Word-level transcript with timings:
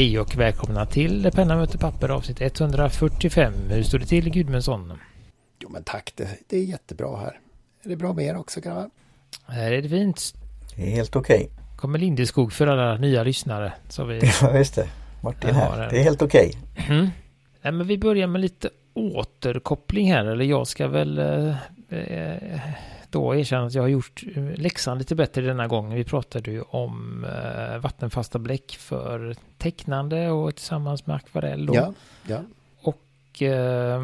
Hej 0.00 0.18
och 0.18 0.36
välkomna 0.36 0.86
till 0.86 1.30
Penna 1.34 1.56
möter 1.56 1.78
papper 1.78 2.08
avsnitt 2.08 2.40
145. 2.40 3.52
Hur 3.68 3.82
står 3.82 3.98
det 3.98 4.06
till 4.06 4.30
Gudmundsson? 4.30 4.92
Jo 5.58 5.68
men 5.68 5.84
tack, 5.84 6.12
det, 6.16 6.28
det 6.48 6.56
är 6.56 6.64
jättebra 6.64 7.16
här. 7.16 7.40
Är 7.84 7.88
det 7.88 7.96
bra 7.96 8.12
med 8.12 8.24
er 8.24 8.36
också 8.36 8.60
grabbar? 8.60 8.90
Här 9.46 9.72
är 9.72 9.82
det 9.82 9.88
fint. 9.88 10.34
Det 10.76 10.82
är 10.82 10.90
helt 10.90 11.16
okej. 11.16 11.36
Okay. 11.36 11.76
Kommer 11.76 11.98
Lindeskog 11.98 12.52
för 12.52 12.66
alla 12.66 12.96
nya 12.96 13.22
lyssnare. 13.22 13.72
Så 13.88 14.04
vi 14.04 14.20
ja 14.42 14.58
just 14.58 14.74
det. 14.74 14.88
Martin 15.22 15.54
här. 15.54 15.70
här. 15.70 15.90
Det 15.90 15.98
är 15.98 16.02
helt 16.02 16.22
okej. 16.22 16.52
Okay. 16.72 16.96
Mm. 16.96 17.08
Nej, 17.62 17.72
men 17.72 17.86
vi 17.86 17.98
börjar 17.98 18.26
med 18.26 18.40
lite 18.40 18.70
återkoppling 18.94 20.12
här. 20.12 20.24
Eller 20.24 20.44
jag 20.44 20.66
ska 20.66 20.88
väl 20.88 21.18
eh, 21.18 21.54
eh 21.88 22.60
då 23.10 23.34
erkänna 23.34 23.66
att 23.66 23.74
jag 23.74 23.82
har 23.82 23.88
gjort 23.88 24.22
eh, 24.36 24.42
läxan 24.56 24.98
lite 24.98 25.14
bättre 25.14 25.42
denna 25.42 25.66
gången. 25.66 25.94
Vi 25.94 26.04
pratade 26.04 26.50
ju 26.50 26.62
om 26.62 27.24
eh, 27.24 27.78
vattenfasta 27.78 28.38
bläck 28.38 28.76
för 28.80 29.36
tecknande 29.58 30.30
och 30.30 30.56
tillsammans 30.56 31.06
med 31.06 31.16
akvarell. 31.16 31.66
Då. 31.66 31.74
Ja, 31.74 31.92
ja. 32.26 32.40
Och 32.82 33.42
eh, 33.42 34.02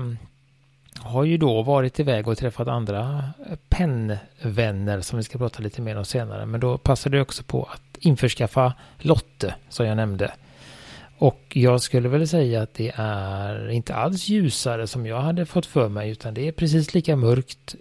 har 0.99 1.25
ju 1.25 1.37
då 1.37 1.63
varit 1.63 2.01
iväg 2.01 2.29
och 2.29 2.39
träffat 2.39 2.69
andra 2.69 3.25
pennvänner 3.69 5.01
som 5.01 5.17
vi 5.17 5.23
ska 5.23 5.39
prata 5.39 5.63
lite 5.63 5.83
mer 5.83 5.97
om 5.97 6.05
senare. 6.05 6.47
Men 6.47 6.61
då 6.61 6.79
passade 6.79 7.17
jag 7.17 7.25
också 7.25 7.43
på 7.43 7.63
att 7.63 7.97
införskaffa 7.99 8.75
Lotte 8.99 9.55
som 9.69 9.87
jag 9.87 9.97
nämnde. 9.97 10.33
Och 11.19 11.43
jag 11.53 11.83
skulle 11.83 12.09
väl 12.09 12.29
säga 12.29 12.63
att 12.63 12.75
det 12.75 12.93
är 12.97 13.69
inte 13.71 13.95
alls 13.95 14.29
ljusare 14.29 14.87
som 14.87 15.07
jag 15.07 15.21
hade 15.21 15.47
fått 15.47 15.67
för 15.67 15.89
mig 15.89 16.11
utan 16.11 16.35
det 16.35 16.49
är 16.49 16.53
precis 16.53 16.95
lika 16.95 17.17
mörkt 17.17 17.75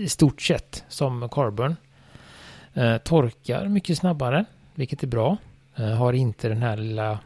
i 0.00 0.08
stort 0.08 0.42
sett 0.42 0.84
som 0.88 1.28
Carbon. 1.28 1.76
Eh, 2.74 2.96
torkar 2.96 3.68
mycket 3.68 3.98
snabbare, 3.98 4.44
vilket 4.74 5.02
är 5.02 5.06
bra. 5.06 5.36
Eh, 5.76 5.88
har 5.88 6.12
inte 6.12 6.48
den 6.48 6.62
här 6.62 6.76
lilla 6.76 7.18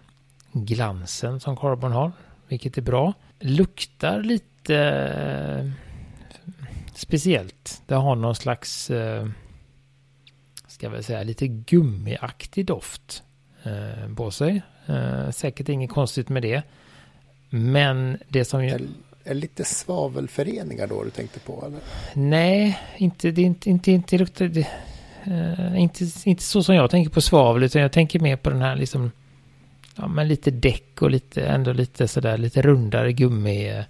glansen 0.52 1.40
som 1.40 1.56
Carbon 1.56 1.92
har, 1.92 2.12
vilket 2.48 2.78
är 2.78 2.82
bra. 2.82 3.12
Luktar 3.40 4.22
lite 4.22 4.76
eh, 4.76 5.70
speciellt. 6.94 7.82
Det 7.86 7.94
har 7.94 8.16
någon 8.16 8.34
slags, 8.34 8.90
eh, 8.90 9.28
ska 10.66 10.86
jag 10.86 10.90
väl 10.90 11.04
säga, 11.04 11.22
lite 11.22 11.48
gummiaktig 11.48 12.66
doft 12.66 13.22
eh, 13.62 14.14
på 14.16 14.30
sig. 14.30 14.62
Eh, 14.86 15.30
säkert 15.30 15.68
inget 15.68 15.90
konstigt 15.90 16.28
med 16.28 16.42
det. 16.42 16.62
Men 17.50 18.18
det 18.28 18.44
som... 18.44 18.70
Är, 19.24 19.34
det 19.34 19.40
lite 19.40 19.64
svavelföreningar 19.64 20.86
då 20.86 21.04
du 21.04 21.10
tänkte 21.10 21.40
på? 21.40 21.64
Eller? 21.66 21.80
Nej, 22.14 22.78
inte, 22.96 23.30
det, 23.30 23.42
inte, 23.42 23.70
inte, 23.70 23.92
inte, 23.92 24.18
luktar, 24.18 24.48
det, 24.48 24.68
uh, 25.26 25.74
eh, 25.74 25.80
inte, 25.80 26.04
inte 26.24 26.42
så 26.42 26.62
som 26.62 26.74
jag 26.74 26.90
tänker 26.90 27.10
på 27.10 27.20
svavel, 27.20 27.62
utan 27.62 27.82
jag 27.82 27.92
tänker 27.92 28.20
mer 28.20 28.36
på 28.36 28.50
den 28.50 28.62
här 28.62 28.76
liksom, 28.76 29.10
ja 29.96 30.08
men 30.08 30.28
lite 30.28 30.50
däck 30.50 31.02
och 31.02 31.10
lite, 31.10 31.46
ändå 31.46 31.72
lite 31.72 32.08
sådär, 32.08 32.38
lite 32.38 32.62
rundare 32.62 33.12
gummi, 33.12 33.82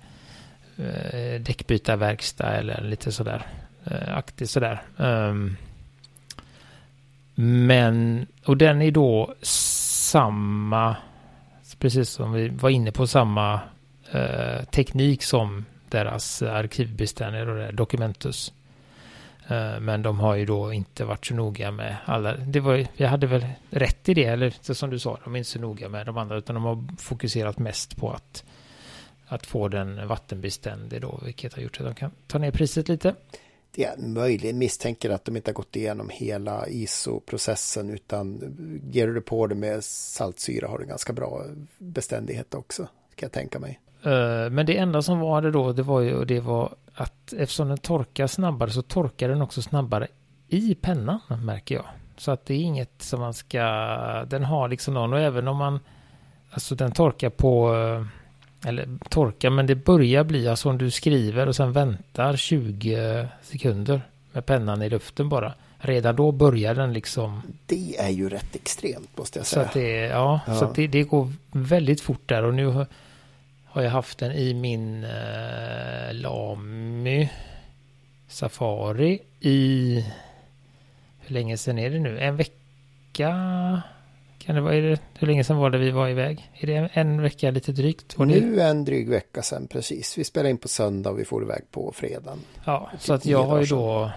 uh, 0.79 1.41
däckbytarverkstad 1.41 2.53
eller 2.53 2.81
lite 2.83 3.13
sådär, 3.13 3.47
uh, 3.91 4.17
aktigt 4.17 4.51
sådär. 4.51 4.83
Um, 4.97 5.57
men, 7.35 8.27
och 8.45 8.57
den 8.57 8.83
är 8.83 8.91
då 8.91 9.35
samma, 9.43 10.97
precis 11.79 12.11
som 12.11 12.33
vi 12.33 12.49
var 12.49 12.71
inne 12.71 12.93
på, 12.93 13.07
samma 13.07 13.61
eh, 14.15 14.65
teknik 14.65 15.23
som 15.23 15.65
deras 15.89 16.43
arkivbeställningar 16.43 17.47
och 17.47 17.57
det, 17.57 17.73
Documentus. 17.73 18.53
Eh, 19.49 19.81
men 19.81 20.03
de 20.03 20.21
har 20.21 20.35
ju 20.35 20.47
då 20.47 20.73
inte 20.73 21.05
varit 21.05 21.27
så 21.27 21.35
noga 21.35 21.71
med 21.71 21.97
alla. 22.05 22.37
Det 22.37 22.61
var, 22.61 22.87
jag 22.97 23.09
hade 23.09 23.27
väl 23.27 23.47
rätt 23.71 24.09
i 24.09 24.15
det, 24.15 24.25
eller 24.25 24.75
som 24.75 24.91
du 24.91 24.99
sa, 24.99 25.19
de 25.25 25.35
är 25.35 25.39
inte 25.39 25.51
så 25.51 25.59
noga 25.59 25.89
med 25.89 26.07
de 26.07 26.19
andra, 26.19 26.37
utan 26.37 26.55
de 26.55 26.65
har 26.65 26.85
fokuserat 26.99 27.59
mest 27.59 27.97
på 27.97 28.11
att, 28.11 28.45
att 29.27 29.47
få 29.47 29.69
den 29.69 30.09
vattenbeständig 30.09 31.01
då, 31.01 31.21
vilket 31.25 31.55
har 31.55 31.63
gjort 31.63 31.81
att 31.81 31.87
de 31.87 31.95
kan 31.95 32.11
ta 32.27 32.39
ner 32.39 32.51
priset 32.51 32.89
lite 32.89 33.15
det 33.77 33.85
är 33.85 33.97
möjligen 33.97 34.59
misstänker 34.59 35.11
att 35.11 35.25
de 35.25 35.37
inte 35.37 35.51
har 35.51 35.55
gått 35.55 35.77
igenom 35.77 36.09
hela 36.09 36.69
ISO-processen 36.69 37.91
utan 37.91 38.57
ger 38.93 39.07
du 39.07 39.21
på 39.21 39.47
det 39.47 39.55
med 39.55 39.85
saltsyra 39.85 40.69
har 40.69 40.79
du 40.79 40.87
ganska 40.87 41.13
bra 41.13 41.45
beständighet 41.79 42.55
också, 42.55 42.83
kan 43.15 43.27
jag 43.27 43.33
tänka 43.33 43.59
mig. 43.59 43.81
Uh, 44.07 44.51
men 44.51 44.67
det 44.67 44.77
enda 44.77 45.03
som 45.03 45.21
var 45.21 45.43
det 45.43 45.51
då, 45.51 45.73
det 45.73 45.83
var 45.83 46.01
ju 46.01 46.25
det 46.25 46.41
var 46.41 46.75
att 46.95 47.33
eftersom 47.33 47.69
den 47.69 47.79
torkar 47.79 48.27
snabbare 48.27 48.71
så 48.71 48.83
torkar 48.83 49.29
den 49.29 49.43
också 49.43 49.63
snabbare 49.63 50.07
i 50.49 50.75
pennan 50.75 51.21
märker 51.43 51.75
jag. 51.75 51.85
Så 52.17 52.31
att 52.31 52.47
det 52.47 52.55
är 52.55 52.59
inget 52.59 53.03
som 53.03 53.21
man 53.21 53.35
ska, 53.35 53.61
den 54.29 54.45
har 54.45 54.69
liksom 54.69 54.95
någon 54.95 55.13
och 55.13 55.21
även 55.21 55.49
om 55.49 55.57
man, 55.57 55.81
alltså 56.51 56.75
den 56.75 56.93
torkar 56.93 57.31
på 57.31 57.75
uh, 57.75 58.07
eller 58.67 58.89
torka, 59.09 59.51
men 59.51 59.67
det 59.67 59.75
börjar 59.75 60.25
bli 60.25 60.49
alltså 60.49 60.71
om 60.71 60.79
du 60.79 60.91
skriver 60.91 61.47
och 61.47 61.57
sen 61.57 61.73
väntar 61.73 62.37
20 62.37 63.29
sekunder 63.43 64.01
med 64.33 64.47
pennan 64.47 64.83
i 64.83 64.91
luften 64.91 65.29
bara. 65.29 65.53
Redan 65.79 66.17
då 66.17 66.33
börjar 66.33 66.75
den 66.75 66.93
liksom. 66.93 67.43
Det 67.67 67.97
är 67.99 68.09
ju 68.09 68.29
rätt 68.29 68.55
extremt 68.55 69.17
måste 69.17 69.39
jag 69.39 69.47
säga. 69.47 69.63
Så 69.63 69.69
att 69.69 69.75
det, 69.75 69.91
ja, 69.91 70.41
ja. 70.47 70.55
Så 70.55 70.65
att 70.65 70.75
det, 70.75 70.87
det 70.87 71.03
går 71.03 71.33
väldigt 71.53 72.01
fort 72.01 72.23
där 72.27 72.45
och 72.45 72.55
nu 72.55 72.87
har, 73.75 73.83
jag 73.83 73.91
haft 73.91 74.19
den 74.19 74.33
i 74.33 74.55
min 74.55 75.05
eh, 75.05 76.13
Lamy 76.13 77.29
Safari 78.29 79.19
i 79.41 80.05
hur 81.21 81.35
länge 81.35 81.57
sedan 81.57 81.79
är 81.79 81.91
det 81.91 81.99
nu? 81.99 82.19
En 82.19 82.37
vecka 82.37 83.83
kan 84.39 84.55
det 84.55 84.61
vara, 84.61 84.75
det, 84.75 85.01
hur 85.19 85.27
länge 85.27 85.45
sedan 85.45 85.57
var 85.57 85.71
det 85.71 85.79
vi 85.79 85.91
var 85.91 86.09
iväg? 86.09 86.51
Är 86.55 86.67
det 86.67 86.91
en 86.93 87.23
vecka 87.23 87.51
lite 87.51 87.73
drygt? 87.73 88.15
Och 88.15 88.27
nu 88.27 88.61
är 88.61 88.71
en 88.71 88.85
dryg 88.85 89.09
vecka 89.09 89.43
sedan 89.43 89.67
precis. 89.67 90.19
Vi 90.19 90.25
spelar 90.25 90.51
in 90.51 90.59
på 90.59 90.69
söndag 90.69 91.11
och 91.11 91.19
vi 91.19 91.25
får 91.25 91.43
iväg 91.43 91.63
på 91.71 91.93
fredagen. 91.95 92.39
Ja, 92.65 92.91
så 92.99 93.15
att 93.15 93.27
jag 93.27 93.45
har 93.45 93.61
ju 93.61 93.67
då 93.67 94.11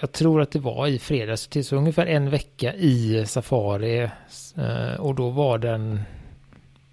jag 0.00 0.12
tror 0.12 0.40
att 0.40 0.50
det 0.50 0.58
var 0.58 0.86
i 0.86 0.98
fredags 0.98 1.48
till 1.48 1.64
så 1.64 1.76
ungefär 1.76 2.06
en 2.06 2.30
vecka 2.30 2.74
i 2.74 3.26
Safari 3.26 4.10
eh, 4.56 5.00
och 5.00 5.14
då 5.14 5.30
var 5.30 5.58
den 5.58 6.00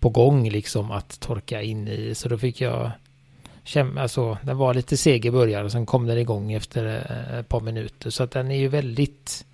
på 0.06 0.10
gång 0.10 0.50
liksom 0.50 0.92
att 0.92 1.20
torka 1.20 1.62
in 1.62 1.88
i 1.88 2.16
så 2.16 2.30
då 2.30 2.38
fick 2.38 2.62
jag 2.62 2.92
känna, 3.64 4.02
alltså 4.02 4.38
den 4.42 4.58
var 4.58 4.74
lite 4.74 4.98
seg 4.98 5.26
i 5.26 5.32
början 5.32 5.66
och 5.66 5.72
sen 5.72 5.86
kom 5.86 6.08
den 6.08 6.18
igång 6.18 6.52
efter 6.52 6.86
eh, 6.86 7.40
ett 7.40 7.50
par 7.50 7.62
minuter 7.62 8.10
så 8.10 8.24
att 8.24 8.32
den 8.32 8.52
är 8.52 8.56
ju 8.56 8.68
väldigt 8.68 9.46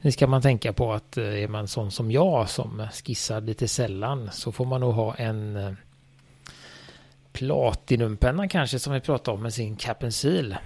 nu 0.00 0.12
ska 0.12 0.26
man 0.26 0.42
tänka 0.42 0.72
på 0.72 0.92
att 0.92 1.16
eh, 1.16 1.42
är 1.42 1.48
man 1.48 1.68
sån 1.68 1.90
som 1.90 2.10
jag 2.10 2.48
som 2.48 2.86
skissar 2.92 3.40
lite 3.40 3.68
sällan 3.68 4.30
så 4.32 4.52
får 4.52 4.64
man 4.64 4.80
nog 4.80 4.94
ha 4.94 5.14
en 5.14 5.56
eh, 5.56 5.72
Platinumpenna 7.32 8.48
kanske 8.48 8.78
som 8.78 8.92
vi 8.92 9.00
pratade 9.00 9.36
om 9.36 9.42
med 9.42 9.54
sin 9.54 9.76
cap 9.76 10.02
and 10.02 10.14
seal. 10.14 10.56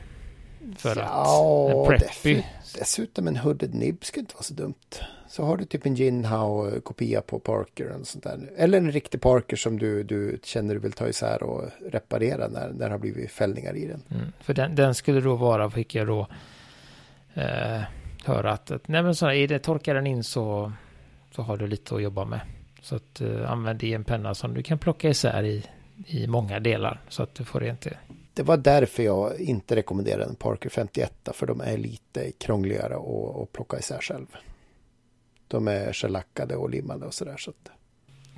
För 0.77 0.97
ja, 0.97 1.71
att 1.71 1.93
en 1.93 1.99
preppy. 1.99 2.43
Dessutom 2.78 3.28
en 3.28 3.37
hooded 3.37 3.75
nib 3.75 4.04
skulle 4.04 4.21
inte 4.21 4.34
vara 4.34 4.43
så 4.43 4.54
dumt. 4.54 4.75
Så 5.28 5.44
har 5.44 5.56
du 5.56 5.65
typ 5.65 5.87
en 5.87 5.94
Jinhao 5.94 6.81
kopia 6.81 7.21
på 7.21 7.38
Parker 7.38 7.97
och 8.00 8.06
sånt 8.06 8.25
där. 8.25 8.50
Eller 8.56 8.78
en 8.78 8.93
riktig 8.93 9.21
Parker 9.21 9.56
som 9.56 9.78
du, 9.78 10.03
du 10.03 10.38
känner 10.43 10.75
du 10.75 10.81
vill 10.81 10.93
ta 10.93 11.09
isär 11.09 11.43
och 11.43 11.65
reparera 11.91 12.49
när, 12.49 12.69
när 12.69 12.87
det 12.87 12.94
har 12.94 12.99
blivit 12.99 13.31
fällningar 13.31 13.77
i 13.77 13.87
den. 13.87 14.03
Mm, 14.10 14.32
för 14.41 14.54
den, 14.54 14.75
den 14.75 14.94
skulle 14.94 15.21
då 15.21 15.34
vara, 15.34 15.71
fick 15.71 15.94
jag 15.94 16.06
då 16.06 16.27
eh, 17.34 17.83
höra 18.25 18.53
att, 18.53 18.71
att 18.71 18.88
nej 18.88 19.03
men 19.03 19.15
så 19.15 19.31
är 19.31 19.48
det, 19.48 19.59
torkar 19.59 19.94
den 19.94 20.06
in 20.06 20.25
så, 20.25 20.72
så 21.34 21.43
har 21.43 21.56
du 21.56 21.66
lite 21.66 21.94
att 21.94 22.03
jobba 22.03 22.25
med. 22.25 22.41
Så 22.83 22.97
att 22.97 23.21
uh, 23.21 23.50
använd 23.50 23.83
i 23.83 23.94
en 23.94 24.04
penna 24.04 24.34
som 24.34 24.54
du 24.54 24.62
kan 24.62 24.78
plocka 24.78 25.09
isär 25.09 25.43
i, 25.43 25.65
i 26.06 26.27
många 26.27 26.60
delar 26.60 27.00
så 27.09 27.22
att 27.22 27.34
du 27.34 27.44
får 27.44 27.60
det. 27.60 27.97
Det 28.36 28.42
var 28.42 28.56
därför 28.56 29.02
jag 29.02 29.41
inte 29.41 29.76
rekommenderade 29.76 30.24
en 30.24 30.34
Parker 30.34 30.69
51 30.69 31.28
för 31.32 31.47
de 31.47 31.60
är 31.60 31.77
lite 31.77 32.33
krångligare 32.33 32.94
att, 32.94 33.42
att 33.42 33.53
plocka 33.53 33.78
isär 33.78 34.00
själv. 34.00 34.27
De 35.48 35.68
är 35.68 35.92
shellackade 35.92 36.56
och 36.56 36.71
limmade 36.71 37.06
och 37.06 37.15
sådär. 37.15 37.36
Så, 37.38 37.50
att... 37.50 37.71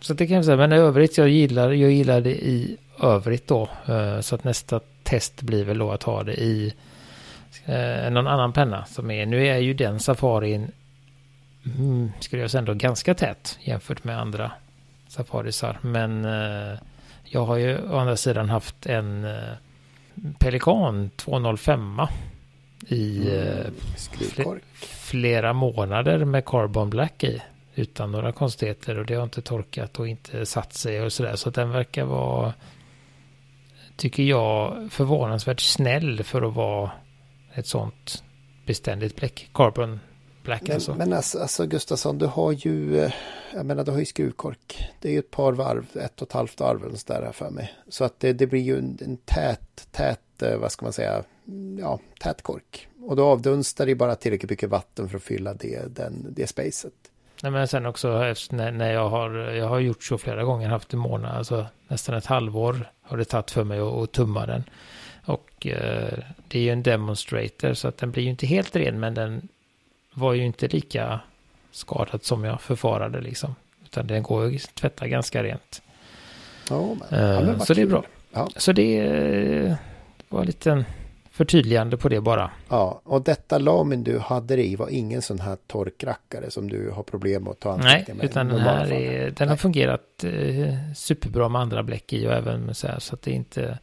så 0.00 0.14
det 0.14 0.26
kan 0.26 0.36
jag 0.36 0.44
säga, 0.44 0.56
men 0.56 0.72
i 0.72 0.76
övrigt 0.76 1.18
jag 1.18 1.28
gillar, 1.28 1.72
jag 1.72 1.90
gillar 1.90 2.20
det 2.20 2.34
i 2.34 2.76
övrigt 3.02 3.46
då. 3.46 3.68
Eh, 3.86 4.20
så 4.20 4.34
att 4.34 4.44
nästa 4.44 4.80
test 5.02 5.42
blir 5.42 5.64
väl 5.64 5.78
då 5.78 5.90
att 5.90 6.02
ha 6.02 6.22
det 6.22 6.34
i 6.34 6.74
eh, 7.64 8.10
någon 8.10 8.26
annan 8.26 8.52
penna 8.52 8.84
som 8.84 9.10
är, 9.10 9.26
nu 9.26 9.46
är 9.46 9.58
ju 9.58 9.74
den 9.74 10.00
safarin, 10.00 10.72
mm, 11.78 12.12
skulle 12.20 12.42
jag 12.42 12.50
säga 12.50 12.58
ändå 12.58 12.74
ganska 12.74 13.14
tät 13.14 13.58
jämfört 13.60 14.04
med 14.04 14.20
andra 14.20 14.52
safarisar. 15.08 15.78
Men 15.82 16.24
eh, 16.24 16.78
jag 17.24 17.44
har 17.44 17.56
ju 17.56 17.78
å 17.90 17.96
andra 17.96 18.16
sidan 18.16 18.48
haft 18.48 18.86
en 18.86 19.26
Pelikan 20.38 21.10
205 21.16 22.00
i 22.88 23.28
mm, 23.28 23.74
eh, 24.36 24.54
flera 24.74 25.52
månader 25.52 26.24
med 26.24 26.44
Carbon 26.44 26.90
Black 26.90 27.24
i. 27.24 27.42
Utan 27.74 28.12
några 28.12 28.32
konstigheter 28.32 28.98
och 28.98 29.06
det 29.06 29.14
har 29.14 29.24
inte 29.24 29.42
torkat 29.42 29.98
och 29.98 30.08
inte 30.08 30.46
satt 30.46 30.72
sig 30.72 31.02
och 31.02 31.12
sådär. 31.12 31.36
Så 31.36 31.50
den 31.50 31.70
verkar 31.70 32.04
vara, 32.04 32.54
tycker 33.96 34.22
jag, 34.22 34.88
förvånansvärt 34.90 35.60
snäll 35.60 36.24
för 36.24 36.42
att 36.42 36.54
vara 36.54 36.90
ett 37.54 37.66
sånt 37.66 38.24
beständigt 38.66 39.16
bläck. 39.16 39.48
Carbon 39.54 40.00
Black 40.48 40.62
men, 40.62 40.74
alltså. 40.74 40.94
Men 40.94 41.12
alltså, 41.12 41.38
alltså 41.38 41.66
Gustafsson, 41.66 42.18
du 42.18 42.26
har 42.26 42.52
ju, 42.52 43.00
eh, 43.00 43.12
jag 43.54 43.66
menar 43.66 43.84
du 43.84 43.90
har 43.90 43.98
ju 43.98 44.04
skruvkork. 44.04 44.88
Det 45.00 45.08
är 45.08 45.12
ju 45.12 45.18
ett 45.18 45.30
par 45.30 45.52
varv, 45.52 45.86
ett 45.94 46.22
och 46.22 46.28
ett 46.28 46.32
halvt 46.32 46.60
varv 46.60 46.84
eller 46.84 46.96
sådär 46.96 47.22
här 47.22 47.32
för 47.32 47.50
mig. 47.50 47.74
Så 47.88 48.04
att 48.04 48.20
det, 48.20 48.32
det 48.32 48.46
blir 48.46 48.60
ju 48.60 48.78
en, 48.78 48.98
en 49.00 49.16
tät, 49.16 49.88
tät, 49.92 50.42
eh, 50.42 50.56
vad 50.56 50.72
ska 50.72 50.86
man 50.86 50.92
säga, 50.92 51.22
ja, 51.78 52.00
tät 52.20 52.42
kork. 52.42 52.88
Och 53.02 53.16
då 53.16 53.24
avdunstar 53.24 53.86
det 53.86 53.94
bara 53.94 54.14
tillräckligt 54.14 54.50
mycket 54.50 54.68
vatten 54.68 55.08
för 55.08 55.16
att 55.16 55.22
fylla 55.22 55.54
det, 55.54 55.96
den, 55.96 56.26
det 56.30 56.46
spacet. 56.46 56.92
Nej, 57.42 57.52
men 57.52 57.68
sen 57.68 57.86
också 57.86 58.08
när, 58.50 58.72
när 58.72 58.92
jag 58.92 59.08
har, 59.08 59.30
jag 59.34 59.68
har 59.68 59.78
gjort 59.78 60.02
så 60.02 60.18
flera 60.18 60.44
gånger, 60.44 60.68
haft 60.68 60.92
en 60.92 60.98
månad, 60.98 61.36
alltså 61.36 61.66
nästan 61.88 62.14
ett 62.14 62.26
halvår 62.26 62.92
har 63.02 63.16
det 63.16 63.24
tagit 63.24 63.50
för 63.50 63.64
mig 63.64 63.78
att, 63.78 63.92
att 63.92 64.12
tumma 64.12 64.46
den. 64.46 64.64
Och 65.24 65.66
eh, 65.66 66.18
det 66.48 66.58
är 66.58 66.62
ju 66.62 66.70
en 66.70 66.82
demonstrator 66.82 67.74
så 67.74 67.88
att 67.88 67.98
den 67.98 68.10
blir 68.10 68.22
ju 68.22 68.30
inte 68.30 68.46
helt 68.46 68.76
ren 68.76 69.00
men 69.00 69.14
den 69.14 69.48
var 70.18 70.32
ju 70.32 70.44
inte 70.44 70.68
lika 70.68 71.20
skadad 71.70 72.24
som 72.24 72.44
jag 72.44 72.60
förfarade 72.60 73.20
liksom. 73.20 73.54
Utan 73.84 74.06
den 74.06 74.22
går 74.22 74.54
att 74.54 74.74
tvätta 74.74 75.08
ganska 75.08 75.42
rent. 75.42 75.82
Oh, 76.70 76.96
men, 77.10 77.24
ja, 77.24 77.40
men 77.40 77.54
eh, 77.54 77.58
så 77.58 77.74
det 77.74 77.82
är 77.82 77.86
bra. 77.86 78.04
Ja. 78.32 78.48
Så 78.56 78.72
det 78.72 79.76
var 80.28 80.44
lite 80.44 80.84
förtydligande 81.30 81.96
på 81.96 82.08
det 82.08 82.20
bara. 82.20 82.50
Ja, 82.68 83.00
och 83.04 83.22
detta 83.22 83.58
lamin 83.58 84.04
du 84.04 84.18
hade 84.18 84.66
i 84.66 84.76
var 84.76 84.88
ingen 84.88 85.22
sån 85.22 85.40
här 85.40 85.56
torkrackare 85.66 86.50
som 86.50 86.70
du 86.70 86.90
har 86.90 87.02
problem 87.02 87.48
att 87.48 87.60
ta 87.60 87.76
Nej, 87.76 88.04
med. 88.14 88.24
utan 88.24 88.48
den 88.48 88.60
här 88.60 88.92
är, 88.92 89.30
den 89.30 89.48
har 89.48 89.56
fungerat 89.56 90.24
eh, 90.24 90.74
superbra 90.96 91.48
med 91.48 91.60
andra 91.60 91.82
bläck 91.82 92.12
i 92.12 92.26
och 92.26 92.32
även 92.32 92.60
med 92.60 92.76
så 92.76 92.86
här 92.86 92.98
så 92.98 93.14
att 93.14 93.22
det 93.22 93.30
är 93.30 93.34
inte 93.34 93.78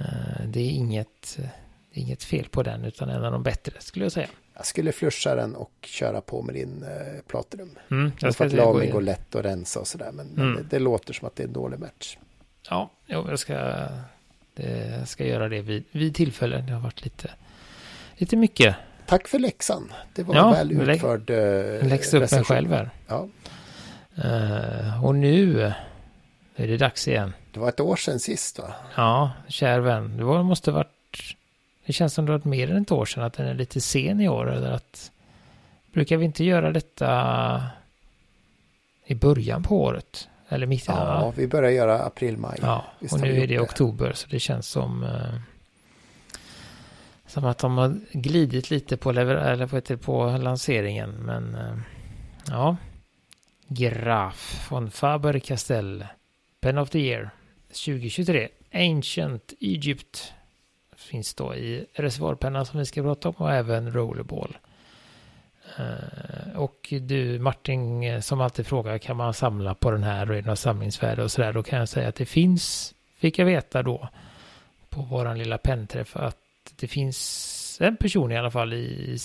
Eh, 0.00 0.46
det 0.46 0.60
är 0.60 0.70
inget, 0.70 1.36
det 1.36 2.00
är 2.00 2.02
inget 2.02 2.24
fel 2.24 2.48
på 2.50 2.62
den 2.62 2.84
utan 2.84 3.08
en 3.08 3.24
av 3.24 3.32
de 3.32 3.42
bättre 3.42 3.72
skulle 3.78 4.04
jag 4.04 4.12
säga. 4.12 4.28
Jag 4.60 4.66
skulle 4.66 4.92
flusha 4.92 5.34
den 5.34 5.54
och 5.56 5.72
köra 5.82 6.20
på 6.20 6.42
med 6.42 6.54
din 6.54 6.82
eh, 6.82 7.22
Platinum. 7.26 7.78
Mm, 7.90 8.12
jag 8.20 8.36
för 8.36 8.46
att 8.46 8.52
lagring 8.52 8.90
går 8.90 9.00
lätt 9.00 9.34
att 9.34 9.44
rensa 9.44 9.80
och 9.80 9.86
sådär. 9.86 10.10
Men, 10.12 10.36
mm. 10.36 10.56
det, 10.56 10.62
det, 10.62 10.78
låter 10.78 11.12
som 11.12 11.26
att 11.26 11.36
det 11.36 11.42
är 11.42 11.46
en 11.46 11.52
dålig 11.52 11.78
match. 11.78 12.18
Ja, 12.68 12.90
jag 13.06 13.38
ska, 13.38 13.54
det, 14.54 14.96
jag 14.98 15.08
ska 15.08 15.26
göra 15.26 15.48
det 15.48 15.60
vid, 15.60 15.84
vid 15.90 16.14
tillfällen. 16.14 16.66
Det 16.66 16.72
har 16.72 16.80
varit 16.80 17.04
lite, 17.04 17.30
lite 18.14 18.36
mycket. 18.36 18.76
Tack 19.06 19.28
för 19.28 19.38
läxan. 19.38 19.92
Det 20.14 20.22
var 20.22 20.34
ja, 20.34 20.50
väl 20.50 20.72
utförd 20.72 21.30
eh, 21.30 21.88
Läxa 21.88 22.16
upp 22.16 22.30
mig 22.30 22.44
själv 22.44 22.70
här. 22.70 22.90
Ja. 23.06 23.28
Uh, 24.24 25.04
och 25.04 25.14
nu 25.14 25.72
är 26.56 26.66
det 26.66 26.76
dags 26.76 27.08
igen. 27.08 27.32
Det 27.52 27.60
var 27.60 27.68
ett 27.68 27.80
år 27.80 27.96
sedan 27.96 28.20
sist 28.20 28.58
va? 28.58 28.74
Ja, 28.96 29.30
kär 29.48 29.80
vän. 29.80 30.16
Det 30.16 30.24
var, 30.24 30.42
måste 30.42 30.70
varit... 30.70 31.36
Det 31.86 31.92
känns 31.92 32.14
som 32.14 32.26
det 32.26 32.32
varit 32.32 32.44
mer 32.44 32.70
än 32.70 32.82
ett 32.82 32.92
år 32.92 33.04
sedan 33.04 33.22
att 33.22 33.32
den 33.32 33.46
är 33.46 33.54
lite 33.54 33.80
sen 33.80 34.20
i 34.20 34.28
år. 34.28 34.50
Eller 34.52 34.70
att... 34.70 35.12
Brukar 35.92 36.16
vi 36.16 36.24
inte 36.24 36.44
göra 36.44 36.72
detta 36.72 37.62
i 39.04 39.14
början 39.14 39.62
på 39.62 39.82
året? 39.82 40.28
Eller 40.48 40.66
mitt 40.66 40.88
Ja, 40.88 40.94
ja. 40.94 41.32
vi 41.36 41.46
börjar 41.46 41.70
göra 41.70 41.98
april, 41.98 42.36
maj. 42.36 42.58
Ja, 42.62 42.84
och 43.12 43.20
nu 43.20 43.42
är 43.42 43.46
det 43.46 43.60
oktober 43.60 44.12
så 44.12 44.28
det 44.28 44.40
känns 44.40 44.68
som... 44.68 45.04
Eh, 45.04 45.40
som 47.26 47.44
att 47.44 47.58
de 47.58 47.78
har 47.78 48.00
glidit 48.12 48.70
lite 48.70 48.96
på, 48.96 49.12
lever 49.12 49.34
eller 49.34 49.66
på, 49.66 49.96
på 49.96 50.38
lanseringen. 50.42 51.10
Men 51.10 51.54
eh, 51.54 51.76
ja. 52.48 52.76
Graf 53.68 54.66
von 54.70 54.90
Faber-Castell. 54.90 56.06
Pen 56.60 56.78
of 56.78 56.90
the 56.90 56.98
Year 56.98 57.30
2023. 57.68 58.48
Ancient 58.72 59.52
Egypt 59.60 60.32
finns 61.10 61.34
då 61.34 61.54
i 61.54 61.86
reservoarpenna 61.94 62.64
som 62.64 62.78
vi 62.78 62.86
ska 62.86 63.02
prata 63.02 63.28
om 63.28 63.34
och 63.38 63.52
även 63.52 63.92
Rollerball. 63.92 64.56
Uh, 65.80 66.56
och 66.56 66.88
du 66.90 67.38
Martin 67.38 68.22
som 68.22 68.40
alltid 68.40 68.66
frågar 68.66 68.98
kan 68.98 69.16
man 69.16 69.34
samla 69.34 69.74
på 69.74 69.90
den 69.90 70.02
här 70.02 70.30
och 70.30 70.36
är 70.36 70.42
det 70.42 70.48
något 70.48 70.58
samlingsvärde 70.58 71.22
och 71.22 71.30
sådär. 71.30 71.52
Då 71.52 71.62
kan 71.62 71.78
jag 71.78 71.88
säga 71.88 72.08
att 72.08 72.14
det 72.14 72.26
finns, 72.26 72.94
fick 73.18 73.38
jag 73.38 73.46
veta 73.46 73.82
då 73.82 74.08
på 74.88 75.02
våran 75.02 75.38
lilla 75.38 75.58
pennträff 75.58 76.16
att 76.16 76.36
det 76.76 76.88
finns 76.88 77.78
en 77.80 77.96
person 77.96 78.32
i 78.32 78.36
alla 78.36 78.50
fall 78.50 78.72
i, 78.72 79.18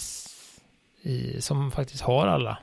i 1.02 1.42
som 1.42 1.72
faktiskt 1.72 2.04
har 2.04 2.28
alla. 2.28 2.58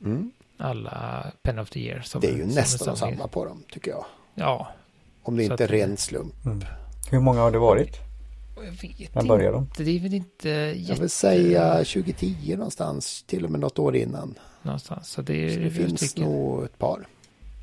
Mm 0.00 0.32
alla 0.62 1.26
Pen 1.42 1.58
of 1.58 1.70
the 1.70 1.80
Year. 1.80 2.00
Som, 2.00 2.20
det 2.20 2.28
är 2.28 2.36
ju 2.36 2.46
nästan 2.46 2.96
samma 2.96 3.28
på 3.28 3.44
dem 3.44 3.62
tycker 3.72 3.90
jag. 3.90 4.04
Ja. 4.34 4.68
Om 5.22 5.36
det 5.36 5.44
inte 5.44 5.64
är 5.64 5.68
ren 5.68 5.96
slump. 5.96 6.46
Mm. 6.46 6.64
Hur 7.10 7.20
många 7.20 7.40
har 7.40 7.50
det 7.50 7.58
varit? 7.58 8.11
Jag 8.64 8.98
vet 8.98 9.14
När 9.14 9.22
började 9.22 9.56
de? 9.56 9.70
Det 9.84 9.96
är 9.96 10.00
väl 10.00 10.14
inte 10.14 10.48
jätte... 10.48 10.92
Jag 10.92 10.96
vill 10.96 11.10
säga 11.10 11.74
2010 11.74 12.56
någonstans. 12.56 13.22
Till 13.22 13.44
och 13.44 13.50
med 13.50 13.60
något 13.60 13.78
år 13.78 13.96
innan. 13.96 14.34
Någonstans. 14.62 15.08
Så 15.08 15.22
det, 15.22 15.54
så 15.54 15.60
det 15.60 15.70
finns 15.70 16.10
stycken. 16.10 16.24
nog 16.24 16.64
ett 16.64 16.78
par. 16.78 17.06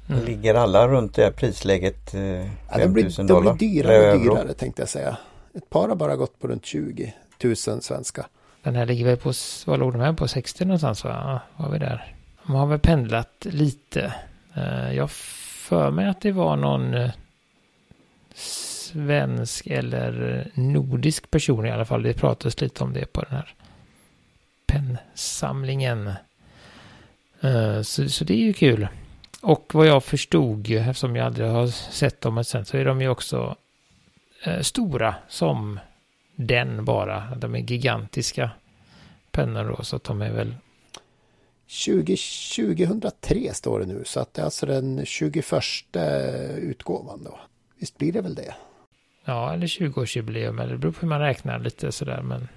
Mm. 0.09 0.25
Ligger 0.25 0.55
alla 0.55 0.87
runt 0.87 1.15
det 1.15 1.23
här 1.23 1.31
prisläget? 1.31 2.13
Eh, 2.13 2.21
ja, 2.21 2.47
de 2.77 2.87
blir, 2.87 3.27
de 3.27 3.41
blir 3.41 3.53
dyrare 3.53 4.13
och 4.13 4.19
dyrare 4.19 4.53
tänkte 4.53 4.81
jag 4.81 4.89
säga. 4.89 5.17
Ett 5.53 5.69
par 5.69 5.89
har 5.89 5.95
bara 5.95 6.15
gått 6.15 6.39
på 6.39 6.47
runt 6.47 6.65
20 6.65 7.13
000 7.43 7.55
svenska. 7.55 8.25
Den 8.63 8.75
här 8.75 8.85
ligger 8.85 9.05
väl 9.05 9.17
på, 9.17 9.33
vad 9.65 9.79
låg 9.79 9.93
de 9.93 10.01
här 10.01 10.13
på? 10.13 10.27
60 10.27 10.65
någonstans 10.65 11.03
va? 11.03 11.41
Var 11.57 11.69
vi 11.69 11.79
där? 11.79 12.15
De 12.45 12.55
har 12.55 12.65
väl 12.65 12.79
pendlat 12.79 13.45
lite. 13.45 14.13
Eh, 14.55 14.93
jag 14.93 15.11
för 15.11 15.91
mig 15.91 16.07
att 16.07 16.21
det 16.21 16.31
var 16.31 16.55
någon 16.55 16.93
eh, 16.93 17.11
svensk 18.91 19.67
eller 19.67 20.47
nordisk 20.53 21.31
person 21.31 21.65
i 21.65 21.71
alla 21.71 21.85
fall. 21.85 22.03
Det 22.03 22.13
pratades 22.13 22.61
lite 22.61 22.83
om 22.83 22.93
det 22.93 23.13
på 23.13 23.21
den 23.21 23.31
här 23.31 23.53
pennsamlingen. 24.67 26.13
Eh, 27.41 27.81
så, 27.81 28.09
så 28.09 28.23
det 28.23 28.33
är 28.33 28.45
ju 28.45 28.53
kul. 28.53 28.87
Och 29.41 29.71
vad 29.73 29.87
jag 29.87 30.03
förstod, 30.03 30.71
eftersom 30.71 31.15
jag 31.15 31.25
aldrig 31.25 31.47
har 31.47 31.67
sett 31.67 32.21
dem 32.21 32.43
sen, 32.43 32.65
så 32.65 32.77
är 32.77 32.85
de 32.85 33.01
ju 33.01 33.09
också 33.09 33.55
eh, 34.43 34.61
stora 34.61 35.15
som 35.27 35.79
den 36.35 36.85
bara. 36.85 37.35
De 37.35 37.55
är 37.55 37.59
gigantiska 37.59 38.51
pennor 39.31 39.75
då, 39.77 39.83
så 39.83 39.95
att 39.95 40.03
de 40.03 40.21
är 40.21 40.31
väl 40.31 40.55
20, 41.67 42.17
2003 42.55 43.53
står 43.53 43.79
det 43.79 43.85
nu, 43.85 44.03
så 44.05 44.19
att 44.19 44.33
det 44.33 44.41
är 44.41 44.45
alltså 44.45 44.65
den 44.65 45.05
21 45.05 45.45
utgåvan 46.57 47.23
då. 47.23 47.39
Visst 47.79 47.97
blir 47.97 48.13
det 48.13 48.21
väl 48.21 48.35
det? 48.35 48.53
Ja, 49.29 49.53
eller 49.53 49.67
20-årsjubileum, 49.67 50.61
eller 50.61 50.71
det 50.71 50.77
beror 50.77 50.91
på 50.91 51.01
hur 51.01 51.07
man 51.07 51.19
räknar 51.19 51.59
lite 51.59 51.91
sådär, 51.91 52.21
men... 52.21 52.47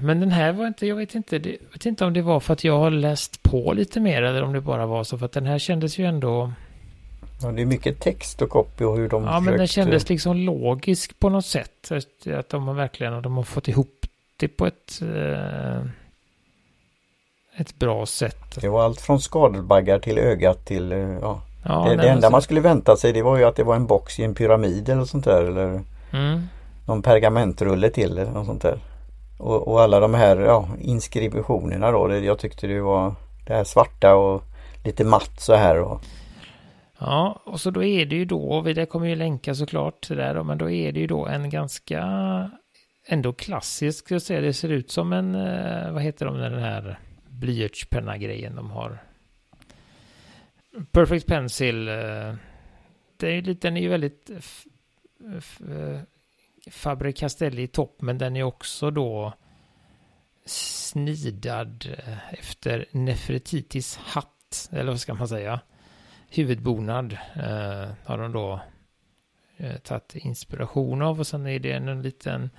Men 0.00 0.20
den 0.20 0.30
här 0.30 0.52
var 0.52 0.66
inte, 0.66 0.86
jag 0.86 0.96
vet 0.96 1.14
inte, 1.14 1.38
det, 1.38 1.50
jag 1.50 1.72
vet 1.72 1.86
inte 1.86 2.04
om 2.04 2.12
det 2.12 2.22
var 2.22 2.40
för 2.40 2.52
att 2.52 2.64
jag 2.64 2.78
har 2.78 2.90
läst 2.90 3.42
på 3.42 3.72
lite 3.72 4.00
mer 4.00 4.22
eller 4.22 4.42
om 4.42 4.52
det 4.52 4.60
bara 4.60 4.86
var 4.86 5.04
så 5.04 5.18
för 5.18 5.26
att 5.26 5.32
den 5.32 5.46
här 5.46 5.58
kändes 5.58 5.98
ju 5.98 6.04
ändå... 6.06 6.52
Ja, 7.42 7.52
det 7.52 7.62
är 7.62 7.66
mycket 7.66 8.00
text 8.00 8.42
och 8.42 8.50
copy 8.50 8.84
och 8.84 8.96
hur 8.96 9.08
de 9.08 9.24
Ja, 9.24 9.28
försökt... 9.30 9.44
men 9.44 9.58
den 9.58 9.66
kändes 9.66 10.08
liksom 10.08 10.36
logisk 10.36 11.18
på 11.18 11.28
något 11.28 11.46
sätt. 11.46 11.92
Att 12.34 12.48
de 12.48 12.68
har 12.68 12.74
verkligen, 12.74 13.22
de 13.22 13.36
har 13.36 13.42
fått 13.42 13.68
ihop 13.68 14.06
det 14.36 14.48
på 14.48 14.66
ett... 14.66 15.02
Eh 15.02 15.82
ett 17.60 17.78
bra 17.78 18.06
sätt. 18.06 18.60
Det 18.60 18.68
var 18.68 18.84
allt 18.84 19.00
från 19.00 19.20
skadelbaggar 19.20 19.98
till 19.98 20.18
ögat 20.18 20.66
till 20.66 20.92
eh, 20.92 20.98
ja. 20.98 21.40
ja 21.64 21.86
det, 21.88 21.96
det 21.96 22.08
enda 22.08 22.28
så... 22.28 22.32
man 22.32 22.42
skulle 22.42 22.60
vänta 22.60 22.96
sig 22.96 23.12
det 23.12 23.22
var 23.22 23.36
ju 23.38 23.44
att 23.44 23.56
det 23.56 23.64
var 23.64 23.76
en 23.76 23.86
box 23.86 24.18
i 24.18 24.24
en 24.24 24.34
pyramid 24.34 24.88
eller 24.88 25.04
sånt 25.04 25.24
där 25.24 25.44
eller 25.44 25.80
mm. 26.12 26.42
någon 26.86 27.02
pergamentrulle 27.02 27.90
till 27.90 28.18
eller 28.18 28.30
något 28.30 28.46
sånt 28.46 28.62
där. 28.62 28.78
Och, 29.38 29.68
och, 29.68 29.80
alla 29.80 30.00
de 30.00 30.14
här 30.14 30.36
ja, 30.36 30.68
inskriptionerna 30.80 31.90
då. 31.90 32.06
Det, 32.06 32.18
jag 32.18 32.38
tyckte 32.38 32.66
det 32.66 32.80
var 32.80 33.14
det 33.46 33.54
här 33.54 33.64
svarta 33.64 34.14
och 34.14 34.42
lite 34.84 35.04
matt 35.04 35.40
så 35.40 35.54
här. 35.54 35.80
Och... 35.80 36.00
Ja, 36.98 37.42
och 37.44 37.60
så 37.60 37.70
då 37.70 37.82
är 37.82 38.06
det 38.06 38.16
ju 38.16 38.24
då, 38.24 38.62
det 38.62 38.86
kommer 38.86 39.06
ju 39.06 39.16
länka 39.16 39.54
såklart 39.54 40.00
till 40.00 40.16
det 40.16 40.22
där, 40.22 40.42
men 40.42 40.58
då 40.58 40.70
är 40.70 40.92
det 40.92 41.00
ju 41.00 41.06
då 41.06 41.26
en 41.26 41.50
ganska 41.50 42.00
ändå 43.08 43.32
klassisk, 43.32 44.04
ska 44.04 44.14
jag 44.14 44.22
säga, 44.22 44.40
det 44.40 44.52
ser 44.52 44.68
ut 44.68 44.90
som 44.90 45.12
en, 45.12 45.34
eh, 45.34 45.92
vad 45.92 46.02
heter 46.02 46.26
de, 46.26 46.38
den 46.38 46.62
här 46.62 46.98
blyertspenna-grejen 47.28 48.56
de 48.56 48.70
har. 48.70 48.98
Perfect 50.92 51.26
Pencil. 51.26 51.88
Eh, 51.88 52.34
det 53.16 53.36
är 53.36 53.42
lite, 53.42 53.68
den 53.68 53.76
är 53.76 53.80
ju 53.80 53.88
väldigt 53.88 54.30
Eh, 55.20 56.00
Fabre 56.70 57.12
Castelli 57.12 57.62
i 57.62 57.66
topp, 57.66 58.02
men 58.02 58.18
den 58.18 58.36
är 58.36 58.42
också 58.42 58.90
då 58.90 59.32
snidad 60.44 61.86
eh, 61.98 62.34
efter 62.34 62.86
Nefertitis 62.90 63.96
hatt, 63.96 64.68
eller 64.72 64.90
vad 64.90 65.00
ska 65.00 65.14
man 65.14 65.28
säga? 65.28 65.60
Huvudbonad 66.28 67.12
eh, 67.34 67.88
har 68.04 68.18
de 68.18 68.32
då 68.32 68.60
eh, 69.56 69.76
tagit 69.76 70.14
inspiration 70.14 71.02
av 71.02 71.20
och 71.20 71.26
sen 71.26 71.46
är 71.46 71.58
det 71.58 71.72
en, 71.72 71.88
en 71.88 72.02
liten 72.02 72.50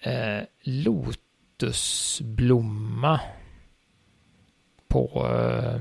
eh, 0.00 0.40
lotusblomma 0.60 3.20
på 4.88 5.26
eh, 5.26 5.80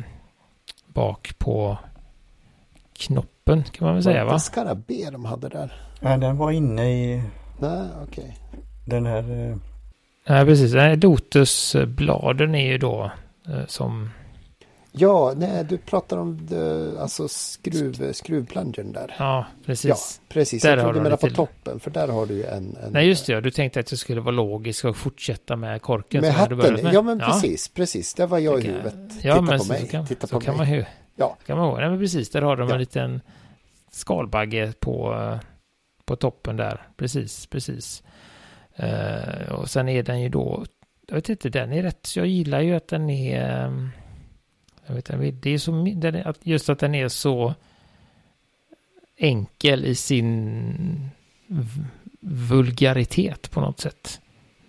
bak 0.87 1.39
på 1.39 1.77
knoppen 3.43 3.63
kan 3.71 3.85
man 3.85 3.93
väl 3.93 4.03
säga 4.03 4.23
va? 4.23 4.31
Var 4.31 4.33
det 4.33 4.39
skarabé 4.39 5.09
de 5.11 5.25
hade 5.25 5.49
där? 5.49 5.73
Nej, 5.99 6.17
den 6.17 6.37
var 6.37 6.51
inne 6.51 6.91
i 6.91 7.23
Nej, 7.59 7.87
okej. 8.03 8.23
Okay. 8.23 8.61
Den 8.85 9.05
här 9.05 9.49
eh, 9.49 9.57
Nej, 10.27 10.45
precis. 10.45 10.73
Lotusbladen 11.03 12.55
är 12.55 12.71
ju 12.71 12.77
då 12.77 13.11
eh, 13.47 13.65
som... 13.67 14.09
Ja, 14.95 15.33
nej, 15.37 15.65
du 15.69 15.77
pratar 15.77 16.17
om 16.17 16.45
det, 16.45 16.91
alltså 16.99 17.27
skruv, 17.27 18.13
skruvplungen 18.13 18.91
där. 18.91 19.15
Ja, 19.19 19.45
precis. 19.65 19.89
Ja, 19.89 19.95
precis. 20.29 20.63
Där 20.63 20.69
jag 20.69 20.79
trodde 20.79 20.99
du 20.99 21.03
menade 21.03 21.29
på 21.29 21.29
toppen, 21.29 21.79
för 21.79 21.91
där 21.91 22.07
har 22.07 22.25
du 22.25 22.33
ju 22.33 22.45
en, 22.45 22.77
en... 22.83 22.91
Nej, 22.91 23.07
just 23.07 23.27
det. 23.27 23.41
Du 23.41 23.51
tänkte 23.51 23.79
att 23.79 23.87
det 23.87 23.97
skulle 23.97 24.21
vara 24.21 24.35
logiskt 24.35 24.85
att 24.85 24.97
fortsätta 24.97 25.55
med 25.55 25.81
korken. 25.81 26.21
Med 26.21 26.33
hatten, 26.33 26.57
med. 26.57 26.93
ja 26.93 27.01
men 27.01 27.19
ja. 27.19 27.25
precis, 27.25 27.67
precis. 27.67 28.13
Det 28.13 28.25
var 28.25 28.39
jag 28.39 28.63
i 28.63 28.67
huvudet. 28.67 28.95
Ja, 29.21 29.33
Titta 29.33 29.41
men 29.41 29.57
på 29.57 29.63
så, 29.63 29.71
mig. 29.71 29.81
Så 29.81 29.87
kan, 29.87 30.05
Titta 30.05 30.27
så 30.27 30.35
på 30.35 30.41
kan 30.41 30.57
mig. 30.57 30.67
Man 30.67 30.75
ju, 30.75 30.85
ja. 31.15 31.37
kan 31.45 31.57
man 31.57 31.79
Nej, 31.79 31.89
men 31.89 31.99
precis. 31.99 32.29
Där 32.29 32.41
har 32.41 32.57
de 32.57 32.67
ja. 32.67 32.73
en 32.73 32.79
liten 32.79 33.21
skalbagge 33.91 34.73
på, 34.79 35.15
på 36.05 36.15
toppen 36.15 36.57
där. 36.57 36.87
Precis, 36.97 37.47
precis. 37.47 38.03
Uh, 38.79 39.51
och 39.51 39.69
sen 39.69 39.89
är 39.89 40.03
den 40.03 40.21
ju 40.21 40.29
då, 40.29 40.65
jag 41.07 41.15
vet 41.15 41.29
inte, 41.29 41.49
den 41.49 41.73
är 41.73 41.83
rätt, 41.83 42.15
jag 42.15 42.27
gillar 42.27 42.61
ju 42.61 42.75
att 42.75 42.87
den 42.87 43.09
är, 43.09 43.41
jag 44.87 44.95
vet 44.95 45.09
inte, 45.09 45.31
det 45.31 45.49
är 45.49 45.57
så, 45.57 45.71
den 45.95 46.15
är, 46.15 46.33
just 46.43 46.69
att 46.69 46.79
den 46.79 46.95
är 46.95 47.07
så 47.07 47.53
enkel 49.17 49.85
i 49.85 49.95
sin 49.95 51.09
vulgaritet 52.49 53.51
på 53.51 53.61
något 53.61 53.79
sätt. 53.79 54.21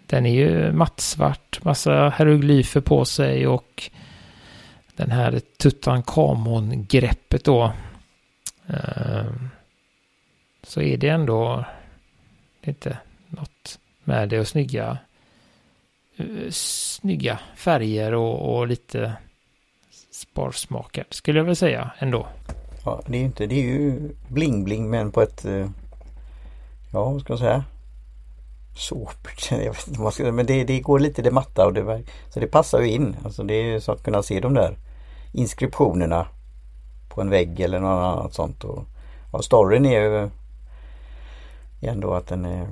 Den 0.07 0.27
är 0.27 0.35
ju 0.35 0.73
mattsvart, 0.73 1.65
massa 1.65 2.11
hieroglyfer 2.19 2.81
på 2.81 3.05
sig 3.05 3.47
och 3.47 3.91
den 4.97 5.11
här 5.11 5.41
Tutankhamon-greppet 5.59 7.45
då. 7.45 7.73
Eh, 8.67 9.33
så 10.63 10.81
är 10.81 10.97
det 10.97 11.09
ändå 11.09 11.65
inte 12.63 12.99
något 13.29 13.79
med 14.05 14.29
det 14.29 14.41
och 14.41 14.49
snygga, 14.49 14.99
eh, 16.17 16.51
snygga 16.51 17.39
färger 17.57 18.15
och, 18.15 18.57
och 18.57 18.67
lite 18.67 19.13
sparsmakat 20.11 21.15
skulle 21.15 21.39
jag 21.39 21.45
väl 21.45 21.57
säga 21.57 21.91
ändå. 21.99 22.27
Ja, 22.85 23.03
det 23.07 23.17
är 23.17 23.19
ju 23.19 23.25
inte, 23.27 23.47
det 23.47 23.55
är 23.55 23.63
ju 23.63 24.11
bling-bling 24.29 24.89
men 24.89 25.13
på 25.13 25.23
ett, 25.23 25.45
eh, 25.45 25.71
ja 26.93 27.11
vad 27.11 27.21
ska 27.21 27.33
jag 27.33 27.41
säga, 27.41 27.65
såpert. 28.75 29.51
Jag 29.51 29.59
vet 29.59 29.89
inte 29.89 29.99
vad 29.99 30.05
man 30.05 30.13
ska 30.13 30.23
säga, 30.23 30.33
men 30.33 30.47
det, 30.47 30.65
det 30.65 30.81
går 30.81 30.99
lite 30.99 31.23
det 31.23 31.31
matta 31.31 31.67
och 31.67 31.73
det, 31.73 32.03
så 32.29 32.41
det 32.41 32.47
passar 32.47 32.81
ju 32.81 32.91
in. 32.91 33.17
Alltså 33.25 33.43
det 33.43 33.55
är 33.55 33.81
så 33.81 33.93
att 33.93 34.03
kunna 34.03 34.23
se 34.23 34.41
de 34.41 34.55
där 34.55 34.79
inskriptionerna 35.33 36.27
på 37.09 37.21
en 37.21 37.31
vägg 37.31 37.61
eller 37.61 37.81
något 37.81 38.19
annat 38.19 38.35
sånt. 38.35 38.65
Och, 38.65 38.85
och 39.31 39.45
storyn 39.45 39.87
är 39.87 40.01
ju 40.01 40.31
ändå 41.81 42.15
att 42.15 42.27
den 42.27 42.45
är, 42.45 42.69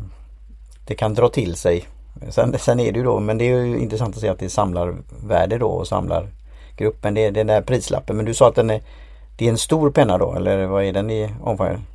det 0.87 0.95
kan 0.95 1.15
dra 1.15 1.29
till 1.29 1.57
sig. 1.57 1.85
Sen, 2.31 2.59
sen 2.59 2.81
är 2.81 2.93
det 2.93 2.99
ju 2.99 3.05
då, 3.05 3.21
men 3.21 3.39
det 3.39 3.45
är 3.45 3.65
ju 3.65 3.79
intressant 3.79 4.15
att 4.15 4.21
se 4.21 4.29
att 4.29 4.39
det 4.39 4.49
samlar 4.49 4.97
värde 5.27 5.59
då 5.59 5.69
och 5.69 5.89
samlar 5.89 6.29
gruppen. 6.77 7.15
Det 7.15 7.25
är 7.25 7.31
den 7.31 7.47
där 7.47 7.63
prislappen. 7.63 8.17
Men 8.17 8.25
du 8.25 8.35
sa 8.35 8.49
att 8.49 8.55
den 8.55 8.71
är, 8.71 8.83
det 9.37 9.47
är 9.47 9.51
en 9.51 9.59
stor 9.59 9.91
penna 9.91 10.19
då 10.19 10.35
eller 10.35 10.67
vad 10.67 10.85
är 10.85 10.93
den 10.93 11.11
i 11.11 11.35
omfång? 11.43 11.87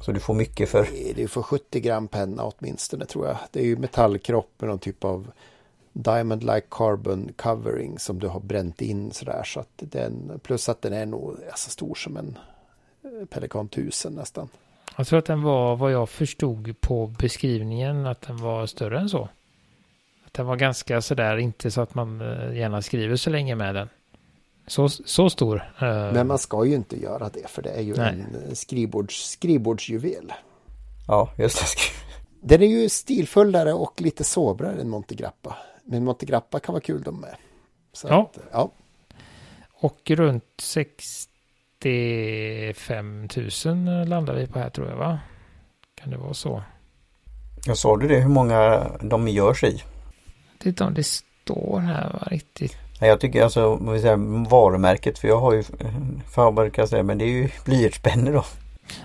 Så 0.00 0.12
du 0.12 0.20
får 0.20 0.34
mycket 0.34 0.68
för? 0.68 0.88
Det 1.14 1.22
är 1.22 1.28
för 1.28 1.42
70 1.42 1.80
gram 1.80 2.08
penna 2.08 2.42
åtminstone 2.44 3.04
tror 3.04 3.26
jag. 3.26 3.36
Det 3.50 3.60
är 3.60 3.64
ju 3.64 3.76
metallkropp 3.76 4.50
med 4.58 4.68
någon 4.68 4.78
typ 4.78 5.04
av 5.04 5.30
Diamond 5.92 6.42
Like 6.42 6.66
Carbon 6.70 7.32
Covering 7.36 7.98
som 7.98 8.18
du 8.18 8.26
har 8.26 8.40
bränt 8.40 8.82
in 8.82 9.12
sådär. 9.12 9.42
Så 9.44 9.60
att 9.60 9.68
den, 9.76 10.40
plus 10.42 10.68
att 10.68 10.82
den 10.82 10.92
är 10.92 11.06
nog 11.06 11.36
alltså, 11.50 11.70
stor 11.70 11.94
som 11.94 12.16
en 12.16 12.38
eh, 13.04 13.26
Pelikan 13.26 13.66
1000 13.66 14.12
nästan. 14.12 14.48
Jag 14.96 15.06
tror 15.06 15.18
att 15.18 15.26
den 15.26 15.42
var 15.42 15.76
vad 15.76 15.92
jag 15.92 16.08
förstod 16.08 16.80
på 16.80 17.06
beskrivningen 17.06 18.06
att 18.06 18.20
den 18.20 18.36
var 18.36 18.66
större 18.66 18.98
än 18.98 19.08
så. 19.08 19.28
Att 20.26 20.32
den 20.32 20.46
var 20.46 20.56
ganska 20.56 21.02
sådär, 21.02 21.36
inte 21.36 21.70
så 21.70 21.80
att 21.80 21.94
man 21.94 22.20
eh, 22.20 22.56
gärna 22.56 22.82
skriver 22.82 23.16
så 23.16 23.30
länge 23.30 23.54
med 23.54 23.74
den. 23.74 23.88
Så, 24.68 24.88
så 24.88 25.30
stor. 25.30 25.72
Eh. 25.80 26.12
Men 26.12 26.26
man 26.26 26.38
ska 26.38 26.64
ju 26.64 26.74
inte 26.74 27.02
göra 27.02 27.28
det 27.28 27.48
för 27.48 27.62
det 27.62 27.70
är 27.70 27.82
ju 27.82 27.96
Nej. 27.96 28.24
en 28.48 28.56
skrivbords, 28.56 29.30
skrivbordsjuvel. 29.30 30.32
Ja, 31.08 31.32
just 31.38 31.60
det. 31.60 31.66
Den 32.40 32.62
är 32.62 32.66
ju 32.66 32.88
stilfullare 32.88 33.72
och 33.72 34.00
lite 34.00 34.24
sobrare 34.24 34.80
än 34.80 34.88
Montegrappa. 34.88 35.56
Men 35.84 36.04
Montegrappa 36.04 36.60
kan 36.60 36.72
vara 36.72 36.82
kul 36.82 37.02
de 37.02 37.20
med. 37.20 37.36
Så 37.92 38.08
ja. 38.08 38.30
Att, 38.34 38.38
ja. 38.52 38.70
Och 39.80 40.10
runt 40.10 40.44
65 40.62 43.28
000 43.64 44.08
landar 44.08 44.34
vi 44.34 44.46
på 44.46 44.58
här 44.58 44.70
tror 44.70 44.88
jag 44.88 44.96
va? 44.96 45.18
Kan 45.94 46.10
det 46.10 46.16
vara 46.16 46.34
så? 46.34 46.62
Jag 47.66 47.78
sa 47.78 47.96
du 47.96 48.08
det 48.08 48.20
hur 48.20 48.28
många 48.28 48.90
de 49.00 49.28
görs 49.28 49.64
i? 49.64 49.82
Titta 50.58 50.86
om 50.86 50.94
det 50.94 51.06
står 51.06 51.80
här 51.80 52.12
va 52.12 52.28
riktigt. 52.30 52.76
Jag 53.00 53.20
tycker 53.20 53.42
alltså 53.42 53.76
vi 53.92 54.00
säger, 54.00 54.48
varumärket 54.50 55.18
för 55.18 55.28
jag 55.28 55.40
har 55.40 55.52
ju 55.52 55.62
Faber 56.34 56.70
Castell 56.70 57.04
men 57.04 57.18
det 57.18 57.24
är 57.24 57.28
ju 57.28 57.48
blyertspennor 57.64 58.32
då. 58.32 58.44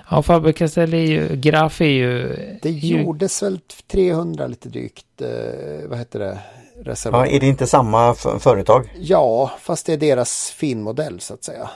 Ja 0.10 0.22
Faber 0.22 0.52
Castell 0.52 0.94
är 0.94 0.98
ju, 0.98 1.36
Graf 1.36 1.82
är 1.82 1.86
ju... 1.86 2.36
Det 2.62 2.72
gjordes 2.72 3.44
väl 3.44 3.60
300 3.92 4.48
lite 4.48 4.70
drygt, 4.70 5.22
eh, 5.22 5.90
vad 5.90 5.98
heter 5.98 6.20
det? 6.20 6.40
reservat. 6.82 7.28
Ja, 7.30 7.36
är 7.36 7.40
det 7.40 7.48
inte 7.48 7.68
samma 7.68 8.14
företag? 8.40 8.94
Ja, 9.00 9.52
fast 9.60 9.86
det 9.86 9.94
är 9.94 9.98
deras 9.98 10.52
finmodell 10.52 11.20
så 11.20 11.34
att 11.34 11.44
säga. 11.44 11.70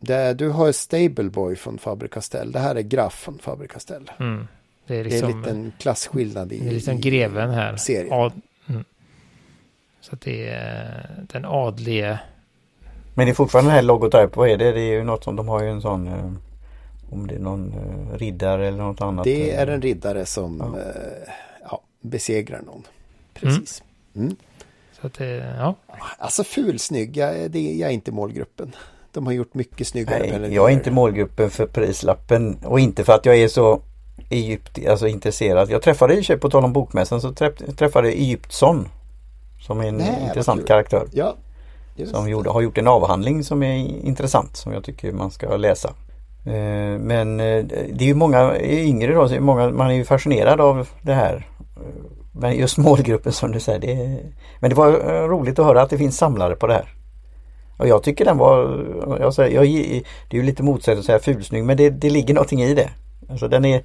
Det, 0.00 0.34
du 0.34 0.48
har 0.48 0.72
Stableboy 0.72 1.56
från 1.56 1.78
Faber 1.78 2.08
Castell. 2.08 2.52
Det 2.52 2.58
här 2.58 2.74
är 2.74 2.80
Graf 2.80 3.14
från 3.14 3.38
Faber 3.38 3.66
Castell. 3.66 4.10
Mm. 4.20 4.48
Det, 4.86 4.96
är 4.96 5.04
liksom, 5.04 5.20
det 5.20 5.26
är 5.26 5.36
en 5.36 5.40
liten 5.40 5.72
klasskillnad 5.78 6.52
i, 6.52 6.58
det 6.58 6.66
är 6.68 6.70
liksom 6.70 7.00
greven 7.00 7.50
här. 7.50 7.76
serien. 7.76 8.12
Så 10.04 10.14
att 10.14 10.20
det 10.20 10.48
är 10.48 11.24
den 11.32 11.44
adlige. 11.44 12.18
Men 13.14 13.26
det 13.26 13.32
är 13.32 13.34
fortfarande 13.34 13.70
den 13.70 13.74
här 13.74 13.82
logotyp. 13.82 14.36
Vad 14.36 14.48
är 14.48 14.56
det? 14.56 14.72
Det 14.72 14.80
är 14.80 14.92
ju 14.92 15.04
något 15.04 15.24
som 15.24 15.36
de 15.36 15.48
har 15.48 15.62
ju 15.62 15.70
en 15.70 15.80
sån. 15.80 16.06
Eh, 16.06 16.32
om 17.10 17.26
det 17.26 17.34
är 17.34 17.38
någon 17.38 17.72
eh, 17.72 18.18
riddare 18.18 18.68
eller 18.68 18.78
något 18.78 19.00
annat. 19.00 19.24
Det 19.24 19.52
är 19.52 19.66
en 19.66 19.82
riddare 19.82 20.26
som 20.26 20.74
ja. 20.76 20.92
ja 21.70 21.80
besegrar 22.00 22.62
någon. 22.66 22.82
Precis. 23.34 23.82
Mm. 24.14 24.26
Mm. 24.26 24.36
Så 25.00 25.06
att 25.06 25.14
det, 25.14 25.56
ja. 25.58 25.74
Alltså 26.18 26.44
fulsnygg, 26.44 27.16
jag, 27.16 27.50
det, 27.50 27.74
jag 27.74 27.90
är 27.90 27.94
inte 27.94 28.12
målgruppen. 28.12 28.76
De 29.12 29.26
har 29.26 29.32
gjort 29.32 29.54
mycket 29.54 29.86
snyggare. 29.86 30.38
Nej, 30.38 30.54
jag 30.54 30.70
är 30.70 30.72
inte 30.72 30.90
målgruppen 30.90 31.50
för 31.50 31.66
prislappen 31.66 32.58
och 32.64 32.80
inte 32.80 33.04
för 33.04 33.12
att 33.12 33.26
jag 33.26 33.36
är 33.36 33.48
så 33.48 33.82
Egypt, 34.30 34.86
alltså 34.88 35.06
intresserad. 35.06 35.70
Jag 35.70 35.82
träffade 35.82 36.14
i 36.14 36.34
och 36.34 36.40
på 36.40 36.50
tal 36.50 36.64
om 36.64 36.72
bokmässan 36.72 37.20
så 37.20 37.32
träff, 37.32 37.54
träffade 37.76 38.08
Egyptsson. 38.08 38.88
Som 39.66 39.80
är 39.80 39.84
en 39.84 39.96
Nej, 39.96 40.22
intressant 40.22 40.66
karaktär. 40.66 41.02
Ja, 41.12 41.36
som 42.06 42.28
gjorde, 42.28 42.50
har 42.50 42.60
gjort 42.60 42.78
en 42.78 42.88
avhandling 42.88 43.44
som 43.44 43.62
är 43.62 43.76
intressant 44.06 44.56
som 44.56 44.72
jag 44.72 44.84
tycker 44.84 45.12
man 45.12 45.30
ska 45.30 45.56
läsa. 45.56 45.88
Eh, 46.46 46.98
men 46.98 47.40
eh, 47.40 47.64
det 47.92 48.04
är 48.04 48.06
ju 48.06 48.14
många 48.14 48.60
yngre 48.60 49.14
då, 49.14 49.28
så 49.28 49.40
många, 49.40 49.70
man 49.70 49.90
är 49.90 49.94
ju 49.94 50.04
fascinerad 50.04 50.60
av 50.60 50.88
det 51.02 51.14
här. 51.14 51.46
Men 52.32 52.56
just 52.56 52.78
målgruppen 52.78 53.32
som 53.32 53.52
du 53.52 53.60
säger. 53.60 53.80
Det, 53.80 54.18
men 54.60 54.70
det 54.70 54.76
var 54.76 54.88
eh, 54.88 55.28
roligt 55.28 55.58
att 55.58 55.66
höra 55.66 55.82
att 55.82 55.90
det 55.90 55.98
finns 55.98 56.16
samlare 56.16 56.56
på 56.56 56.66
det 56.66 56.74
här. 56.74 56.94
Och 57.78 57.88
jag 57.88 58.02
tycker 58.02 58.24
den 58.24 58.38
var, 58.38 58.84
jag 59.20 59.34
säger, 59.34 59.56
jag, 59.56 59.64
det 60.30 60.36
är 60.36 60.40
ju 60.40 60.42
lite 60.42 60.62
motsätt 60.62 60.98
att 60.98 61.04
säga 61.04 61.18
fulsnygg 61.18 61.64
men 61.64 61.76
det, 61.76 61.90
det 61.90 62.10
ligger 62.10 62.34
någonting 62.34 62.62
i 62.62 62.74
det. 62.74 62.90
Alltså 63.28 63.48
den 63.48 63.64
är, 63.64 63.82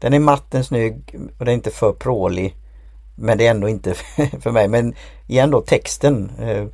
den 0.00 0.14
är 0.14 0.18
matt, 0.18 0.44
den 0.50 0.58
är 0.58 0.64
snygg 0.64 1.18
och 1.38 1.44
den 1.44 1.48
är 1.48 1.52
inte 1.52 1.70
för 1.70 1.92
prålig. 1.92 2.56
Men 3.16 3.38
det 3.38 3.46
är 3.46 3.50
ändå 3.50 3.68
inte 3.68 3.94
för 4.40 4.50
mig. 4.50 4.68
Men 4.68 4.94
igen 5.26 5.50
då 5.50 5.60
texten. 5.60 6.30
Eh, 6.40 6.66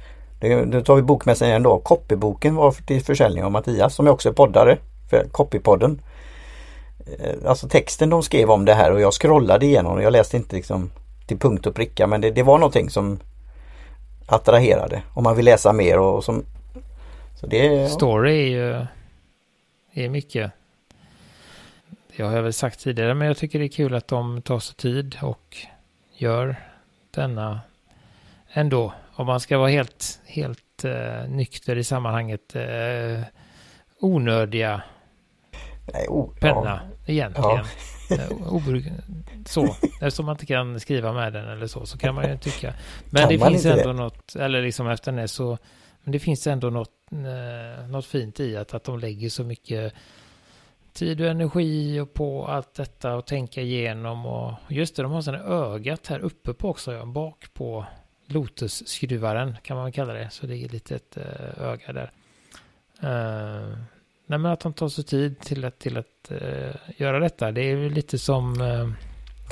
då 0.64 0.80
tar 0.80 0.96
vi 0.96 1.02
bokmässan 1.02 1.49
igen 1.49 1.62
då. 1.62 1.78
Copyboken 1.78 2.54
var 2.54 2.72
till 2.72 3.02
försäljning 3.02 3.44
av 3.44 3.52
Mattias 3.52 3.94
som 3.94 4.06
är 4.06 4.11
också 4.11 4.28
är 4.28 4.32
poddare 4.32 4.78
för 5.11 5.25
Copypodden. 5.25 6.00
Eh, 7.06 7.49
alltså 7.49 7.68
texten 7.68 8.11
de 8.11 8.22
skrev 8.22 8.50
om 8.50 8.64
det 8.64 8.75
här 8.75 8.92
och 8.92 9.00
jag 9.00 9.12
scrollade 9.12 9.66
igenom 9.66 9.92
och 9.92 10.02
jag 10.02 10.12
läste 10.12 10.37
inte 10.37 10.56
liksom 10.56 10.90
till 11.26 11.38
punkt 11.38 11.66
och 11.66 11.75
pricka 11.75 12.06
men 12.06 12.20
det, 12.20 12.30
det 12.30 12.42
var 12.42 12.58
någonting 12.58 12.90
som 12.90 13.20
attraherade 14.26 15.02
om 15.14 15.25
man 15.25 15.37
vill 15.37 15.44
läsa 15.44 15.72
mer 15.72 15.99
och 15.99 16.25
som 16.25 16.44
så 17.40 17.46
det, 17.46 17.88
Story 17.88 18.32
är 18.32 18.46
ju 18.46 18.87
är 19.92 20.08
mycket. 20.08 20.52
Det 22.16 22.22
har 22.22 22.32
jag 22.32 22.42
väl 22.42 22.52
sagt 22.52 22.80
tidigare 22.80 23.14
men 23.14 23.28
jag 23.28 23.37
tycker 23.37 23.58
det 23.58 23.64
är 23.64 23.68
kul 23.68 23.94
att 23.94 24.08
de 24.08 24.42
tar 24.42 24.58
sig 24.58 24.76
tid 24.76 25.16
och 25.22 25.56
gör 26.23 26.57
denna 27.11 27.61
ändå. 28.52 28.93
Om 29.14 29.26
man 29.26 29.41
ska 29.41 29.59
vara 29.59 29.69
helt, 29.69 30.21
helt 30.26 30.85
uh, 30.85 31.29
nykter 31.29 31.76
i 31.76 31.85
sammanhanget. 31.85 32.57
Uh, 32.57 33.23
onödiga 34.00 34.83
Nej, 35.93 36.07
oh, 36.09 36.35
penna 36.35 36.81
ja. 37.07 37.12
egentligen. 37.12 37.50
Ja. 37.50 37.64
Eh, 38.11 38.83
så, 39.47 39.76
eftersom 40.00 40.26
man 40.26 40.35
inte 40.35 40.47
kan 40.47 40.81
skriva 40.81 41.12
med 41.12 41.33
den 41.33 41.49
eller 41.49 41.67
så, 41.67 41.87
så 41.87 41.99
kan 41.99 42.14
man 42.14 42.31
ju 42.31 42.38
tycka. 42.38 42.75
Men 43.11 43.23
kan 43.23 43.29
det 43.29 43.38
finns 43.47 43.67
ändå 43.67 43.93
det? 43.93 43.93
något, 43.93 44.37
eller 44.37 44.62
liksom 44.62 44.88
efter 44.88 45.12
det 45.12 45.29
så, 45.29 45.59
men 46.02 46.12
det 46.12 46.19
finns 46.19 46.47
ändå 46.47 46.71
något, 46.71 46.91
eh, 47.12 47.88
något 47.88 48.07
fint 48.07 48.41
i 48.41 48.57
att, 48.57 48.75
att 48.75 48.85
de 48.85 48.99
lägger 48.99 49.29
så 49.29 49.45
mycket 49.45 49.95
tid 50.92 51.20
och 51.20 51.26
energi 51.26 52.00
och 52.00 52.14
på 52.14 52.46
allt 52.46 52.75
detta 52.75 53.14
och 53.14 53.26
tänka 53.26 53.61
igenom 53.61 54.26
och 54.26 54.52
just 54.68 54.96
det, 54.96 55.02
de 55.02 55.12
har 55.12 55.22
sådana 55.22 55.44
ögat 55.44 56.06
här 56.06 56.18
uppe 56.18 56.54
på 56.54 56.68
också, 56.68 56.92
ja, 56.92 57.04
bak 57.04 57.46
på 57.54 57.84
Lotus-skruvaren 58.26 59.56
kan 59.62 59.76
man 59.76 59.92
kalla 59.92 60.12
det, 60.12 60.30
så 60.30 60.46
det 60.46 60.56
är 60.56 60.64
ett 60.64 60.72
litet 60.72 61.16
öga 61.61 61.92
där. 61.92 62.12
Uh, 63.04 63.76
nej 64.26 64.38
men 64.38 64.46
att 64.46 64.61
de 64.61 64.72
tar 64.72 64.88
sig 64.88 65.04
tid 65.04 65.40
till 65.40 65.64
att, 65.64 65.78
till 65.78 65.96
att 65.96 66.30
uh, 66.30 66.75
göra 66.96 67.18
detta, 67.18 67.52
det 67.52 67.61
är 67.61 67.76
ju 67.76 67.90
lite 67.90 68.18
som 68.18 68.54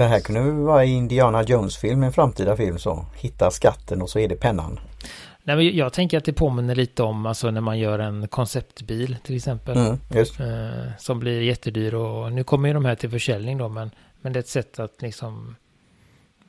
det 0.00 0.06
här 0.06 0.20
kunde 0.20 0.50
vara 0.50 0.84
i 0.84 0.90
Indiana 0.90 1.42
Jones-film, 1.42 2.02
en 2.02 2.12
framtida 2.12 2.56
film 2.56 2.78
så. 2.78 3.06
Hitta 3.16 3.50
skatten 3.50 4.02
och 4.02 4.10
så 4.10 4.18
är 4.18 4.28
det 4.28 4.36
pennan. 4.36 4.80
Nej, 5.42 5.56
men 5.56 5.76
jag 5.76 5.92
tänker 5.92 6.18
att 6.18 6.24
det 6.24 6.32
påminner 6.32 6.74
lite 6.74 7.02
om 7.02 7.26
alltså 7.26 7.50
när 7.50 7.60
man 7.60 7.78
gör 7.78 7.98
en 7.98 8.28
konceptbil 8.28 9.16
till 9.24 9.36
exempel. 9.36 9.76
Mm, 9.76 9.98
eh, 10.40 10.92
som 10.98 11.20
blir 11.20 11.40
jättedyr 11.40 11.94
och 11.94 12.32
nu 12.32 12.44
kommer 12.44 12.68
ju 12.68 12.74
de 12.74 12.84
här 12.84 12.94
till 12.94 13.10
försäljning 13.10 13.58
då 13.58 13.68
men, 13.68 13.90
men 14.20 14.32
det 14.32 14.38
är 14.38 14.40
ett 14.40 14.48
sätt 14.48 14.78
att 14.78 15.02
liksom 15.02 15.56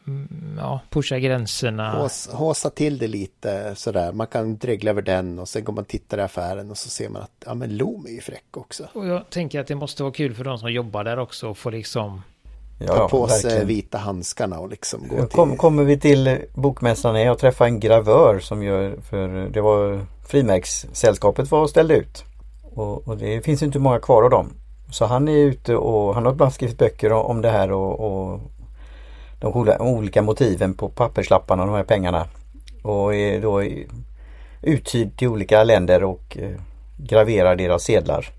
mm, 0.07 0.57
ja, 0.59 0.79
pusha 0.89 1.19
gränserna. 1.19 1.91
Hås, 1.91 2.29
håsa 2.31 2.69
till 2.69 2.97
det 2.97 3.07
lite 3.07 3.75
sådär. 3.75 4.11
Man 4.11 4.27
kan 4.27 4.57
dregla 4.57 4.91
över 4.91 5.01
den 5.01 5.39
och 5.39 5.49
sen 5.49 5.63
går 5.63 5.73
man 5.73 5.81
och 5.81 5.87
tittar 5.87 6.17
i 6.17 6.21
affären 6.21 6.71
och 6.71 6.77
så 6.77 6.89
ser 6.89 7.09
man 7.09 7.21
att 7.21 7.43
ja 7.45 7.53
men 7.53 7.77
Loom 7.77 8.05
är 8.05 8.11
ju 8.11 8.21
fräck 8.21 8.57
också. 8.57 8.87
Och 8.93 9.07
jag 9.07 9.29
tänker 9.29 9.59
att 9.59 9.67
det 9.67 9.75
måste 9.75 10.03
vara 10.03 10.13
kul 10.13 10.33
för 10.33 10.43
de 10.43 10.57
som 10.57 10.71
jobbar 10.71 11.03
där 11.03 11.19
också 11.19 11.51
att 11.51 11.57
få 11.57 11.69
liksom 11.69 12.21
Ja, 12.87 12.95
ta 12.95 13.07
på 13.07 13.25
verkligen. 13.25 13.57
sig 13.57 13.65
vita 13.65 13.97
handskarna 13.97 14.59
och 14.59 14.69
liksom 14.69 15.07
gå 15.07 15.27
Kom, 15.27 15.49
till... 15.49 15.59
Kommer 15.59 15.83
vi 15.83 15.99
till 15.99 16.37
bokmässan 16.53 17.21
jag 17.21 17.39
träffade 17.39 17.69
en 17.69 17.79
gravör 17.79 18.39
som 18.39 18.63
gör 18.63 18.95
för 19.09 19.49
det 19.49 19.61
var 19.61 20.05
frimärkssällskapet 20.27 21.51
var 21.51 21.61
och 21.61 21.69
ställde 21.69 21.95
ut. 21.95 22.23
Och, 22.73 23.07
och, 23.07 23.17
det 23.17 23.41
finns 23.41 23.63
inte 23.63 23.79
många 23.79 23.99
kvar 23.99 24.23
av 24.23 24.29
dem. 24.29 24.53
Så 24.91 25.05
han 25.05 25.27
är 25.27 25.37
ute 25.37 25.75
och 25.75 26.15
han 26.15 26.25
har 26.25 26.33
bland 26.33 26.53
skrivit 26.53 26.77
böcker 26.77 27.11
om 27.11 27.41
det 27.41 27.49
här 27.49 27.71
och, 27.71 27.99
och 27.99 28.39
de 29.39 29.77
olika 29.79 30.21
motiven 30.21 30.73
på 30.73 30.89
papperslapparna, 30.89 31.65
de 31.65 31.75
här 31.75 31.83
pengarna. 31.83 32.27
Och 32.83 33.15
är 33.15 33.41
då 33.41 33.63
uthyrd 34.61 35.17
till 35.17 35.27
olika 35.27 35.63
länder 35.63 36.03
och 36.03 36.37
eh, 36.37 36.61
graverar 36.97 37.55
deras 37.55 37.83
sedlar. 37.83 38.29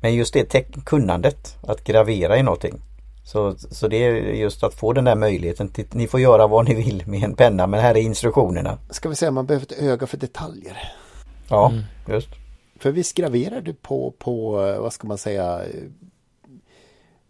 Men 0.00 0.14
just 0.14 0.34
det 0.34 0.44
kunnandet 0.84 1.56
att 1.62 1.84
gravera 1.84 2.38
i 2.38 2.42
någonting 2.42 2.82
så, 3.26 3.54
så 3.58 3.88
det 3.88 3.96
är 3.96 4.14
just 4.14 4.62
att 4.62 4.74
få 4.74 4.92
den 4.92 5.04
där 5.04 5.14
möjligheten. 5.14 5.68
Till, 5.68 5.86
ni 5.92 6.06
får 6.06 6.20
göra 6.20 6.46
vad 6.46 6.68
ni 6.68 6.74
vill 6.74 7.02
med 7.06 7.22
en 7.22 7.34
penna 7.34 7.66
men 7.66 7.80
här 7.80 7.96
är 7.96 8.00
instruktionerna. 8.00 8.78
Ska 8.90 9.08
vi 9.08 9.14
säga 9.14 9.30
man 9.30 9.46
behöver 9.46 9.66
ett 9.66 9.82
öga 9.82 10.06
för 10.06 10.16
detaljer. 10.16 10.92
Ja, 11.48 11.68
mm. 11.68 11.82
just. 12.08 12.28
För 12.78 12.90
visst 12.90 13.16
graverar 13.16 13.60
du 13.60 13.74
på, 13.74 14.14
på, 14.18 14.50
vad 14.80 14.92
ska 14.92 15.06
man 15.06 15.18
säga, 15.18 15.60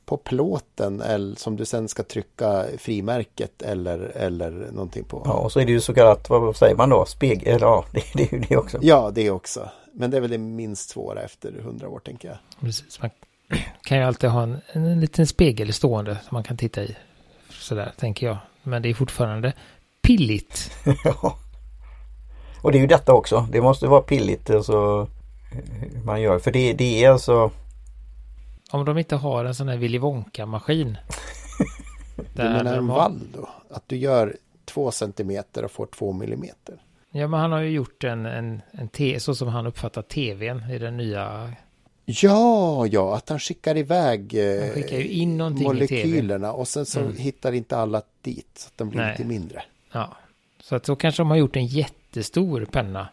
på 0.04 0.16
plåten 0.16 1.00
eller 1.00 1.36
som 1.36 1.56
du 1.56 1.64
sen 1.64 1.88
ska 1.88 2.02
trycka 2.02 2.64
frimärket 2.78 3.62
eller, 3.62 3.98
eller 3.98 4.50
någonting 4.50 5.04
på. 5.04 5.22
Ja, 5.24 5.32
och 5.32 5.52
så 5.52 5.60
är 5.60 5.66
det 5.66 5.72
ju 5.72 5.80
så 5.80 5.94
kallat, 5.94 6.30
vad 6.30 6.56
säger 6.56 6.76
man 6.76 6.90
då, 6.90 7.04
spegel, 7.04 7.60
ja 7.60 7.84
det, 7.92 8.02
det 8.14 8.32
är 8.32 8.36
ju 8.36 8.44
det 8.48 8.56
också. 8.56 8.78
Ja, 8.82 9.10
det 9.14 9.30
också. 9.30 9.70
Men 9.92 10.10
det 10.10 10.16
är 10.16 10.20
väl 10.20 10.30
det 10.30 10.38
minst 10.38 10.90
svåra 10.90 11.22
efter 11.22 11.52
hundra 11.52 11.88
år 11.88 11.98
tänker 11.98 12.28
jag. 12.28 12.38
Precis, 12.60 13.00
man 13.00 13.10
kan 13.82 13.98
ju 13.98 14.04
alltid 14.04 14.30
ha 14.30 14.42
en, 14.42 14.60
en 14.72 15.00
liten 15.00 15.26
spegel 15.26 15.72
stående 15.72 16.14
som 16.14 16.28
man 16.34 16.42
kan 16.42 16.56
titta 16.56 16.82
i. 16.82 16.96
Sådär 17.50 17.92
tänker 17.96 18.26
jag. 18.26 18.38
Men 18.62 18.82
det 18.82 18.88
är 18.88 18.94
fortfarande 18.94 19.52
pilligt. 20.02 20.70
ja. 21.04 21.38
Och 22.62 22.72
det 22.72 22.78
är 22.78 22.80
ju 22.80 22.86
detta 22.86 23.12
också. 23.12 23.48
Det 23.52 23.60
måste 23.60 23.86
vara 23.86 24.00
pilligt 24.00 24.50
alltså, 24.50 25.08
man 26.04 26.22
gör. 26.22 26.38
För 26.38 26.52
det, 26.52 26.72
det 26.72 27.04
är 27.04 27.10
alltså... 27.10 27.50
Om 28.70 28.84
de 28.84 28.98
inte 28.98 29.16
har 29.16 29.44
en 29.44 29.54
sån 29.54 29.68
här 29.68 29.76
Willy 29.76 29.98
Wonka-maskin. 29.98 30.96
du 32.32 32.42
menar 32.42 32.76
en 32.76 32.86
vall 32.86 33.20
då? 33.34 33.48
Att 33.70 33.88
du 33.88 33.96
gör 33.96 34.36
två 34.64 34.90
centimeter 34.90 35.64
och 35.64 35.70
får 35.70 35.86
två 35.86 36.12
millimeter? 36.12 36.82
Ja, 37.10 37.28
men 37.28 37.40
han 37.40 37.52
har 37.52 37.60
ju 37.60 37.70
gjort 37.70 38.04
en, 38.04 38.26
en, 38.26 38.62
en 38.70 38.88
te, 38.88 39.20
så 39.20 39.34
som 39.34 39.48
han 39.48 39.66
uppfattar 39.66 40.02
tvn 40.02 40.70
i 40.70 40.78
den 40.78 40.96
nya 40.96 41.52
Ja, 42.08 42.86
ja, 42.86 43.16
att 43.16 43.28
han 43.28 43.38
skickar 43.38 43.76
iväg 43.76 44.38
han 44.60 44.70
skickar 44.70 44.96
ju 44.96 45.08
in 45.08 45.36
molekylerna 45.36 46.52
och 46.52 46.68
sen 46.68 46.86
så 46.86 47.00
mm. 47.00 47.16
hittar 47.16 47.52
inte 47.52 47.76
alla 47.76 48.02
dit 48.22 48.50
så 48.54 48.66
att 48.66 48.78
de 48.78 48.90
blir 48.90 49.00
Nej. 49.00 49.10
lite 49.10 49.24
mindre. 49.24 49.62
Ja, 49.92 50.16
så 50.60 50.76
att 50.76 50.84
då 50.84 50.96
kanske 50.96 51.20
de 51.20 51.30
har 51.30 51.36
gjort 51.36 51.56
en 51.56 51.66
jättestor 51.66 52.64
penna 52.64 53.08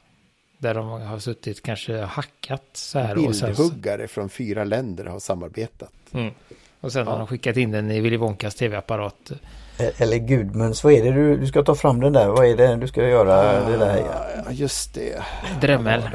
där 0.58 0.74
de 0.74 0.88
har 0.88 1.20
suttit 1.20 1.64
kanske 1.64 2.02
hackat 2.02 2.64
så 2.74 3.00
här. 3.00 3.16
Bildhuggare 3.16 4.08
från 4.08 4.30
fyra 4.30 4.64
länder 4.64 5.06
har 5.06 5.20
samarbetat. 5.20 5.94
Mm. 6.12 6.34
Och 6.82 6.92
sen 6.92 7.06
ja. 7.06 7.12
har 7.12 7.18
de 7.18 7.28
skickat 7.28 7.58
in 7.58 7.72
den 7.72 7.92
i 7.92 8.02
Willy 8.02 8.18
Wonkas 8.18 8.56
tv-apparat. 8.56 9.32
Eller 9.98 10.18
Gudmunds, 10.18 10.84
vad 10.84 10.94
är 10.94 11.04
det 11.04 11.12
du, 11.12 11.38
du 11.38 11.48
ska 11.48 11.64
ta 11.64 11.76
fram 11.76 12.00
den 12.00 12.14
där? 12.14 12.28
Vad 12.28 12.46
är 12.46 12.58
det 12.58 12.76
du 12.76 12.88
ska 12.88 13.08
göra? 13.08 13.54
Ja, 13.54 13.70
det 13.70 13.78
där? 13.78 13.98
Ja, 14.46 14.52
just 14.52 14.94
det. 14.94 15.24
Drömmel. 15.62 16.02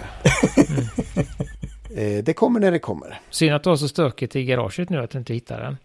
Mm. 0.56 1.48
Eh, 1.94 2.24
det 2.24 2.35
kommer 2.35 2.61
när 2.61 2.70
det 2.70 2.79
kommer. 2.79 3.20
Synd 3.31 3.55
att 3.55 3.62
du 3.62 3.70
har 3.70 3.77
så 3.77 3.88
stökigt 3.88 4.37
i 4.37 4.44
garaget 4.44 4.90
nu 4.90 4.98
att 4.98 5.11
du 5.11 5.18
inte 5.18 5.35
hittar 5.35 5.61
den. 5.61 5.77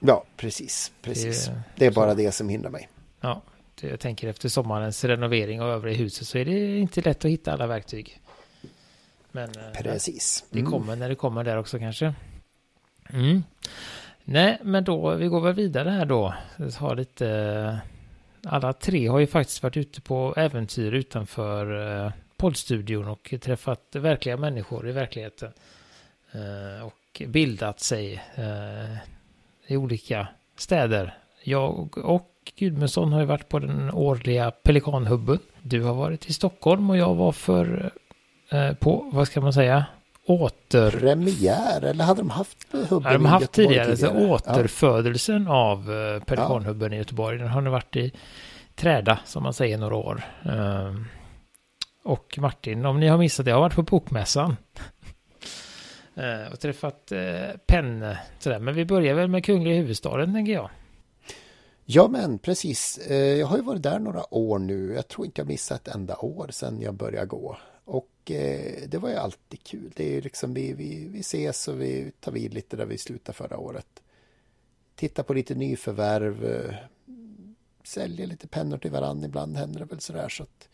Ja, 0.00 0.24
precis. 0.36 0.92
precis. 1.02 1.46
Det, 1.46 1.62
det 1.76 1.86
är 1.86 1.90
bara 1.90 2.10
så. 2.10 2.16
det 2.16 2.32
som 2.32 2.48
hindrar 2.48 2.70
mig. 2.70 2.88
Ja, 3.20 3.42
det 3.80 3.88
jag 3.88 4.00
tänker 4.00 4.28
efter 4.28 4.48
sommarens 4.48 5.04
renovering 5.04 5.62
och 5.62 5.68
övriga 5.68 5.96
huset 5.96 6.26
så 6.26 6.38
är 6.38 6.44
det 6.44 6.78
inte 6.78 7.00
lätt 7.00 7.24
att 7.24 7.30
hitta 7.30 7.52
alla 7.52 7.66
verktyg. 7.66 8.20
Men 9.32 9.48
eh, 9.48 9.82
precis. 9.82 10.44
det 10.50 10.58
mm. 10.58 10.70
kommer 10.70 10.96
när 10.96 11.08
det 11.08 11.14
kommer 11.14 11.44
där 11.44 11.56
också 11.56 11.78
kanske. 11.78 12.14
Mm. 13.12 13.42
Nej, 14.24 14.58
men 14.62 14.84
då, 14.84 15.14
vi 15.14 15.26
går 15.26 15.40
väl 15.40 15.54
vidare 15.54 15.90
här 15.90 16.06
då. 16.06 16.34
Har 16.78 16.96
lite, 16.96 17.80
alla 18.46 18.72
tre 18.72 19.06
har 19.06 19.18
ju 19.18 19.26
faktiskt 19.26 19.62
varit 19.62 19.76
ute 19.76 20.00
på 20.00 20.34
äventyr 20.36 20.92
utanför 20.92 22.04
eh, 22.04 22.12
poddstudion 22.42 23.08
och 23.08 23.34
träffat 23.40 23.80
verkliga 23.92 24.36
människor 24.36 24.88
i 24.88 24.92
verkligheten. 24.92 25.52
Eh, 26.32 26.86
och 26.86 27.22
bildat 27.26 27.80
sig 27.80 28.22
eh, 28.34 28.96
i 29.66 29.76
olika 29.76 30.28
städer. 30.56 31.14
Jag 31.42 31.98
och 31.98 32.30
Gudmundsson 32.56 33.12
har 33.12 33.20
ju 33.20 33.26
varit 33.26 33.48
på 33.48 33.58
den 33.58 33.90
årliga 33.90 34.50
Pelikanhubben. 34.50 35.38
Du 35.62 35.82
har 35.82 35.94
varit 35.94 36.26
i 36.26 36.32
Stockholm 36.32 36.90
och 36.90 36.96
jag 36.96 37.14
var 37.14 37.32
för, 37.32 37.92
eh, 38.48 38.72
på, 38.72 39.10
vad 39.12 39.26
ska 39.26 39.40
man 39.40 39.52
säga, 39.52 39.84
åter... 40.26 40.90
Premiär, 40.90 41.84
eller 41.84 42.04
hade 42.04 42.20
de 42.20 42.30
haft 42.30 42.66
hubben 42.72 43.12
ja, 43.12 43.18
de 43.18 43.24
har 43.24 43.32
haft 43.32 43.52
tidigare, 43.52 43.96
tidigare. 43.96 44.20
Så 44.20 44.28
återfödelsen 44.28 45.44
ja. 45.44 45.70
av 45.70 45.84
Pelikanhubben 46.20 46.92
ja. 46.92 46.94
i 46.94 46.98
Göteborg. 46.98 47.38
Den 47.38 47.48
har 47.48 47.60
nu 47.60 47.70
varit 47.70 47.96
i 47.96 48.12
träda, 48.74 49.18
som 49.24 49.42
man 49.42 49.54
säger, 49.54 49.78
några 49.78 49.96
år. 49.96 50.24
Och 52.02 52.38
Martin, 52.38 52.86
om 52.86 53.00
ni 53.00 53.08
har 53.08 53.18
missat 53.18 53.44
det, 53.44 53.50
jag 53.50 53.56
har 53.56 53.60
varit 53.62 53.74
på 53.74 53.82
bokmässan. 53.82 54.56
Eh, 56.14 56.52
och 56.52 56.60
träffat 56.60 57.12
eh, 57.12 57.56
Penne. 57.66 58.20
Sådär. 58.38 58.58
Men 58.58 58.74
vi 58.74 58.84
börjar 58.84 59.14
väl 59.14 59.28
med 59.28 59.44
kungliga 59.44 59.74
huvudstaden, 59.74 60.34
tänker 60.34 60.52
jag. 60.52 60.70
Ja, 61.84 62.08
men 62.08 62.38
precis. 62.38 62.98
Eh, 62.98 63.16
jag 63.16 63.46
har 63.46 63.56
ju 63.56 63.62
varit 63.62 63.82
där 63.82 63.98
några 63.98 64.34
år 64.34 64.58
nu. 64.58 64.92
Jag 64.94 65.08
tror 65.08 65.26
inte 65.26 65.40
jag 65.40 65.48
missat 65.48 65.88
ett 65.88 65.94
enda 65.94 66.16
år 66.16 66.48
sedan 66.50 66.80
jag 66.80 66.94
började 66.94 67.26
gå. 67.26 67.56
Och 67.84 68.08
det 68.86 68.98
var 69.00 69.08
ju 69.08 69.16
alltid 69.16 69.62
kul. 69.62 69.92
Det 69.96 70.08
är 70.08 70.12
ju 70.12 70.20
liksom 70.20 70.54
vi, 70.54 70.72
vi, 70.72 71.08
vi 71.08 71.20
ses 71.20 71.68
och 71.68 71.80
vi 71.80 72.12
tar 72.20 72.32
vid 72.32 72.54
lite 72.54 72.76
där 72.76 72.86
vi 72.86 72.98
slutade 72.98 73.36
förra 73.36 73.58
året. 73.58 74.02
Titta 74.94 75.22
på 75.22 75.34
lite 75.34 75.54
nyförvärv. 75.54 76.74
Säljer 77.84 78.26
lite 78.26 78.48
pennor 78.48 78.78
till 78.78 78.90
varandra. 78.90 79.26
Ibland 79.26 79.56
händer 79.56 79.80
det 79.80 79.86
väl 79.86 80.00
sådär. 80.00 80.28
Så 80.28 80.42
att 80.42 80.68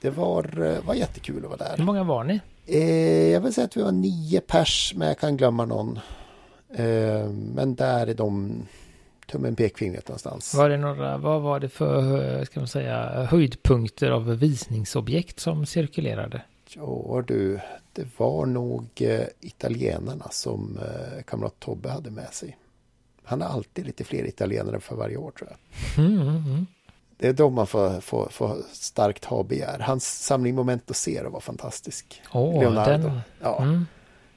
det 0.00 0.10
var, 0.10 0.62
eh, 0.62 0.84
var 0.84 0.94
jättekul 0.94 1.44
att 1.44 1.50
vara 1.50 1.56
där. 1.56 1.76
Hur 1.76 1.84
många 1.84 2.04
var 2.04 2.24
ni? 2.24 2.40
Eh, 2.66 3.32
jag 3.32 3.40
vill 3.40 3.54
säga 3.54 3.64
att 3.64 3.76
vi 3.76 3.82
var 3.82 3.92
nio 3.92 4.40
pers, 4.40 4.92
men 4.96 5.08
jag 5.08 5.18
kan 5.18 5.36
glömma 5.36 5.64
någon. 5.64 5.98
Eh, 6.74 7.28
men 7.30 7.74
där 7.74 8.06
är 8.06 8.14
de 8.14 8.62
tummen 9.26 9.56
pekfingret 9.56 10.08
någonstans. 10.08 10.54
Var 10.54 10.68
det 10.68 10.76
några, 10.76 11.18
vad 11.18 11.42
var 11.42 11.60
det 11.60 11.68
för, 11.68 12.44
ska 12.44 12.60
man 12.60 12.68
säga, 12.68 13.24
höjdpunkter 13.30 14.10
av 14.10 14.26
visningsobjekt 14.38 15.40
som 15.40 15.66
cirkulerade? 15.66 16.42
Ja 16.74 17.24
du, 17.26 17.60
det 17.92 18.18
var 18.18 18.46
nog 18.46 18.88
eh, 18.96 19.26
italienarna 19.40 20.28
som 20.30 20.78
eh, 20.78 21.22
kamrat 21.22 21.60
Tobbe 21.60 21.88
hade 21.88 22.10
med 22.10 22.28
sig. 22.34 22.56
Han 23.24 23.40
har 23.40 23.48
alltid 23.48 23.86
lite 23.86 24.04
fler 24.04 24.26
italienare 24.26 24.80
för 24.80 24.96
varje 24.96 25.16
år 25.16 25.30
tror 25.30 25.50
jag. 25.50 26.04
Mm, 26.06 26.20
mm, 26.20 26.36
mm. 26.36 26.66
Det 27.18 27.28
är 27.28 27.32
då 27.32 27.50
man 27.50 27.66
får, 27.66 28.00
får, 28.00 28.28
får 28.30 28.56
starkt 28.72 29.24
ha-begär. 29.24 29.78
Hans 29.78 30.24
samling 30.24 30.54
Momento 30.54 30.94
Zero 30.94 31.30
var 31.30 31.40
fantastisk. 31.40 32.22
Oh, 32.32 32.60
Leonardo. 32.60 33.08
Den, 33.08 33.20
ja. 33.42 33.62
Mm. 33.62 33.86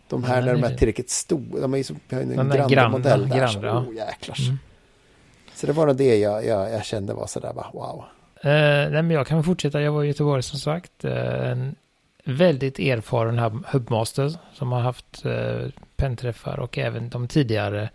De 0.07 0.23
här 0.23 0.41
när 0.41 0.53
de 0.53 0.63
är 0.63 0.77
tillräckligt 0.77 1.09
stora. 1.09 1.61
De 1.61 1.73
är 1.73 1.77
ju 1.77 1.83
som 1.83 1.99
en 2.09 2.49
grande 2.69 2.89
modell 2.89 3.29
där. 3.29 3.37
Grand, 3.37 3.51
så, 3.51 3.59
oh, 3.59 3.95
jäklars. 3.95 4.47
Mm. 4.47 4.59
Så 5.55 5.67
det 5.67 5.73
var 5.73 5.93
det 5.93 6.17
jag, 6.17 6.45
jag, 6.45 6.71
jag 6.71 6.85
kände 6.85 7.13
var 7.13 7.27
sådär 7.27 7.53
bara 7.53 7.69
wow. 7.73 8.03
Uh, 8.45 8.91
nej 8.91 9.01
men 9.01 9.11
jag 9.11 9.27
kan 9.27 9.43
fortsätta. 9.43 9.81
Jag 9.81 9.91
var 9.91 10.03
i 10.03 10.07
Göteborg 10.07 10.43
som 10.43 10.59
sagt. 10.59 11.05
Uh, 11.05 11.51
en 11.51 11.75
väldigt 12.25 12.79
erfaren 12.79 13.63
hubmaster 13.67 14.33
som 14.53 14.71
har 14.71 14.79
haft 14.79 15.25
uh, 15.25 15.67
pennträffar 15.95 16.59
och 16.59 16.77
även 16.77 17.09
de 17.09 17.27
tidigare 17.27 17.89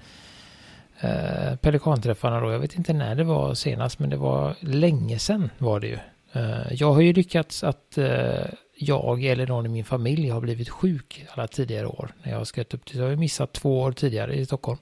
eh, 1.00 1.57
pelikanträffarna 1.57 2.40
då. 2.40 2.52
Jag 2.52 2.59
vet 2.59 2.76
inte 2.76 2.92
när 2.92 3.14
det 3.14 3.24
var 3.24 3.54
senast 3.54 3.98
men 3.98 4.11
det 4.11 4.16
var 4.16 4.54
länge 4.61 5.18
sedan 5.18 5.50
var 5.59 5.80
det 5.80 5.87
ju. 5.87 5.98
Eh, 6.33 6.72
jag 6.72 6.92
har 6.92 7.00
ju 7.00 7.12
lyckats 7.12 7.64
att 7.64 7.98
eh, 7.98 8.46
jag 8.76 9.24
eller 9.24 9.46
någon 9.46 9.66
i 9.66 9.68
min 9.68 9.85
familj 9.85 10.28
har 10.28 10.40
blivit 10.40 10.68
sjuk 10.68 11.26
alla 11.30 11.46
tidigare 11.46 11.87
år. 11.87 12.11
När 12.22 12.30
jag 12.33 12.38
har 12.38 12.44
skött 12.44 12.74
upp 12.74 12.85
till, 12.85 12.98
jag 12.98 13.09
har 13.09 13.16
missat 13.16 13.52
två 13.52 13.80
år 13.80 13.92
tidigare 13.92 14.35
i 14.35 14.46
Stockholm. 14.46 14.78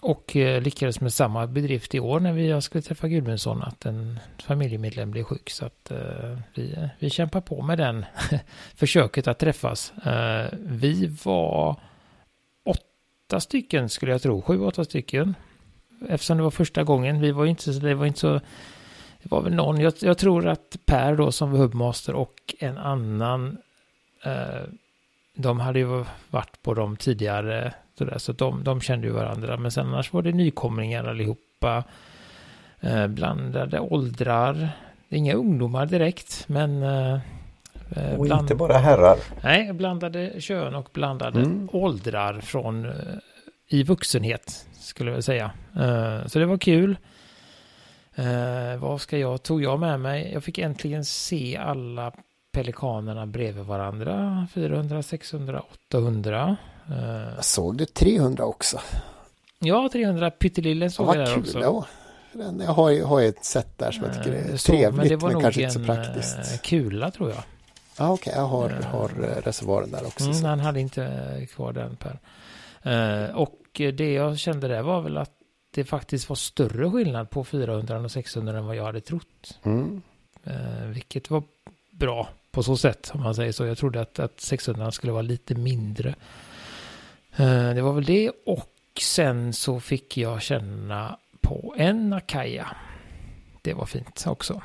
Och 0.00 0.36
eh, 0.36 0.62
lyckades 0.62 1.00
med 1.00 1.12
samma 1.12 1.46
bedrift 1.46 1.94
i 1.94 2.00
år 2.00 2.20
när 2.20 2.32
vi 2.32 2.62
skulle 2.62 2.82
träffa 2.82 3.08
Gudmundsson 3.08 3.62
att 3.62 3.86
en 3.86 4.20
familjemedlem 4.42 5.10
blev 5.10 5.24
sjuk. 5.24 5.50
Så 5.50 5.66
att 5.66 5.90
eh, 5.90 6.38
vi, 6.54 6.88
vi 6.98 7.10
kämpar 7.10 7.40
på 7.40 7.62
med 7.62 7.78
den 7.78 8.04
försöket 8.74 9.28
att 9.28 9.38
träffas. 9.38 9.92
Eh, 10.04 10.46
vi 10.58 11.06
var 11.24 11.76
åtta 13.26 13.40
stycken 13.40 13.88
skulle 13.88 14.12
jag 14.12 14.22
tro, 14.22 14.42
sju, 14.42 14.60
åtta 14.60 14.84
stycken. 14.84 15.34
Eftersom 16.08 16.36
det 16.36 16.42
var 16.42 16.50
första 16.50 16.84
gången. 16.84 17.20
Vi 17.20 17.30
var 17.30 17.46
inte, 17.46 17.70
det 17.70 17.94
var 17.94 18.06
inte 18.06 18.20
så, 18.20 18.32
det 19.22 19.30
var 19.30 19.42
väl 19.42 19.54
någon, 19.54 19.80
jag, 19.80 19.92
jag 20.00 20.18
tror 20.18 20.48
att 20.48 20.76
Per 20.84 21.16
då 21.16 21.32
som 21.32 21.52
var 21.52 21.58
hubmaster 21.58 22.14
och 22.14 22.54
en 22.58 22.78
annan 22.78 23.58
eh, 24.24 24.62
de 25.34 25.60
hade 25.60 25.78
ju 25.78 26.04
varit 26.30 26.62
på 26.62 26.74
de 26.74 26.96
tidigare 26.96 27.74
Sådär, 27.98 28.18
så 28.18 28.32
de, 28.32 28.64
de 28.64 28.80
kände 28.80 29.06
ju 29.06 29.12
varandra. 29.12 29.56
Men 29.56 29.70
sen 29.70 29.86
annars 29.86 30.12
var 30.12 30.22
det 30.22 30.32
nykomlingar 30.32 31.04
allihopa. 31.04 31.84
Eh, 32.80 33.06
blandade 33.06 33.80
åldrar. 33.80 34.68
Inga 35.08 35.34
ungdomar 35.34 35.86
direkt, 35.86 36.44
men... 36.48 36.82
Eh, 36.82 37.18
och 38.18 38.24
bland... 38.24 38.40
inte 38.40 38.54
bara 38.54 38.78
herrar. 38.78 39.18
Nej, 39.42 39.72
blandade 39.72 40.40
kön 40.40 40.74
och 40.74 40.88
blandade 40.92 41.40
mm. 41.40 41.68
åldrar 41.72 42.40
från 42.40 42.84
eh, 42.84 42.92
i 43.68 43.82
vuxenhet, 43.82 44.66
skulle 44.72 45.10
jag 45.10 45.24
säga. 45.24 45.50
Eh, 45.76 46.26
så 46.26 46.38
det 46.38 46.46
var 46.46 46.58
kul. 46.58 46.96
Eh, 48.14 48.76
vad 48.78 49.00
ska 49.00 49.18
jag, 49.18 49.42
tog 49.42 49.62
jag 49.62 49.80
med 49.80 50.00
mig? 50.00 50.30
Jag 50.32 50.44
fick 50.44 50.58
äntligen 50.58 51.04
se 51.04 51.56
alla 51.56 52.12
pelikanerna 52.52 53.26
bredvid 53.26 53.64
varandra. 53.64 54.46
400, 54.54 55.02
600, 55.02 55.62
800. 55.88 56.56
Jag 57.36 57.44
såg 57.44 57.76
du 57.76 57.84
300 57.84 58.44
också? 58.44 58.80
Ja, 59.58 59.88
300 59.92 60.30
pyttelille 60.30 60.90
såg 60.90 61.08
jag 61.08 61.16
där 61.16 61.34
kul, 61.34 61.42
också. 61.42 61.60
Ja. 61.60 61.86
Jag 62.58 62.66
har, 62.66 63.04
har 63.04 63.22
ett 63.22 63.44
sätt 63.44 63.78
där 63.78 63.90
som 63.90 64.04
jag 64.04 64.14
tycker 64.14 64.32
är 64.32 64.56
så, 64.56 64.72
trevligt 64.72 64.96
men, 64.96 65.08
det 65.08 65.16
var 65.16 65.32
men 65.32 65.40
kanske 65.40 65.62
inte 65.62 65.74
så 65.74 65.84
praktiskt. 65.84 66.38
Eh, 66.38 66.60
kula 66.62 67.10
tror 67.10 67.30
jag. 67.30 67.42
Ja, 67.98 68.12
okej, 68.12 68.30
okay. 68.30 68.42
jag 68.42 68.48
har, 68.48 68.70
uh, 68.70 68.86
har 68.86 69.10
eh, 69.24 69.42
reservoaren 69.42 69.90
där 69.90 70.06
också. 70.06 70.24
Mm, 70.24 70.44
han 70.44 70.60
hade 70.60 70.80
inte 70.80 71.46
kvar 71.54 71.72
den 71.72 71.96
Per. 71.96 72.18
Uh, 72.86 73.36
och 73.36 73.60
det 73.74 74.12
jag 74.12 74.38
kände 74.38 74.68
där 74.68 74.82
var 74.82 75.00
väl 75.00 75.16
att 75.16 75.32
det 75.70 75.84
faktiskt 75.84 76.28
var 76.28 76.36
större 76.36 76.90
skillnad 76.90 77.30
på 77.30 77.44
400 77.44 77.98
och 77.98 78.10
600 78.10 78.58
än 78.58 78.66
vad 78.66 78.76
jag 78.76 78.84
hade 78.84 79.00
trott. 79.00 79.58
Mm. 79.62 80.02
Uh, 80.46 80.86
vilket 80.86 81.30
var 81.30 81.42
bra 81.90 82.28
på 82.50 82.62
så 82.62 82.76
sätt, 82.76 83.10
om 83.14 83.22
man 83.22 83.34
säger 83.34 83.52
så. 83.52 83.66
Jag 83.66 83.78
trodde 83.78 84.00
att, 84.00 84.18
att 84.18 84.40
600 84.40 84.92
skulle 84.92 85.12
vara 85.12 85.22
lite 85.22 85.54
mindre. 85.54 86.14
Eh, 87.36 87.74
det 87.74 87.82
var 87.82 87.92
väl 87.92 88.04
det 88.04 88.30
och 88.46 88.72
sen 89.00 89.52
så 89.52 89.80
fick 89.80 90.16
jag 90.16 90.42
känna 90.42 91.18
på 91.40 91.74
en 91.76 92.12
Akaya. 92.12 92.76
Det 93.62 93.74
var 93.74 93.86
fint 93.86 94.24
också. 94.26 94.62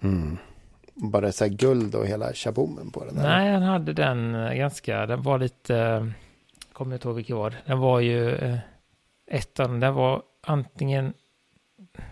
Mm. 0.00 0.38
Bara 0.94 1.32
så 1.32 1.44
här 1.44 1.52
guld 1.52 1.94
och 1.94 2.06
hela 2.06 2.32
chaboomen 2.32 2.90
på 2.90 3.04
den? 3.04 3.14
Nej, 3.14 3.52
han 3.52 3.62
hade 3.62 3.92
den 3.92 4.34
eh, 4.34 4.54
ganska, 4.54 5.06
den 5.06 5.22
var 5.22 5.38
lite, 5.38 5.76
eh, 5.76 6.06
kommer 6.72 6.94
inte 6.94 7.08
ihåg 7.08 7.16
vilken 7.16 7.36
var 7.36 7.54
Den 7.66 7.78
var 7.78 8.00
ju 8.00 8.38
ettan, 9.30 9.80
den 9.80 9.94
var 9.94 10.22
antingen, 10.46 11.12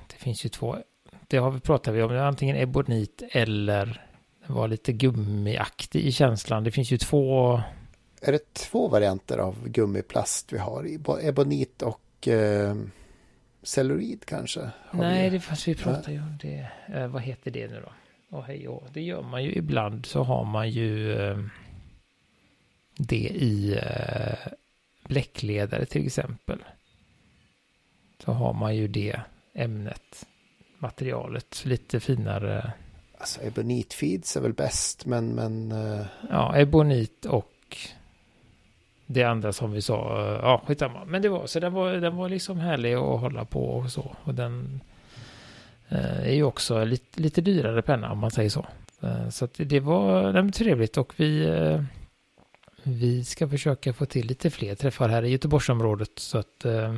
det 0.06 0.16
finns 0.16 0.44
ju 0.44 0.48
två, 0.48 0.76
det 1.28 1.36
har 1.36 1.50
vi 1.50 1.60
pratat 1.60 1.94
om, 1.94 2.16
antingen 2.16 2.56
ebonit 2.56 3.22
eller 3.30 4.02
den 4.46 4.56
var 4.56 4.68
lite 4.68 4.92
gummiaktig 4.92 6.00
i 6.00 6.12
känslan. 6.12 6.64
Det 6.64 6.70
finns 6.70 6.90
ju 6.90 6.98
två 6.98 7.60
är 8.24 8.32
det 8.32 8.54
två 8.54 8.88
varianter 8.88 9.38
av 9.38 9.68
gummiplast 9.68 10.52
vi 10.52 10.58
har? 10.58 10.88
Ebonit 11.20 11.82
och 11.82 12.28
eh, 12.28 12.76
cellurid 13.62 14.24
kanske? 14.24 14.70
Nej, 14.90 15.30
vi... 15.30 15.36
det 15.36 15.40
fast 15.40 15.68
vi 15.68 15.74
pratar 15.74 16.12
ju 16.12 16.18
om 16.18 16.38
det. 16.42 16.68
Eh, 16.94 17.06
vad 17.06 17.22
heter 17.22 17.50
det 17.50 17.68
nu 17.68 17.80
då? 17.80 17.92
Oh, 18.32 18.42
hej, 18.42 18.68
oh. 18.68 18.82
Det 18.92 19.02
gör 19.02 19.22
man 19.22 19.44
ju 19.44 19.52
ibland 19.52 20.06
så 20.06 20.22
har 20.22 20.44
man 20.44 20.70
ju 20.70 21.12
eh, 21.12 21.38
det 22.96 23.28
i 23.28 23.80
eh, 23.82 24.52
bläckledare 25.04 25.84
till 25.84 26.06
exempel. 26.06 26.58
Så 28.24 28.32
har 28.32 28.52
man 28.52 28.76
ju 28.76 28.88
det 28.88 29.20
ämnet, 29.54 30.26
materialet, 30.78 31.64
lite 31.64 32.00
finare. 32.00 32.72
Alltså 33.18 33.42
ebonit 33.42 33.94
feeds 33.94 34.36
är 34.36 34.40
väl 34.40 34.52
bäst, 34.52 35.06
men... 35.06 35.34
men 35.34 35.72
uh... 35.72 36.06
Ja, 36.30 36.58
ebonit 36.58 37.26
och 37.26 37.76
det 39.06 39.24
andra 39.24 39.52
som 39.52 39.72
vi 39.72 39.82
sa, 39.82 40.20
eh, 40.20 40.40
ja 40.42 40.62
skitsamma. 40.66 41.04
Men 41.04 41.22
det 41.22 41.28
var 41.28 41.46
så 41.46 41.60
den 41.60 41.72
var, 41.72 41.92
den 41.92 42.16
var 42.16 42.28
liksom 42.28 42.58
härlig 42.58 42.94
att 42.94 43.20
hålla 43.20 43.44
på 43.44 43.64
och 43.64 43.90
så. 43.90 44.16
Och 44.24 44.34
den 44.34 44.80
eh, 44.80 44.91
är 45.98 46.34
ju 46.34 46.42
också 46.42 46.84
lite, 46.84 47.20
lite 47.20 47.40
dyrare 47.40 47.82
penna 47.82 48.12
om 48.12 48.18
man 48.18 48.30
säger 48.30 48.50
så. 48.50 48.66
Eh, 49.02 49.28
så 49.28 49.48
det 49.56 49.80
var, 49.80 50.32
var 50.32 50.50
trevligt 50.50 50.96
och 50.96 51.12
vi, 51.16 51.44
eh, 51.44 51.82
vi 52.82 53.24
ska 53.24 53.48
försöka 53.48 53.92
få 53.92 54.06
till 54.06 54.26
lite 54.26 54.50
fler 54.50 54.74
träffar 54.74 55.08
här 55.08 55.24
i 55.24 55.30
Göteborgsområdet. 55.30 56.10
Så 56.16 56.38
att 56.38 56.64
eh, 56.64 56.94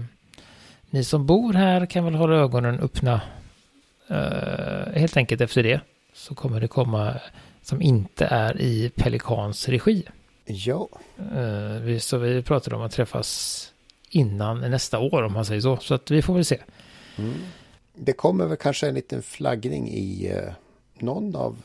ni 0.90 1.04
som 1.04 1.26
bor 1.26 1.52
här 1.52 1.86
kan 1.86 2.04
väl 2.04 2.14
hålla 2.14 2.36
ögonen 2.36 2.80
öppna 2.80 3.20
eh, 4.08 5.00
helt 5.00 5.16
enkelt 5.16 5.40
efter 5.40 5.62
det. 5.62 5.80
Så 6.12 6.34
kommer 6.34 6.60
det 6.60 6.68
komma 6.68 7.14
som 7.62 7.82
inte 7.82 8.26
är 8.26 8.60
i 8.60 8.90
Pelikans 8.96 9.68
regi. 9.68 10.04
Ja. 10.46 10.88
Så 12.00 12.18
vi 12.18 12.42
pratade 12.42 12.76
om 12.76 12.82
att 12.82 12.92
träffas 12.92 13.72
innan 14.10 14.60
nästa 14.60 14.98
år 14.98 15.22
om 15.22 15.32
man 15.32 15.44
säger 15.44 15.60
så. 15.60 15.76
Så 15.76 15.94
att 15.94 16.10
vi 16.10 16.22
får 16.22 16.34
väl 16.34 16.44
se. 16.44 16.58
Mm. 17.16 17.34
Det 17.94 18.12
kommer 18.12 18.46
väl 18.46 18.56
kanske 18.56 18.88
en 18.88 18.94
liten 18.94 19.22
flaggning 19.22 19.88
i 19.88 20.32
uh, 20.34 20.52
någon 20.98 21.36
av 21.36 21.62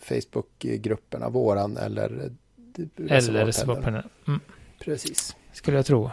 Facebookgrupperna, 0.00 1.28
våran 1.28 1.76
eller 1.76 2.30
Eller 3.08 3.46
reservatpennan. 3.46 4.08
Mm. 4.26 4.40
Precis. 4.80 5.36
Skulle 5.52 5.76
jag 5.76 5.86
tro. 5.86 6.10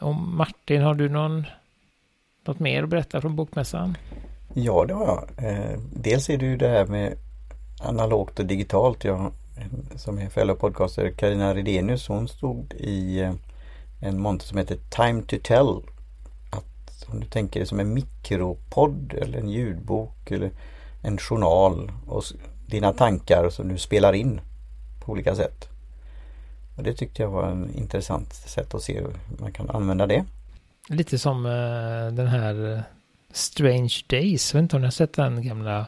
Och 0.00 0.14
Martin, 0.14 0.82
har 0.82 0.94
du 0.94 1.08
någon, 1.08 1.44
något 2.46 2.58
mer 2.58 2.82
att 2.82 2.88
berätta 2.88 3.20
från 3.20 3.36
Bokmässan? 3.36 3.96
Ja, 4.54 4.84
det 4.84 4.94
har 4.94 5.06
jag. 5.06 5.48
Eh, 5.48 5.78
dels 5.92 6.30
är 6.30 6.38
det 6.38 6.46
ju 6.46 6.56
det 6.56 6.68
här 6.68 6.86
med 6.86 7.18
analogt 7.82 8.38
och 8.38 8.46
digitalt. 8.46 9.04
Jag 9.04 9.32
som 9.96 10.18
är 10.18 10.28
fellow 10.28 10.54
podcaster, 10.54 11.10
Karina 11.10 11.54
Redenius, 11.54 12.08
hon 12.08 12.28
stod 12.28 12.74
i 12.74 13.20
eh, 13.20 13.34
en 14.00 14.20
monter 14.20 14.46
som 14.46 14.58
heter 14.58 14.78
Time 14.90 15.22
to 15.22 15.36
Tell. 15.42 15.82
Om 17.06 17.20
du 17.20 17.26
tänker 17.26 17.60
det 17.60 17.66
som 17.66 17.80
en 17.80 17.94
mikropodd 17.94 19.14
eller 19.14 19.38
en 19.38 19.48
ljudbok 19.48 20.30
eller 20.30 20.50
en 21.02 21.18
journal 21.18 21.92
och 22.06 22.24
dina 22.66 22.92
tankar 22.92 23.50
som 23.50 23.68
du 23.68 23.78
spelar 23.78 24.12
in 24.12 24.40
på 25.04 25.12
olika 25.12 25.34
sätt. 25.34 25.68
Och 26.76 26.82
Det 26.82 26.94
tyckte 26.94 27.22
jag 27.22 27.30
var 27.30 27.48
en 27.48 27.74
intressant 27.74 28.34
sätt 28.34 28.74
att 28.74 28.82
se 28.82 29.00
hur 29.00 29.14
man 29.38 29.52
kan 29.52 29.70
använda 29.70 30.06
det. 30.06 30.24
Lite 30.88 31.18
som 31.18 31.46
uh, 31.46 32.12
den 32.12 32.26
här 32.26 32.54
uh, 32.54 32.80
Strange 33.32 33.94
Days, 34.06 34.54
jag 34.54 34.58
vet 34.58 34.62
inte 34.62 34.76
om 34.76 34.82
ni 34.82 34.86
har 34.86 34.92
sett 34.92 35.12
den 35.12 35.42
gamla 35.42 35.86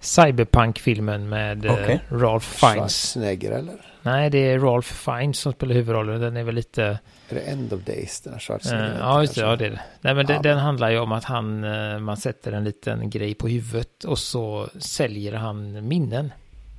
Cyberpunk-filmen 0.00 1.28
med 1.28 1.64
eh, 1.64 1.72
okay. 1.72 1.98
Ralph 2.10 2.46
Fiennes. 2.46 2.76
Schwarzenegger 2.76 3.50
eller? 3.50 3.93
Nej, 4.04 4.30
det 4.30 4.38
är 4.38 4.58
Ralph 4.58 4.88
Fiennes 4.88 5.38
som 5.38 5.52
spelar 5.52 5.74
huvudrollen. 5.74 6.20
Den 6.20 6.36
är 6.36 6.42
väl 6.42 6.54
lite... 6.54 6.84
Är 7.28 7.34
det 7.34 7.40
End 7.40 7.72
of 7.72 7.80
Days, 7.80 8.20
den 8.20 8.32
här 8.32 8.40
Schwarzenegger? 8.40 8.92
Uh, 8.92 8.98
ja, 8.98 9.20
just 9.20 9.34
det. 9.34 9.40
Ja, 9.40 9.56
det 9.56 9.66
är 9.66 9.70
det. 9.70 9.80
Nej, 10.00 10.14
men 10.14 10.26
ja, 10.28 10.34
den, 10.34 10.42
den, 10.42 10.58
handlar 10.58 10.90
ju 10.90 10.98
om 10.98 11.12
att 11.12 11.24
han, 11.24 11.64
uh, 11.64 11.98
man 11.98 12.16
sätter 12.16 12.52
en 12.52 12.64
liten 12.64 13.10
grej 13.10 13.34
på 13.34 13.48
huvudet 13.48 14.04
och 14.04 14.18
så 14.18 14.68
säljer 14.78 15.32
han 15.32 15.88
minnen. 15.88 16.32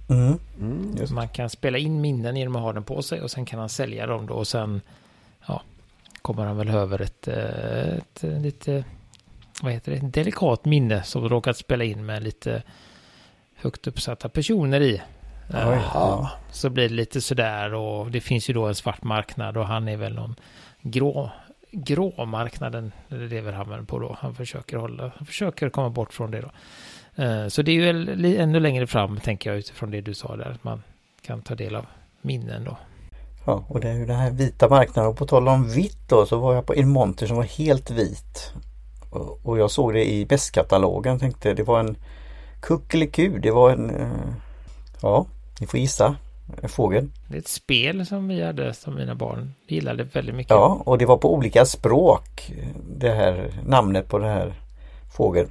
Mm. 0.10 0.40
Mm, 0.60 0.96
man 1.12 1.28
kan 1.28 1.50
spela 1.50 1.78
in 1.78 2.02
minnen 2.02 2.36
genom 2.36 2.56
att 2.56 2.62
ha 2.62 2.74
den 2.74 2.84
på 2.84 3.02
sig 3.02 3.22
och 3.22 3.32
sen 3.32 3.46
kan 3.46 3.60
han 3.60 3.70
sälja 3.70 4.08
dem 4.08 4.28
då 4.28 4.34
och 4.34 4.48
sen 4.48 4.82
ja, 5.48 5.62
kommer 6.22 6.46
han 6.46 6.58
väl 6.58 6.70
över 6.70 7.02
ett, 7.02 7.28
ett, 7.28 8.24
ett 8.24 8.42
lite, 8.42 8.84
vad 9.62 9.72
heter 9.72 9.92
det, 9.92 10.08
delikat 10.08 10.66
minne 10.66 11.04
som 11.04 11.30
råkat 11.30 11.58
spela 11.58 11.84
in 11.84 12.06
med 12.06 12.24
lite 12.24 12.64
högt 13.56 13.88
uppsatta 13.88 14.30
personer 14.30 14.82
i. 14.82 15.02
Aha. 15.54 16.32
Så 16.52 16.70
blir 16.70 16.90
det 16.90 16.96
lite 16.96 17.22
sådär 17.22 17.74
och 17.74 18.12
det 18.12 18.22
finns 18.22 18.50
ju 18.50 18.54
då 18.54 18.66
en 18.66 18.76
svart 18.76 19.04
marknad 19.04 19.58
och 19.58 19.66
han 19.66 19.88
är 19.88 19.98
väl 19.98 20.16
någon 20.16 20.36
grå, 20.82 21.32
grå 21.72 22.26
marknaden 22.26 22.92
lever 23.08 23.54
han 23.54 23.86
på 23.86 24.00
då. 24.00 24.18
Han 24.20 24.36
försöker 24.36 24.78
hålla, 24.78 25.12
han 25.18 25.26
försöker 25.26 25.70
komma 25.70 25.90
bort 25.90 26.14
från 26.14 26.32
det 26.32 26.42
då. 26.42 26.52
Eh, 27.24 27.48
så 27.48 27.62
det 27.62 27.72
är 27.72 27.76
ju 27.76 28.38
ännu 28.38 28.60
längre 28.60 28.88
fram 28.88 29.20
tänker 29.20 29.50
jag 29.50 29.60
utifrån 29.60 29.92
det 29.92 30.02
du 30.02 30.14
sa 30.14 30.36
där, 30.36 30.52
att 30.52 30.64
man 30.64 30.84
kan 31.22 31.42
ta 31.42 31.56
del 31.56 31.76
av 31.76 31.86
minnen 32.22 32.64
då. 32.64 32.78
Ja, 33.46 33.66
och 33.68 33.80
det 33.80 33.90
är 33.90 33.94
ju 33.94 34.06
den 34.06 34.20
här 34.20 34.32
vita 34.32 34.70
marknaden. 34.70 35.12
Och 35.12 35.18
på 35.18 35.26
tal 35.26 35.48
om 35.48 35.70
vitt 35.70 36.10
då 36.10 36.26
så 36.26 36.40
var 36.40 36.54
jag 36.54 36.66
på 36.66 36.74
en 36.74 36.90
monter 36.90 37.28
som 37.28 37.38
var 37.38 37.44
helt 37.44 37.92
vit. 37.92 38.54
Och, 39.10 39.40
och 39.44 39.60
jag 39.60 39.72
såg 39.72 39.94
det 39.94 40.12
i 40.12 40.26
bästkatalogen 40.26 41.20
tänkte 41.20 41.54
det 41.54 41.64
var 41.64 41.80
en 41.80 41.98
kuckeliku. 42.62 43.40
Det 43.40 43.52
var 43.52 43.72
en, 43.72 43.90
eh, 43.96 44.34
ja, 45.02 45.26
ni 45.60 45.68
får 45.68 45.80
gissa. 45.80 46.16
En 46.62 46.70
fågel. 46.70 47.10
Det 47.28 47.36
är 47.36 47.40
ett 47.40 47.48
spel 47.48 48.06
som 48.06 48.28
vi 48.28 48.44
hade 48.44 48.74
som 48.74 48.96
mina 48.96 49.16
barn 49.16 49.54
gillade 49.68 50.04
väldigt 50.04 50.36
mycket. 50.36 50.52
Ja, 50.52 50.82
och 50.86 50.98
det 50.98 51.06
var 51.06 51.18
på 51.18 51.34
olika 51.34 51.66
språk. 51.66 52.52
Det 52.98 53.12
här 53.12 53.52
namnet 53.66 54.08
på 54.08 54.18
den 54.18 54.30
här 54.30 54.54
fågeln. 55.18 55.50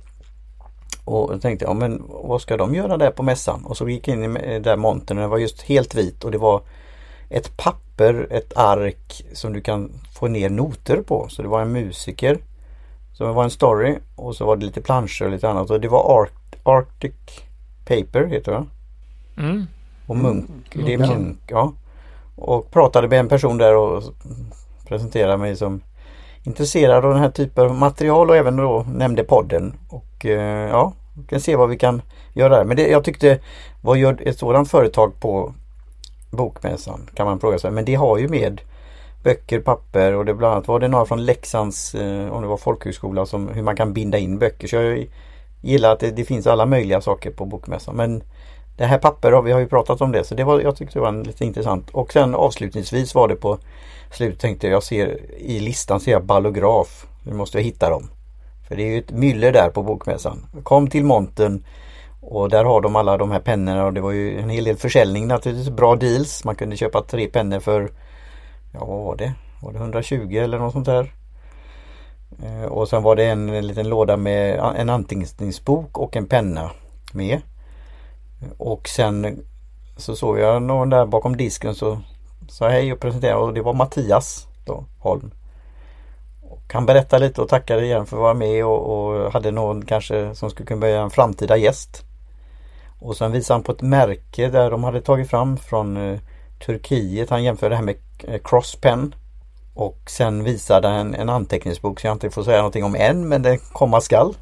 Och 1.05 1.33
jag 1.33 1.43
tänkte, 1.43 1.65
ja 1.65 1.75
men 1.75 2.03
vad 2.09 2.43
ska 2.43 2.57
de 2.57 2.75
göra 2.75 2.97
där 2.97 3.11
på 3.11 3.23
mässan? 3.23 3.65
Och 3.65 3.77
så 3.77 3.89
gick 3.89 4.09
jag 4.09 4.25
in 4.25 4.37
i 4.37 4.59
där 4.61 4.77
montern 4.77 5.19
och 5.19 5.23
den 5.23 5.31
var 5.31 5.39
just 5.39 5.63
helt 5.63 5.95
vit 5.95 6.25
och 6.25 6.31
det 6.31 6.39
var 6.39 6.63
ett 7.31 7.57
papper, 7.57 8.27
ett 8.31 8.57
ark 8.57 9.25
som 9.33 9.53
du 9.53 9.61
kan 9.61 9.93
få 10.13 10.29
ner 10.29 10.51
noter 10.51 11.03
på. 11.03 11.29
Så 11.29 11.43
det 11.43 11.49
var 11.49 11.63
en 11.63 11.73
musiker. 11.73 12.39
Så 13.13 13.25
det 13.25 13.33
var 13.33 13.45
en 13.45 13.51
story 13.51 13.99
och 14.17 14.37
så 14.37 14.47
var 14.47 14.57
det 14.57 14.67
lite 14.67 14.81
planscher 14.81 15.25
och 15.25 15.31
lite 15.31 15.49
annat. 15.49 15.71
Och 15.71 15.81
det 15.81 15.89
var 15.89 16.21
Art, 16.21 16.57
Arctic 16.63 17.15
Paper 17.85 18.27
heter 18.27 18.53
det 18.53 18.67
mm. 19.43 19.67
Och 20.07 20.17
Munk, 20.17 20.51
mm. 20.75 20.87
det 20.87 20.95
är 20.95 20.99
Munk, 20.99 21.39
ja. 21.47 21.73
Och 22.37 22.71
pratade 22.71 23.09
med 23.09 23.21
en 23.21 23.29
person 23.29 23.59
där 23.59 23.77
och 23.77 24.03
presenterade 24.89 25.37
mig 25.37 25.57
som 25.57 25.81
intresserad 26.43 27.05
av 27.05 27.13
den 27.13 27.23
här 27.23 27.31
typen 27.31 27.65
av 27.65 27.75
material 27.75 28.31
och 28.31 28.37
även 28.37 28.57
då 28.57 28.87
nämnde 28.95 29.25
podden. 29.25 29.75
Och 29.89 30.27
eh, 30.27 30.69
ja, 30.69 30.93
vi 31.15 31.27
kan 31.27 31.41
se 31.41 31.57
vad 31.57 31.69
vi 31.69 31.77
kan 31.77 32.03
göra 32.33 32.57
där. 32.57 32.65
Men 32.65 32.77
det, 32.77 32.89
jag 32.89 33.05
tyckte, 33.05 33.39
vad 33.83 33.99
gör 33.99 34.19
ett 34.23 34.39
sådant 34.39 34.71
företag 34.71 35.21
på 35.21 35.55
Bokmässan 36.31 37.11
kan 37.15 37.27
man 37.27 37.41
fråga 37.41 37.59
sig. 37.59 37.71
Men 37.71 37.85
det 37.85 37.95
har 37.95 38.19
ju 38.19 38.29
med 38.29 38.61
böcker, 39.23 39.61
papper 39.61 40.13
och 40.13 40.25
det 40.25 40.35
bland 40.35 40.55
annat 40.55 40.69
var 40.69 40.81
det 40.81 40.89
några 40.89 41.07
från 41.07 41.25
Leksands, 41.25 41.95
eh, 41.95 42.33
om 42.33 42.43
det 42.43 42.49
var 42.49 42.57
folkhögskola, 42.57 43.27
som 43.27 43.49
hur 43.49 43.63
man 43.63 43.77
kan 43.77 43.93
binda 43.93 44.19
in 44.19 44.39
böcker. 44.39 44.69
Så 44.69 44.77
jag 44.77 45.07
gillar 45.61 45.93
att 45.93 46.01
det, 46.01 46.11
det 46.11 46.25
finns 46.25 46.47
alla 46.47 46.67
möjliga 46.67 47.01
saker 47.01 47.31
på 47.31 47.45
Bokmässan. 47.47 47.97
Men 47.97 48.23
det 48.77 48.85
här 48.85 48.99
papper, 48.99 49.43
vi 49.43 49.53
har 49.53 49.61
ju 49.61 49.69
pratat 49.69 50.01
om 50.01 50.13
det 50.13 50.25
så 50.25 50.35
det 50.35 50.45
var, 50.45 50.61
jag 50.61 50.77
tyckte 50.77 50.99
det 50.99 51.03
var 51.03 51.25
lite 51.25 51.45
intressant. 51.45 51.91
Och 51.91 52.13
sen 52.13 52.35
avslutningsvis 52.35 53.15
var 53.15 53.29
det 53.29 53.37
på 53.37 53.59
slut 54.11 54.41
tänkte 54.41 54.69
jag 54.69 54.83
ser 54.83 55.21
i 55.39 55.61
listan 55.61 56.01
ser 56.01 56.13
jag 56.13 56.25
ballograf. 56.25 57.07
Nu 57.23 57.35
måste 57.35 57.59
jag 57.59 57.65
hitta 57.65 57.91
dem. 57.91 58.11
För 58.69 58.77
det 58.77 58.83
är 58.83 58.87
ju 58.87 58.99
ett 58.99 59.11
myller 59.11 59.53
där 59.53 59.71
på 59.71 59.83
Bokmässan. 59.83 60.47
Kom 60.63 60.91
till 60.91 61.05
monten 61.05 61.65
och 62.21 62.49
där 62.49 62.65
har 62.65 62.81
de 62.81 62.97
alla 62.97 63.17
de 63.17 63.31
här 63.31 63.41
pennorna 63.41 63.85
och 63.85 63.93
det 63.93 64.01
var 64.01 64.13
ju 64.13 64.41
en 64.41 64.51
hel 64.51 64.65
del 64.65 64.77
försäljning 64.77 65.27
naturligtvis. 65.27 65.71
Bra 65.71 65.97
deals. 65.97 66.45
Man 66.45 66.57
kunde 66.57 66.77
köpa 66.77 67.03
tre 67.03 67.27
pennor 67.27 67.61
för, 67.61 67.93
ja 68.73 68.85
vad 68.85 69.05
var 69.05 69.17
det? 69.17 69.35
Var 69.63 69.73
det 69.73 69.79
120 69.79 70.37
eller 70.37 70.59
något 70.59 70.73
sånt 70.73 70.87
där? 70.87 71.13
Eh, 72.43 72.65
och 72.65 72.89
sen 72.89 73.03
var 73.03 73.17
det 73.17 73.25
en, 73.25 73.49
en 73.49 73.67
liten 73.67 73.89
låda 73.89 74.17
med 74.17 74.59
en 74.77 74.91
anteckningsbok 74.91 75.99
och 75.99 76.17
en 76.17 76.27
penna 76.27 76.71
med. 77.13 77.41
Och 78.59 78.89
sen 78.89 79.45
så 79.97 80.17
såg 80.17 80.39
jag 80.39 80.63
någon 80.63 80.91
där 80.91 81.07
bakom 81.07 81.37
disken 81.37 81.75
så 81.75 81.99
sa 82.49 82.69
hej 82.69 82.93
och 82.93 83.01
presenterade 83.01 83.41
och 83.41 83.55
det 83.55 83.63
var 83.63 83.75
Mattias 83.75 84.47
då, 84.65 84.85
Holm. 84.99 85.31
Och 86.43 86.73
han 86.73 86.87
berättade 86.87 87.27
lite 87.27 87.41
och 87.41 87.49
tackade 87.49 87.85
igen 87.85 88.07
för 88.07 88.17
att 88.17 88.23
vara 88.23 88.35
med 88.35 88.65
och, 88.65 89.15
och 89.15 89.33
hade 89.33 89.51
någon 89.51 89.85
kanske 89.85 90.35
som 90.35 90.51
skulle 90.51 90.67
kunna 90.67 90.81
bli 90.81 90.93
en 90.93 91.11
framtida 91.11 91.57
gäst. 91.57 92.05
Och 92.99 93.17
sen 93.17 93.33
visade 93.33 93.55
han 93.55 93.63
på 93.63 93.73
ett 93.73 93.83
märke 93.83 94.49
där 94.49 94.71
de 94.71 94.85
hade 94.85 95.01
tagit 95.01 95.31
fram 95.31 95.57
från 95.57 95.97
eh, 95.97 96.19
Turkiet. 96.67 97.31
Han 97.31 97.45
jämförde 97.45 97.73
det 97.73 97.77
här 97.77 97.85
med 97.85 97.97
eh, 98.25 98.41
Crosspen. 98.45 99.15
Och 99.75 99.99
sen 100.07 100.45
visade 100.45 100.89
han 100.89 101.15
en 101.15 101.29
anteckningsbok 101.29 102.01
som 102.01 102.09
jag 102.09 102.15
inte 102.15 102.31
får 102.31 102.43
säga 102.43 102.57
någonting 102.57 102.85
om 102.85 102.95
än 102.95 103.29
men 103.29 103.43
det 103.43 103.59
komma 103.73 104.01
skall. 104.01 104.35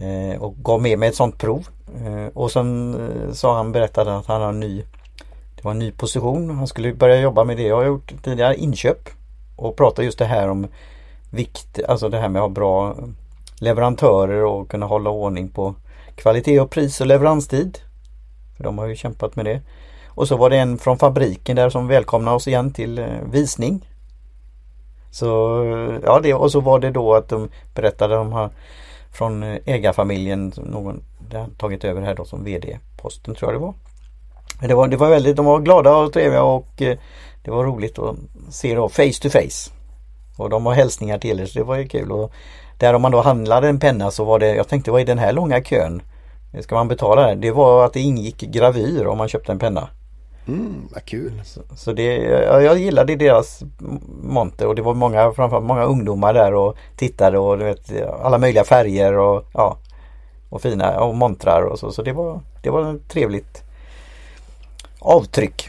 Eh, 0.00 0.42
och 0.42 0.56
gav 0.56 0.82
med 0.82 0.98
mig 0.98 1.08
ett 1.08 1.14
sånt 1.14 1.38
prov. 1.38 1.68
Eh, 1.96 2.26
och 2.34 2.50
sen 2.50 2.94
eh, 2.94 3.32
sa 3.32 3.56
han, 3.56 3.72
berättade 3.72 4.16
att 4.16 4.26
han 4.26 4.40
har 4.40 4.48
en 4.48 4.60
ny 4.60 4.84
Det 5.56 5.64
var 5.64 5.70
en 5.70 5.78
ny 5.78 5.92
position. 5.92 6.50
Han 6.50 6.66
skulle 6.66 6.94
börja 6.94 7.20
jobba 7.20 7.44
med 7.44 7.56
det 7.56 7.62
jag 7.62 7.76
har 7.76 7.84
gjort 7.84 8.12
tidigare, 8.22 8.56
inköp. 8.56 9.08
Och 9.56 9.76
prata 9.76 10.02
just 10.02 10.18
det 10.18 10.24
här 10.24 10.48
om 10.48 10.66
vikt, 11.30 11.80
alltså 11.88 12.08
det 12.08 12.18
här 12.18 12.28
med 12.28 12.42
att 12.42 12.48
ha 12.48 12.54
bra 12.54 12.96
leverantörer 13.60 14.44
och 14.44 14.70
kunna 14.70 14.86
hålla 14.86 15.10
ordning 15.10 15.48
på 15.48 15.74
kvalitet 16.14 16.60
och 16.60 16.70
pris 16.70 17.00
och 17.00 17.06
leveranstid. 17.06 17.78
För 18.56 18.64
de 18.64 18.78
har 18.78 18.86
ju 18.86 18.96
kämpat 18.96 19.36
med 19.36 19.44
det. 19.44 19.60
Och 20.06 20.28
så 20.28 20.36
var 20.36 20.50
det 20.50 20.56
en 20.56 20.78
från 20.78 20.98
fabriken 20.98 21.56
där 21.56 21.70
som 21.70 21.86
välkomnade 21.86 22.36
oss 22.36 22.48
igen 22.48 22.72
till 22.72 22.98
eh, 22.98 23.06
visning. 23.30 23.88
Så 25.10 25.26
ja, 26.04 26.20
det, 26.22 26.34
och 26.34 26.52
så 26.52 26.60
var 26.60 26.78
det 26.78 26.90
då 26.90 27.14
att 27.14 27.28
de 27.28 27.48
berättade 27.74 28.16
om 28.16 28.32
här 28.32 28.50
från 29.12 29.42
ägarfamiljen, 29.42 30.52
någon 30.56 31.02
har 31.38 31.48
tagit 31.58 31.84
över 31.84 32.02
här 32.02 32.14
då 32.14 32.24
som 32.24 32.44
VD-posten 32.44 33.34
tror 33.34 33.52
jag 33.52 33.60
det 33.60 33.64
var. 33.64 33.74
Men 34.60 34.68
det 34.68 34.74
var, 34.74 34.88
det 34.88 34.96
var 34.96 35.10
väldigt, 35.10 35.36
de 35.36 35.46
var 35.46 35.60
glada 35.60 35.96
och 35.96 36.12
trevliga 36.12 36.42
och 36.42 36.82
eh, 36.82 36.98
det 37.44 37.50
var 37.50 37.64
roligt 37.64 37.98
att 37.98 38.16
se 38.50 38.74
då 38.74 38.88
face 38.88 39.20
to 39.22 39.28
face. 39.30 39.70
Och 40.36 40.50
de 40.50 40.66
har 40.66 40.74
hälsningar 40.74 41.18
till 41.18 41.40
er 41.40 41.46
så 41.46 41.58
det 41.58 41.64
var 41.64 41.76
ju 41.76 41.88
kul. 41.88 42.12
Och 42.12 42.32
där 42.78 42.94
om 42.94 43.02
man 43.02 43.12
då 43.12 43.20
handlade 43.20 43.68
en 43.68 43.80
penna 43.80 44.10
så 44.10 44.24
var 44.24 44.38
det, 44.38 44.54
jag 44.54 44.68
tänkte 44.68 44.90
vad 44.90 45.00
är 45.00 45.04
den 45.04 45.18
här 45.18 45.32
långa 45.32 45.62
kön? 45.62 46.02
Ska 46.60 46.74
man 46.74 46.88
betala 46.88 47.26
det? 47.26 47.34
Det 47.34 47.50
var 47.50 47.84
att 47.84 47.92
det 47.92 48.00
ingick 48.00 48.40
gravyr 48.40 49.06
om 49.06 49.18
man 49.18 49.28
köpte 49.28 49.52
en 49.52 49.58
penna. 49.58 49.88
Mm, 50.48 50.88
vad 50.94 51.04
kul. 51.04 51.42
Så, 51.44 51.60
så 51.76 51.92
det, 51.92 52.16
jag, 52.16 52.62
jag 52.62 52.78
gillade 52.78 53.16
deras 53.16 53.62
monter 54.22 54.66
och 54.66 54.74
det 54.74 54.82
var 54.82 54.94
många, 54.94 55.32
framförallt 55.32 55.66
många 55.66 55.84
ungdomar 55.84 56.34
där 56.34 56.54
och 56.54 56.76
tittade 56.96 57.38
och 57.38 57.58
du 57.58 57.64
vet, 57.64 57.92
alla 58.22 58.38
möjliga 58.38 58.64
färger 58.64 59.18
och 59.18 59.44
ja 59.54 59.76
och 60.52 60.62
fina 60.62 61.00
och 61.00 61.14
montrar 61.14 61.62
och 61.62 61.78
så. 61.78 61.92
Så 61.92 62.02
det 62.02 62.12
var, 62.12 62.40
det 62.62 62.70
var 62.70 62.94
ett 62.94 63.08
trevligt 63.08 63.62
avtryck. 64.98 65.68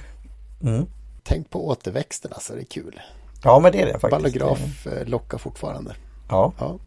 Mm. 0.64 0.86
Tänk 1.24 1.50
på 1.50 1.68
återväxten 1.68 2.32
alltså, 2.34 2.54
det 2.54 2.62
är 2.62 2.66
kul. 2.66 3.02
Ja 3.44 3.60
men 3.60 3.72
det 3.72 3.82
är 3.82 3.86
det 3.86 4.00
faktiskt. 4.00 4.12
Ballograf 4.12 4.88
eh, 4.88 5.08
lockar 5.08 5.38
fortfarande. 5.38 5.96
Ja. 6.30 6.54
ja. 6.60 6.78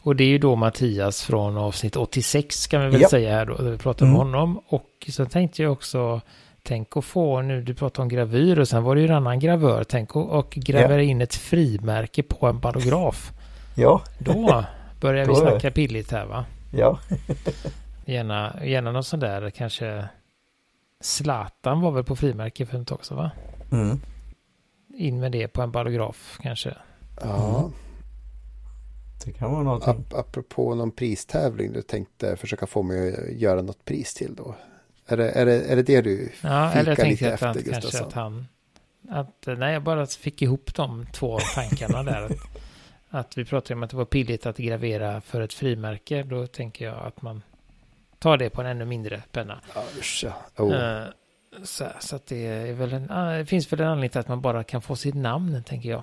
Och 0.00 0.16
det 0.16 0.24
är 0.24 0.28
ju 0.28 0.38
då 0.38 0.56
Mattias 0.56 1.22
från 1.22 1.56
avsnitt 1.56 1.96
86 1.96 2.66
kan 2.66 2.80
vi 2.80 2.88
väl 2.88 3.00
ja. 3.00 3.08
säga 3.08 3.32
här 3.32 3.46
då. 3.46 3.62
Vi 3.62 3.78
pratar 3.78 4.06
mm. 4.06 4.20
om 4.20 4.26
honom. 4.26 4.60
Och 4.68 5.06
så 5.08 5.26
tänkte 5.26 5.62
jag 5.62 5.72
också 5.72 6.20
Tänk 6.66 6.96
att 6.96 7.04
få, 7.04 7.42
nu 7.42 7.62
du 7.62 7.74
pratar 7.74 8.02
om 8.02 8.08
gravyr 8.08 8.58
och 8.58 8.68
sen 8.68 8.82
var 8.82 8.94
det 8.94 9.00
ju 9.00 9.06
en 9.06 9.14
annan 9.14 9.38
gravör. 9.38 9.84
Tänk 9.84 10.10
att 10.10 10.16
och 10.16 10.50
gravera 10.50 11.02
ja. 11.02 11.10
in 11.10 11.20
ett 11.20 11.34
frimärke 11.34 12.22
på 12.22 12.46
en 12.46 12.60
ballograf. 12.60 13.32
Ja. 13.74 14.02
Då 14.18 14.64
börjar 15.00 15.26
vi 15.28 15.34
snacka 15.34 15.70
pilligt 15.70 16.10
här 16.10 16.26
va? 16.26 16.44
Ja. 16.76 16.98
gärna, 18.04 18.64
gärna 18.64 18.92
någon 18.92 19.04
sån 19.04 19.20
där 19.20 19.50
kanske 19.50 20.08
Zlatan 21.00 21.80
var 21.80 21.90
väl 21.90 22.04
på 22.04 22.16
frimärke 22.16 22.66
för 22.66 22.80
ett 22.80 22.88
tag 22.88 22.96
också 22.96 23.14
va? 23.14 23.30
Mm. 23.72 24.00
In 24.94 25.20
med 25.20 25.32
det 25.32 25.48
på 25.48 25.62
en 25.62 25.70
ballograf 25.70 26.38
kanske. 26.42 26.74
Ja. 27.20 27.58
Mm. 27.58 27.72
Det 29.24 29.32
kan 29.32 29.52
vara 29.52 29.62
någonting. 29.62 29.90
Ap 29.90 30.14
apropå 30.14 30.74
någon 30.74 30.90
pristävling 30.90 31.72
du 31.72 31.82
tänkte 31.82 32.36
försöka 32.36 32.66
få 32.66 32.82
mig 32.82 33.14
att 33.14 33.32
göra 33.32 33.62
något 33.62 33.84
pris 33.84 34.14
till 34.14 34.34
då. 34.34 34.54
Är 35.06 35.16
det 35.16 35.30
är 35.30 35.46
det, 35.46 35.62
är 35.62 35.76
det, 35.76 35.82
det 35.82 36.00
du 36.00 36.32
ja, 36.40 36.72
eller 36.72 36.90
jag 36.90 36.98
tänkte 36.98 37.26
att 37.26 37.32
efter, 37.32 37.46
han, 37.46 37.62
kanske 37.62 38.02
att 38.02 38.12
han 38.12 38.46
att 39.08 39.46
nej, 39.58 39.72
jag 39.72 39.82
bara 39.82 40.06
fick 40.06 40.42
ihop 40.42 40.74
de 40.74 41.06
två 41.12 41.38
tankarna 41.54 42.02
där. 42.02 42.28
att 43.14 43.38
vi 43.38 43.44
pratade 43.44 43.74
om 43.74 43.82
att 43.82 43.90
det 43.90 43.96
var 43.96 44.04
pilligt 44.04 44.46
att 44.46 44.56
gravera 44.58 45.20
för 45.20 45.40
ett 45.40 45.52
frimärke. 45.52 46.22
Då 46.22 46.46
tänker 46.46 46.84
jag 46.84 47.06
att 47.06 47.22
man 47.22 47.42
tar 48.18 48.36
det 48.36 48.50
på 48.50 48.60
en 48.60 48.66
ännu 48.66 48.84
mindre 48.84 49.22
penna. 49.32 49.60
Usch, 49.98 50.24
oh. 50.56 50.72
uh, 50.72 51.06
så, 51.62 51.86
så, 52.00 52.16
att 52.16 52.26
det 52.26 52.46
är 52.46 52.72
väl 52.72 52.92
en, 52.92 53.10
uh, 53.10 53.38
det 53.38 53.46
finns 53.46 53.72
väl 53.72 53.80
en 53.80 53.86
anledning 53.86 54.10
till 54.10 54.20
att 54.20 54.28
man 54.28 54.40
bara 54.40 54.64
kan 54.64 54.82
få 54.82 54.96
sitt 54.96 55.14
namn, 55.14 55.62
tänker 55.66 55.90
jag. 55.90 56.02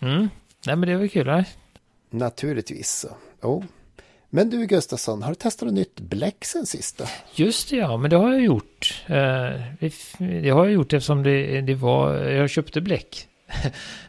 Mm. 0.00 0.28
Nej, 0.66 0.76
men 0.76 0.88
det 0.88 0.96
var 0.96 1.06
kul, 1.06 1.26
nej? 1.26 1.48
Naturligtvis. 2.10 3.06
Oh. 3.42 3.64
Men 4.30 4.50
du 4.50 4.66
Gustafsson, 4.66 5.22
har 5.22 5.30
du 5.30 5.34
testat 5.34 5.66
något 5.66 5.74
nytt 5.74 6.00
bläck 6.00 6.44
sen 6.44 6.66
sista? 6.66 7.08
Just 7.34 7.70
det, 7.70 7.76
ja, 7.76 7.96
men 7.96 8.10
det 8.10 8.16
har 8.16 8.32
jag 8.32 8.42
gjort. 8.42 9.04
Uh, 9.10 9.14
det 10.18 10.50
har 10.50 10.64
jag 10.64 10.72
gjort 10.72 10.92
eftersom 10.92 11.22
det, 11.22 11.60
det 11.60 11.74
var, 11.74 12.14
jag 12.14 12.50
köpte 12.50 12.80
bläck 12.80 13.28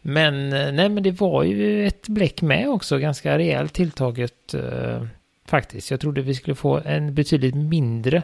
men 0.02 0.54
eh, 0.54 0.72
nej, 0.72 0.90
men 0.90 1.04
det 1.04 1.12
var 1.12 1.44
ju 1.44 1.88
ett 1.88 2.08
bläck 2.08 2.42
med 2.42 2.70
också, 2.70 2.98
ganska 2.98 3.38
rejält 3.38 3.74
tilltaget 3.74 4.54
eh, 4.54 5.06
faktiskt. 5.46 5.92
Jag 5.92 6.00
trodde 6.00 6.22
vi 6.22 6.36
skulle 6.36 6.56
få 6.56 6.82
en 6.86 7.14
betydligt 7.14 7.56
mindre 7.56 8.24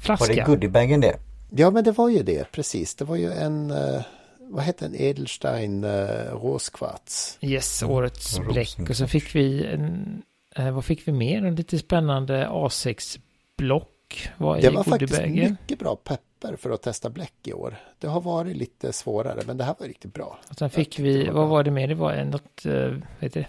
flaska. 0.00 0.26
Var 0.26 0.34
det 0.34 0.42
goodiebagen 0.42 1.00
det? 1.00 1.16
Ja, 1.56 1.70
men 1.70 1.84
det 1.84 1.92
var 1.92 2.08
ju 2.08 2.22
det, 2.22 2.52
precis. 2.52 2.94
Det 2.94 3.04
var 3.04 3.16
ju 3.16 3.32
en, 3.32 3.70
eh, 3.70 4.02
vad 4.38 4.64
hette 4.64 4.86
en 4.86 4.94
Edelstein 4.94 5.84
eh, 5.84 6.32
roskvarts. 6.32 7.38
Yes, 7.40 7.82
årets 7.82 8.38
mm. 8.38 8.52
bläck. 8.52 8.90
Och 8.90 8.96
så 8.96 9.06
fick 9.06 9.34
vi 9.34 9.66
en, 9.66 10.22
eh, 10.56 10.70
vad 10.70 10.84
fick 10.84 11.08
vi 11.08 11.12
mer? 11.12 11.44
En 11.44 11.54
lite 11.54 11.78
spännande 11.78 12.46
A6-block. 12.46 13.88
Var 14.36 14.60
det 14.60 14.70
var 14.70 14.84
faktiskt 14.84 15.26
mycket 15.26 15.78
bra 15.78 15.96
pepp 15.96 16.20
papper 16.42 16.56
för 16.56 16.70
att 16.70 16.82
testa 16.82 17.10
bläck 17.10 17.34
i 17.42 17.52
år. 17.52 17.76
Det 17.98 18.06
har 18.06 18.20
varit 18.20 18.56
lite 18.56 18.92
svårare, 18.92 19.42
men 19.46 19.56
det 19.56 19.64
här 19.64 19.74
var 19.78 19.86
riktigt 19.86 20.14
bra. 20.14 20.38
Och 20.48 20.58
sen 20.58 20.70
fick 20.70 20.98
vi, 20.98 21.28
vad 21.28 21.48
var 21.48 21.62
det 21.62 21.70
mer? 21.70 21.88
Det 21.88 21.94
var 21.94 22.24
något, 22.24 22.66
uh, 22.66 22.98
vet 23.18 23.34
du? 23.34 23.44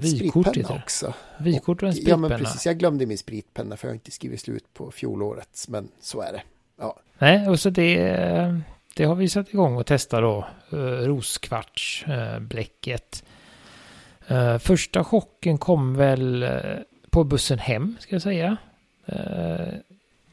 Spritpenna 0.00 0.82
också. 0.82 1.14
Vykort 1.38 1.82
och 1.82 1.88
en 1.88 1.94
spritpenna. 1.94 2.26
Ja, 2.26 2.28
men 2.28 2.38
precis. 2.38 2.66
Jag 2.66 2.78
glömde 2.78 3.06
min 3.06 3.18
spritpenna 3.18 3.76
för 3.76 3.88
jag 3.88 3.90
har 3.90 3.94
inte 3.94 4.10
skrivit 4.10 4.40
slut 4.40 4.74
på 4.74 4.90
fjolårets, 4.90 5.68
men 5.68 5.88
så 6.00 6.20
är 6.20 6.32
det. 6.32 6.42
Ja. 6.78 6.96
Nej, 7.18 7.48
och 7.48 7.60
så 7.60 7.70
det, 7.70 8.60
det 8.94 9.04
har 9.04 9.14
vi 9.14 9.28
satt 9.28 9.48
igång 9.48 9.76
och 9.76 9.86
testa 9.86 10.20
då. 10.20 10.46
Uh, 10.72 10.78
roskvarts, 10.80 12.04
uh, 12.08 12.38
bläcket. 12.38 13.24
Uh, 14.30 14.58
första 14.58 15.04
chocken 15.04 15.58
kom 15.58 15.96
väl 15.96 16.46
på 17.10 17.24
bussen 17.24 17.58
hem, 17.58 17.96
ska 18.00 18.14
jag 18.14 18.22
säga. 18.22 18.56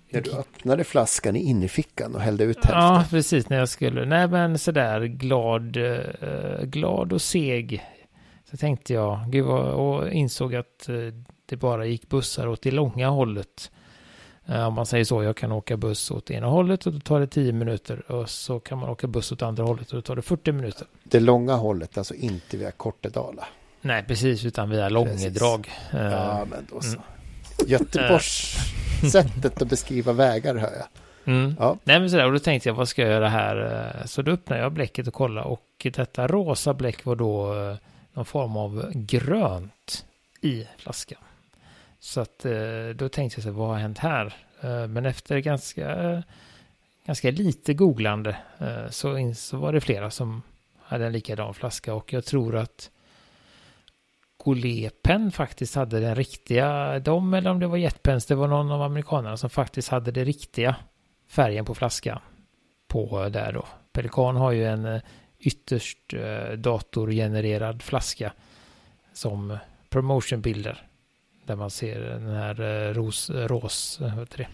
När 0.09 0.21
du 0.21 0.31
öppnade 0.31 0.83
flaskan 0.83 1.35
i 1.35 1.39
innerfickan 1.39 2.15
och 2.15 2.21
hällde 2.21 2.43
ut 2.43 2.55
hälften. 2.55 2.77
Ja, 2.77 3.05
precis 3.09 3.49
när 3.49 3.57
jag 3.57 3.69
skulle. 3.69 4.05
Nej, 4.05 4.27
men 4.27 4.57
sådär 4.57 5.01
glad, 5.01 5.77
glad 6.61 7.13
och 7.13 7.21
seg 7.21 7.83
så 8.51 8.57
tänkte 8.57 8.93
jag, 8.93 9.19
gud 9.27 9.45
vad, 9.45 9.73
och 9.73 10.11
insåg 10.11 10.55
att 10.55 10.89
eh, 10.89 10.95
det 11.45 11.55
bara 11.55 11.85
gick 11.85 12.09
bussar 12.09 12.47
åt 12.47 12.61
det 12.61 12.71
långa 12.71 13.09
hållet. 13.09 13.71
Eh, 14.45 14.67
om 14.67 14.73
man 14.73 14.85
säger 14.85 15.05
så, 15.05 15.23
jag 15.23 15.37
kan 15.37 15.51
åka 15.51 15.77
buss 15.77 16.11
åt 16.11 16.31
ena 16.31 16.47
hållet 16.47 16.85
och 16.85 16.93
då 16.93 16.99
tar 16.99 17.19
det 17.19 17.27
10 17.27 17.51
minuter. 17.51 18.11
Och 18.11 18.29
så 18.29 18.59
kan 18.59 18.77
man 18.77 18.89
åka 18.89 19.07
buss 19.07 19.31
åt 19.31 19.41
andra 19.41 19.63
hållet 19.63 19.89
och 19.89 19.95
då 19.95 20.01
tar 20.01 20.15
det 20.15 20.21
40 20.21 20.51
minuter. 20.51 20.87
Det 21.03 21.19
långa 21.19 21.55
hållet, 21.55 21.97
alltså 21.97 22.13
inte 22.13 22.57
via 22.57 22.71
Kortedala? 22.71 23.47
Nej, 23.81 24.03
precis, 24.03 24.45
utan 24.45 24.69
via 24.69 24.89
Långedrag. 24.89 25.69
Ja, 25.91 26.41
eh, 26.41 26.45
men 26.49 26.67
då 26.71 26.81
så. 26.81 26.87
Mm. 26.87 27.01
Göteborgs 27.67 28.57
sättet 29.11 29.61
att 29.61 29.69
beskriva 29.69 30.13
vägar 30.13 30.55
hör 30.55 30.71
jag. 30.71 30.87
Mm. 31.33 31.55
Ja. 31.59 31.77
Nej 31.83 31.99
men 31.99 32.09
sådär, 32.09 32.25
och 32.25 32.33
då 32.33 32.39
tänkte 32.39 32.69
jag 32.69 32.73
vad 32.73 32.89
ska 32.89 33.01
jag 33.01 33.11
göra 33.11 33.29
här? 33.29 33.93
Så 34.05 34.21
då 34.21 34.31
öppnade 34.31 34.61
jag 34.61 34.71
bläcket 34.71 35.07
och 35.07 35.13
kollade 35.13 35.47
och 35.47 35.87
detta 35.95 36.27
rosa 36.27 36.73
bläck 36.73 37.05
var 37.05 37.15
då 37.15 37.53
någon 38.13 38.25
form 38.25 38.57
av 38.57 38.91
grönt 38.93 40.05
i 40.41 40.67
flaskan. 40.77 41.19
Så 41.99 42.21
att 42.21 42.45
eh, 42.45 42.89
då 42.95 43.09
tänkte 43.09 43.39
jag 43.39 43.43
så 43.43 43.51
vad 43.51 43.67
har 43.67 43.77
hänt 43.77 43.97
här? 43.97 44.35
Eh, 44.61 44.87
men 44.87 45.05
efter 45.05 45.39
ganska, 45.39 46.23
ganska 47.05 47.31
lite 47.31 47.73
googlande 47.73 48.37
eh, 48.59 48.89
så, 48.89 49.33
så 49.35 49.57
var 49.57 49.73
det 49.73 49.81
flera 49.81 50.11
som 50.11 50.41
hade 50.79 51.05
en 51.05 51.11
likadan 51.11 51.53
flaska 51.53 51.93
och 51.93 52.13
jag 52.13 52.25
tror 52.25 52.55
att 52.55 52.89
Golepen 54.37 55.31
faktiskt 55.31 55.75
hade 55.75 55.99
den 55.99 56.15
riktiga, 56.15 56.99
de 56.99 57.33
eller 57.33 57.51
om 57.51 57.59
det 57.59 57.67
var 57.67 57.77
Jetpens, 57.77 58.25
det 58.25 58.35
var 58.35 58.47
någon 58.47 58.71
av 58.71 58.81
amerikanerna 58.81 59.37
som 59.37 59.49
faktiskt 59.49 59.89
hade 59.89 60.11
det 60.11 60.23
riktiga 60.23 60.75
färgen 61.27 61.65
på 61.65 61.75
flaskan 61.75 62.19
på 62.87 63.29
där 63.29 63.53
då. 63.53 63.65
Pelikan 63.91 64.35
har 64.35 64.51
ju 64.51 64.65
en 64.65 65.01
ytterst 65.39 66.13
eh, 66.13 66.57
datorgenererad 66.57 67.81
flaska 67.81 68.33
som 69.13 69.57
promotionbilder. 69.89 70.87
Där 71.45 71.55
man 71.55 71.69
ser 71.69 71.99
den 71.99 72.29
här 72.29 72.61
eh, 72.61 72.93
ros, 72.93 73.29
ros, 73.29 73.97
vad 74.01 74.11
heter 74.11 74.37
det? 74.37 74.47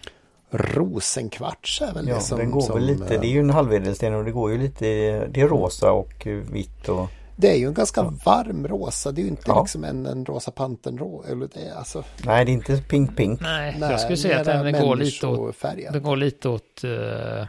Rosenkvarts 0.56 1.82
är 1.82 1.94
väl 1.94 2.08
ja, 2.08 2.14
det 2.14 2.20
som... 2.20 2.38
den 2.38 2.50
går 2.50 2.60
som, 2.60 2.74
väl 2.74 2.86
lite, 2.86 3.18
det 3.18 3.26
är 3.26 3.30
ju 3.30 3.40
en 3.40 3.50
halvedelsten 3.50 4.14
och 4.14 4.24
det 4.24 4.30
går 4.30 4.52
ju 4.52 4.58
lite, 4.58 4.84
det 5.26 5.40
är 5.40 5.48
rosa 5.48 5.92
och 5.92 6.26
vitt 6.26 6.88
och... 6.88 7.08
Det 7.36 7.50
är 7.50 7.56
ju 7.56 7.66
en 7.66 7.74
ganska 7.74 8.02
varm 8.02 8.68
rosa, 8.68 9.12
det 9.12 9.20
är 9.20 9.22
ju 9.22 9.28
inte 9.28 9.42
ja. 9.46 9.62
liksom 9.62 9.84
en, 9.84 10.06
en 10.06 10.24
rosa 10.24 10.50
pantern 10.50 11.22
eller 11.30 11.48
det 11.54 11.60
är 11.60 11.74
alltså... 11.74 12.04
Nej, 12.24 12.44
det 12.44 12.50
är 12.50 12.54
inte 12.54 12.76
pink 12.76 13.16
pink. 13.16 13.40
Nej, 13.40 13.76
Nej 13.78 13.90
jag 13.90 14.00
skulle 14.00 14.16
säga 14.16 14.40
att 14.40 14.44
den, 14.44 14.64
den 14.64 14.82
går 14.82 14.96
lite 14.96 15.26
åt, 15.26 15.62
den 15.92 16.02
går 16.02 16.16
lite 16.16 16.48
åt, 16.48 16.84
uh, 16.84 17.46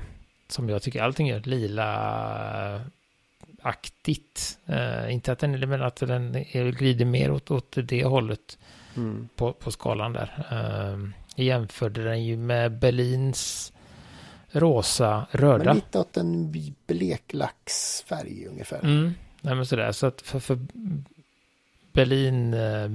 som 0.47 0.69
jag 0.69 0.81
tycker 0.81 1.01
allting 1.01 1.27
gör, 1.27 1.39
lila 1.39 2.81
aktigt. 3.61 4.57
Uh, 4.69 5.13
inte 5.13 5.31
att 5.31 5.39
den, 5.39 5.69
men 5.69 5.81
att 5.81 5.95
den 5.95 6.45
glider 6.51 7.05
mer 7.05 7.31
åt, 7.31 7.51
åt 7.51 7.77
det 7.83 8.05
hållet 8.05 8.57
mm. 8.95 9.29
på, 9.35 9.53
på 9.53 9.71
skalan 9.71 10.13
där. 10.13 10.47
Uh, 10.51 11.09
jämförde 11.35 12.03
den 12.03 12.23
ju 12.23 12.37
med 12.37 12.79
Berlins 12.79 13.73
rosa 14.51 15.27
röda. 15.31 15.63
Men 15.63 15.75
lite 15.75 15.99
åt 15.99 16.17
en 16.17 16.51
bleklaxfärg 16.87 18.45
ungefär. 18.47 18.79
Mm. 18.83 19.13
Nej 19.45 19.55
men 19.55 19.65
sådär, 19.65 19.91
så 19.91 20.07
att 20.07 20.21
för, 20.21 20.39
för 20.39 20.59
Berlin 21.93 22.53
uh, 22.53 22.89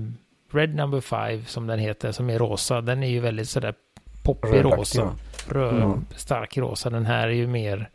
Red 0.51 0.75
Number 0.75 1.01
Five 1.01 1.45
som 1.45 1.67
den 1.67 1.79
heter, 1.79 2.13
som 2.13 2.31
är 2.31 2.39
rosa, 2.39 2.81
den 2.81 3.03
är 3.03 3.09
ju 3.09 3.21
väldigt 3.21 3.49
sådär 3.49 3.75
poppig 4.23 4.65
rosa. 4.65 5.17
Röd, 5.49 5.83
mm. 5.83 6.05
Stark 6.17 6.57
rosa. 6.57 6.91
Den 6.91 7.07
här 7.07 7.29
är 7.29 7.33
ju 7.33 7.47
mer 7.47 7.91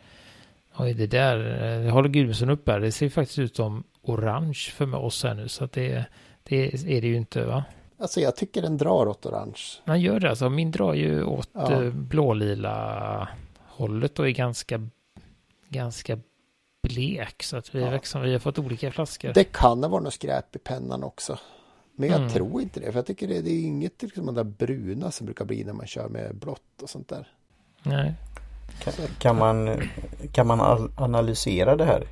Oj, 0.78 0.94
det 0.94 1.08
där, 1.08 1.38
det 1.84 1.90
håller 1.90 2.10
Gudmundsson 2.10 2.50
upp 2.50 2.70
här. 2.70 2.80
Det 2.80 2.92
ser 2.92 3.10
faktiskt 3.10 3.40
ut 3.40 3.56
som 3.56 3.84
orange 4.02 4.72
för 4.74 4.96
oss 4.96 5.24
här 5.24 5.34
nu. 5.34 5.48
Så 5.48 5.64
att 5.64 5.72
det, 5.72 6.06
det 6.44 6.74
är 6.74 7.02
det 7.02 7.08
ju 7.08 7.16
inte 7.16 7.46
va? 7.46 7.64
Alltså 7.98 8.20
jag 8.20 8.36
tycker 8.36 8.62
den 8.62 8.78
drar 8.78 9.08
åt 9.08 9.26
orange. 9.26 9.62
Man 9.86 10.02
gör 10.02 10.20
det 10.20 10.30
alltså. 10.30 10.50
Min 10.50 10.72
drar 10.72 10.94
ju 10.94 11.24
åt 11.24 11.50
ja. 11.54 11.84
Eh, 11.84 11.92
blålila 11.92 13.28
hållet 13.68 14.20
och 14.20 14.28
är 14.28 14.32
ganska, 14.32 14.90
ganska 15.70 16.20
blek. 16.88 17.44
Så 17.44 17.58
att 17.58 17.76
vi, 17.76 17.82
ja. 17.82 17.92
liksom, 17.92 18.22
vi 18.22 18.32
har 18.32 18.40
fått 18.40 18.60
olika 18.60 18.92
flaskor. 18.92 19.32
Det 19.34 19.44
kan 19.44 19.84
ha 19.84 19.90
varit 19.90 20.04
något 20.04 20.14
skräp 20.14 20.56
i 20.56 20.60
pennan 20.60 21.04
också. 21.04 21.40
Men 21.96 22.10
jag 22.10 22.20
mm. 22.20 22.30
tror 22.30 22.62
inte 22.62 22.80
det. 22.80 22.92
För 22.92 23.00
jag 23.00 23.06
tycker 23.06 23.28
det, 23.28 23.42
det 23.42 23.52
är 23.52 23.62
inget 23.62 24.02
liksom 24.02 24.26
det 24.26 24.32
där 24.32 24.44
bruna 24.44 25.12
som 25.12 25.26
brukar 25.26 25.46
bli 25.46 25.64
när 25.64 25.74
man 25.74 25.88
kör 25.88 26.08
med 26.08 26.36
blått 26.36 26.82
och 26.82 26.90
sånt 26.90 27.10
där. 27.10 27.28
Nej. 27.84 28.14
Kan, 29.20 29.38
man, 29.38 29.82
kan 30.32 30.48
man 30.48 30.92
analysera 30.96 31.76
det 31.76 31.86
här? 31.86 32.08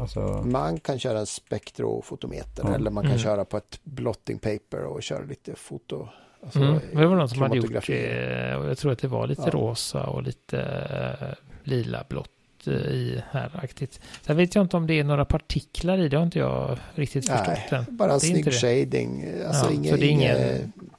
Alltså... 0.00 0.20
Man 0.46 0.80
kan 0.80 0.98
köra 0.98 1.18
en 1.18 1.26
spektrofotometer 1.26 2.62
mm. 2.62 2.74
eller 2.74 2.90
man 2.90 3.02
kan 3.02 3.10
mm. 3.10 3.22
köra 3.22 3.44
på 3.44 3.56
ett 3.56 3.80
blotting 3.84 4.38
paper 4.38 4.84
och 4.84 5.02
köra 5.02 5.24
lite 5.24 5.54
foto. 5.54 6.08
Alltså 6.42 6.58
mm. 6.58 6.80
Det 6.92 7.06
var 7.06 7.16
någon 7.16 7.28
som 7.28 7.42
hade 7.42 7.56
gjort 7.56 7.86
det 7.86 8.56
och 8.56 8.68
jag 8.68 8.78
tror 8.78 8.92
att 8.92 8.98
det 8.98 9.08
var 9.08 9.26
lite 9.26 9.42
ja. 9.46 9.50
rosa 9.50 10.06
och 10.06 10.22
lite 10.22 10.56
uh, 11.22 11.28
lila 11.62 12.04
blått 12.08 12.33
eh, 12.68 12.74
i 12.74 13.22
här 13.30 13.50
aktigt. 13.54 14.00
Sen 14.22 14.36
vet 14.36 14.54
jag 14.54 14.64
inte 14.64 14.76
om 14.76 14.86
det 14.86 15.00
är 15.00 15.04
några 15.04 15.24
partiklar 15.24 15.98
i 15.98 16.08
det 16.08 16.16
har 16.16 16.24
inte 16.24 16.38
jag 16.38 16.78
riktigt 16.94 17.28
Nej, 17.28 17.38
förstått 17.38 17.72
än. 17.72 17.96
bara 17.96 18.20
snygg 18.20 18.52
shading. 18.52 19.26
Alltså 19.46 19.64
ja, 19.64 19.72
inget, 19.72 20.00
det 20.00 20.06
är 20.06 20.10
inget, 20.10 20.38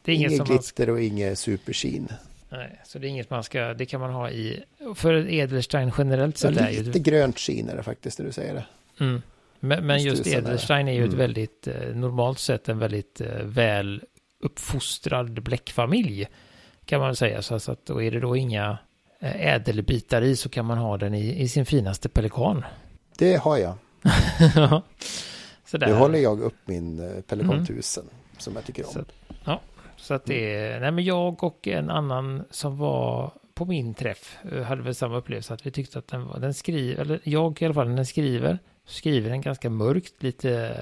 det 0.04 0.12
är 0.12 0.16
inget, 0.16 0.32
inget 0.32 0.48
glitter 0.48 0.90
och 0.90 1.02
inget 1.02 1.40
superskin. 1.40 2.08
Nej, 2.50 2.82
så 2.86 3.00
det 3.00 3.08
är 3.08 3.10
inget 3.10 3.30
man 3.30 3.44
ska, 3.44 3.74
det 3.74 3.86
kan 3.86 4.02
man 4.02 4.14
ha 4.14 4.30
i, 4.30 4.64
för 4.96 5.30
Edelstein 5.30 5.92
generellt 5.98 6.38
sett 6.38 6.58
är 6.58 6.70
ju... 6.70 6.84
Lite 6.84 7.00
grönt 7.00 7.40
skin 7.40 7.70
är 7.70 7.76
det 7.76 7.84
faktiskt 7.84 8.20
när 8.20 8.26
du 8.26 8.32
säger 8.32 8.54
det. 8.54 8.66
Mm. 9.00 9.22
Men, 9.60 9.86
men 9.88 10.04
just 10.04 10.28
Edelstein 10.28 10.88
är 10.88 10.92
ju 10.92 10.98
mm. 10.98 11.10
ett 11.10 11.16
väldigt, 11.16 11.68
eh, 11.68 11.96
normalt 11.96 12.40
sett 12.40 12.70
en 12.70 12.80
väldigt 12.80 13.22
eh, 13.22 13.44
väl 13.44 14.04
uppfostrad 14.40 15.44
bläckfamilj. 15.44 16.28
Kan 16.86 17.00
man 17.00 17.16
säga, 17.16 17.42
så 17.42 17.56
att 17.56 17.86
då 17.86 18.02
är 18.02 18.12
det 18.12 18.20
då 18.20 18.36
inga 18.36 18.78
ädelbitar 19.20 20.22
i 20.22 20.36
så 20.36 20.50
kan 20.50 20.66
man 20.66 20.78
ha 20.78 20.98
den 20.98 21.14
i, 21.14 21.42
i 21.42 21.48
sin 21.48 21.66
finaste 21.66 22.10
pelikan. 22.10 22.64
Det 23.18 23.36
har 23.36 23.58
jag. 23.58 23.76
Nu 25.80 25.94
håller 25.94 26.20
jag 26.20 26.42
upp 26.42 26.56
min 26.66 27.24
Pelikan 27.28 27.52
mm. 27.52 27.64
1000 27.64 28.04
som 28.38 28.56
jag 28.56 28.66
tycker 28.66 28.86
om. 28.86 28.92
Så, 28.94 29.04
ja, 29.46 29.62
så 29.98 30.14
att 30.14 30.26
det 30.26 30.56
är, 30.56 30.80
nej 30.80 30.92
men 30.92 31.04
jag 31.04 31.44
och 31.44 31.68
en 31.68 31.90
annan 31.90 32.44
som 32.50 32.78
var 32.78 33.32
på 33.54 33.66
min 33.66 33.94
träff 33.94 34.38
eh, 34.52 34.62
hade 34.62 34.82
väl 34.82 34.96
samma 34.96 35.18
upplevelse 35.18 35.54
att 35.54 35.66
vi 35.66 35.72
tyckte 35.72 36.00
att 36.00 36.08
den 36.08 36.28
var, 36.28 36.40
den 36.40 36.54
skriver, 36.54 37.02
eller 37.02 37.20
jag 37.24 37.62
i 37.62 37.66
alla 37.66 37.74
fall, 37.74 37.96
den 37.96 38.06
skriver, 38.06 38.60
skriver 38.86 39.30
den 39.30 39.42
ganska 39.42 39.70
mörkt, 39.70 40.24
lite, 40.24 40.76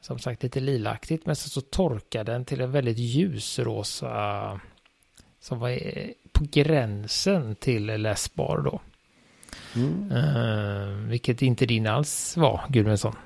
som 0.00 0.18
sagt 0.18 0.42
lite 0.42 0.60
lilaktigt, 0.60 1.26
men 1.26 1.36
så, 1.36 1.48
så 1.48 1.60
torkar 1.60 2.24
den 2.24 2.44
till 2.44 2.60
en 2.60 2.70
väldigt 2.70 2.98
ljusrosa, 2.98 4.60
som 5.44 5.58
var 5.58 5.78
på 6.32 6.44
gränsen 6.50 7.56
till 7.56 7.86
läsbar 7.86 8.62
då. 8.64 8.80
Mm. 9.76 10.12
Uh, 10.12 11.08
vilket 11.08 11.42
inte 11.42 11.66
din 11.66 11.86
alls 11.86 12.36
var, 12.36 12.60
Gudmundsson. 12.68 13.16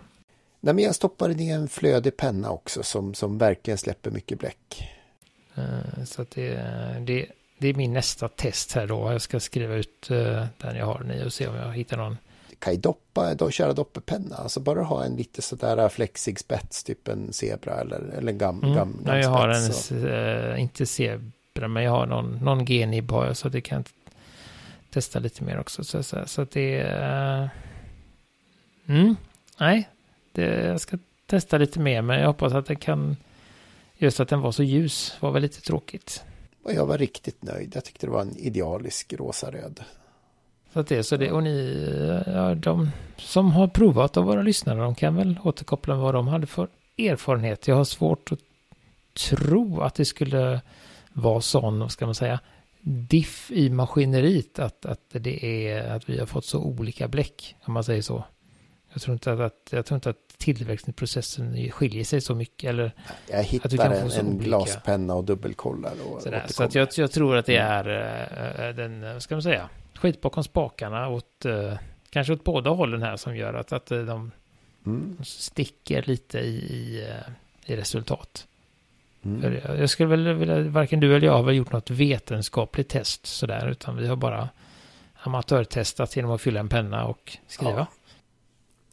Nej, 0.61 0.75
men 0.75 0.85
jag 0.85 0.95
stoppar 0.95 1.29
den 1.29 1.41
i 1.41 1.49
en 1.49 1.69
flödig 1.69 2.16
penna 2.16 2.51
också 2.51 2.83
som, 2.83 3.14
som 3.14 3.39
verkligen 3.39 3.79
släpper 3.79 4.11
mycket 4.11 4.39
bläck. 4.39 4.91
Uh, 5.59 6.05
så 6.05 6.23
att 6.23 6.31
det, 6.31 6.55
det, 7.07 7.27
det 7.59 7.69
är 7.69 7.75
min 7.75 7.93
nästa 7.93 8.29
test 8.29 8.73
här 8.73 8.87
då. 8.87 9.12
Jag 9.12 9.23
ska 9.23 9.41
skriva 9.41 9.75
ut 9.75 10.09
uh, 10.11 10.45
den 10.59 10.77
jag 10.77 10.87
har 10.87 11.12
i 11.12 11.25
och 11.27 11.33
se 11.33 11.47
om 11.47 11.57
jag 11.57 11.73
hittar 11.73 11.97
någon. 11.97 12.16
Du 12.51 12.57
kan 12.57 12.73
ju 12.73 12.81
doppa, 12.81 13.35
då 13.35 13.51
köra 13.51 13.73
doppepenna. 13.73 14.37
Alltså 14.37 14.61
bara 14.61 14.83
ha 14.83 15.05
en 15.05 15.16
lite 15.16 15.43
sådär 15.43 15.89
flexig 15.89 16.39
spets, 16.39 16.85
typ 16.85 17.09
en 17.09 17.33
zebra 17.33 17.81
eller, 17.81 18.01
eller 18.19 18.33
en 18.33 18.39
gam, 18.39 18.62
mm. 18.62 18.75
gam, 18.75 18.93
gam 18.93 19.03
Nej, 19.05 19.21
jag 19.21 19.31
har 19.31 19.49
en, 19.49 19.73
så. 19.73 19.95
inte 20.57 20.87
zebra, 20.87 21.31
men 21.67 21.83
jag 21.83 21.91
har 21.91 22.07
någon, 22.07 22.39
någon 22.43 22.67
har 23.11 23.27
jag 23.27 23.37
så 23.37 23.49
det 23.49 23.61
kan 23.61 23.85
testa 24.91 25.19
lite 25.19 25.45
mer 25.45 25.61
också. 25.61 25.85
Så, 25.85 26.03
så, 26.03 26.23
så 26.27 26.43
att 26.43 26.51
det 26.51 26.81
är... 26.81 27.51
Mm, 28.87 29.17
nej, 29.61 29.89
det, 30.33 30.67
jag 30.67 30.81
ska 30.81 30.99
testa 31.27 31.59
lite 31.59 31.81
mer, 31.81 32.03
men 32.03 32.21
jag 32.21 32.27
hoppas 32.27 32.53
att 32.53 32.67
det 32.67 32.77
kan... 32.77 33.17
Just 33.97 34.21
att 34.21 34.29
den 34.29 34.41
var 34.41 34.53
så 34.53 34.63
ljus 34.63 35.17
var 35.21 35.31
väl 35.31 35.43
lite 35.43 35.61
tråkigt. 35.61 36.25
Och 36.63 36.73
jag 36.73 36.87
var 36.87 36.99
riktigt 36.99 37.43
nöjd. 37.43 37.73
Jag 37.75 37.85
tyckte 37.85 38.07
det 38.07 38.11
var 38.11 38.23
en 38.23 38.37
idealisk 38.37 39.13
rosa-röd. 39.13 39.81
Så 40.73 40.81
att 40.81 40.87
det, 40.87 41.03
så 41.03 41.17
det, 41.17 41.33
och 41.33 41.43
ni, 41.43 41.89
ja, 42.27 42.55
de 42.55 42.91
som 43.17 43.53
har 43.53 43.69
provat 43.69 44.17
av 44.17 44.25
våra 44.25 44.43
lyssnare, 44.43 44.81
de 44.81 44.95
kan 44.95 45.17
väl 45.17 45.39
återkoppla 45.43 45.95
vad 45.95 46.15
de 46.15 46.29
hade 46.29 46.47
för 46.47 46.69
erfarenhet. 46.99 47.69
Jag 47.69 47.77
har 47.77 47.85
svårt 47.85 48.33
att 48.33 48.41
tro 49.15 49.81
att 49.81 49.95
det 49.95 50.05
skulle 50.05 50.61
vara 51.13 51.41
sån, 51.41 51.79
vad 51.79 51.93
ska 51.93 52.07
man 52.07 52.15
säga, 52.15 52.41
diff 52.81 53.51
i 53.51 53.71
maskineriet 53.71 54.59
att, 54.59 54.87
att 54.87 55.01
det 55.11 55.69
är 55.69 55.91
att 55.91 56.09
vi 56.09 56.19
har 56.19 56.27
fått 56.27 56.45
så 56.45 56.59
olika 56.59 57.09
bläck, 57.09 57.57
om 57.65 57.75
man 57.75 57.85
säger 57.85 58.03
så. 58.03 58.25
Jag 58.93 59.03
tror 59.03 59.13
inte 59.13 59.33
att, 59.33 59.69
jag 59.71 59.87
tror 59.87 59.97
inte 59.97 60.11
att 60.11 60.39
tillväxtprocessen 60.39 61.71
skiljer 61.71 62.05
sig 62.05 62.21
så 62.21 62.35
mycket. 62.35 62.71
Eller 62.71 62.93
jag 63.31 63.43
hittar 63.43 63.91
en, 63.91 64.11
en 64.11 64.39
glaspenna 64.39 65.15
och 65.15 65.25
dubbelkollar. 65.25 65.93
Och 66.13 66.23
Sådär, 66.23 66.45
så 66.49 66.63
att 66.63 66.75
jag, 66.75 66.89
jag, 66.97 67.13
tror 67.13 67.37
att 67.37 67.47
det 67.47 67.57
mm. 67.57 67.73
är 67.73 68.69
äh, 68.69 68.75
den, 68.75 69.13
vad 69.13 69.23
ska 69.23 69.35
man 69.35 69.43
säga, 69.43 69.69
skit 69.95 70.21
bakom 70.21 70.45
spakarna 70.45 71.09
åt, 71.09 71.45
äh, 71.45 71.75
kanske 72.11 72.33
åt 72.33 72.45
båda 72.45 72.71
hållen 72.71 73.03
här 73.03 73.17
som 73.17 73.37
gör 73.37 73.55
att, 73.55 73.73
att 73.73 73.87
de 73.87 74.31
mm. 74.87 75.19
sticker 75.25 76.03
lite 76.03 76.39
i, 76.39 76.57
i, 76.57 77.07
i 77.67 77.77
resultat. 77.77 78.47
Mm. 79.25 79.61
Jag, 79.79 79.91
skulle 79.91 80.09
väl 80.09 80.35
vilja, 80.35 80.61
varken 80.62 81.01
du 81.01 81.16
eller 81.16 81.27
jag 81.27 81.33
har 81.33 81.43
väl 81.43 81.55
gjort 81.55 81.73
något 81.73 81.91
vetenskapligt 81.91 82.89
test 82.89 83.27
sådär, 83.27 83.69
utan 83.69 83.97
vi 83.97 84.07
har 84.07 84.16
bara 84.16 84.49
amatörtestat 85.23 86.16
genom 86.16 86.31
att 86.31 86.41
fylla 86.41 86.61
en 86.61 86.69
penna 86.69 87.05
och 87.05 87.39
skriva. 87.47 87.71
Ja. 87.71 87.87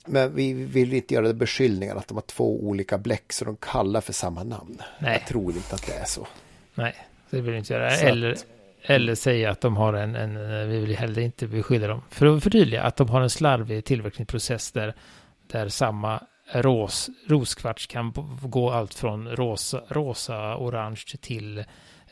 Men 0.05 0.35
vi 0.35 0.53
vill 0.53 0.93
inte 0.93 1.13
göra 1.13 1.27
det 1.27 1.33
beskyllningar 1.33 1.95
att 1.95 2.07
de 2.07 2.13
har 2.13 2.21
två 2.21 2.63
olika 2.63 2.97
bläck 2.97 3.33
så 3.33 3.45
de 3.45 3.55
kallar 3.55 4.01
för 4.01 4.13
samma 4.13 4.43
namn. 4.43 4.81
Nej. 4.99 5.13
Jag 5.13 5.27
tror 5.27 5.55
inte 5.55 5.75
att 5.75 5.87
det 5.87 5.93
är 5.93 6.05
så. 6.05 6.27
Nej, 6.75 6.95
det 7.29 7.41
vill 7.41 7.51
vi 7.51 7.57
inte 7.57 7.73
göra. 7.73 7.91
eller, 7.91 8.35
eller 8.81 9.15
säga 9.15 9.51
att 9.51 9.61
de 9.61 9.77
har 9.77 9.93
en, 9.93 10.15
en, 10.15 10.69
vi 10.69 10.79
vill 10.79 10.95
heller 10.95 11.21
inte 11.21 11.47
beskylla 11.47 11.87
dem. 11.87 12.01
För 12.09 12.25
att 12.25 12.43
förtydliga 12.43 12.83
att 12.83 12.95
de 12.95 13.09
har 13.09 13.21
en 13.21 13.29
slarvig 13.29 13.85
tillverkningsprocess 13.85 14.71
där, 14.71 14.93
där 15.47 15.69
samma 15.69 16.23
ros, 16.51 17.09
roskvarts 17.27 17.87
kan 17.87 18.13
gå 18.41 18.71
allt 18.71 18.93
från 18.93 19.27
rosa, 19.27 19.81
rosa 19.87 20.57
orange 20.57 21.03
till 21.21 21.57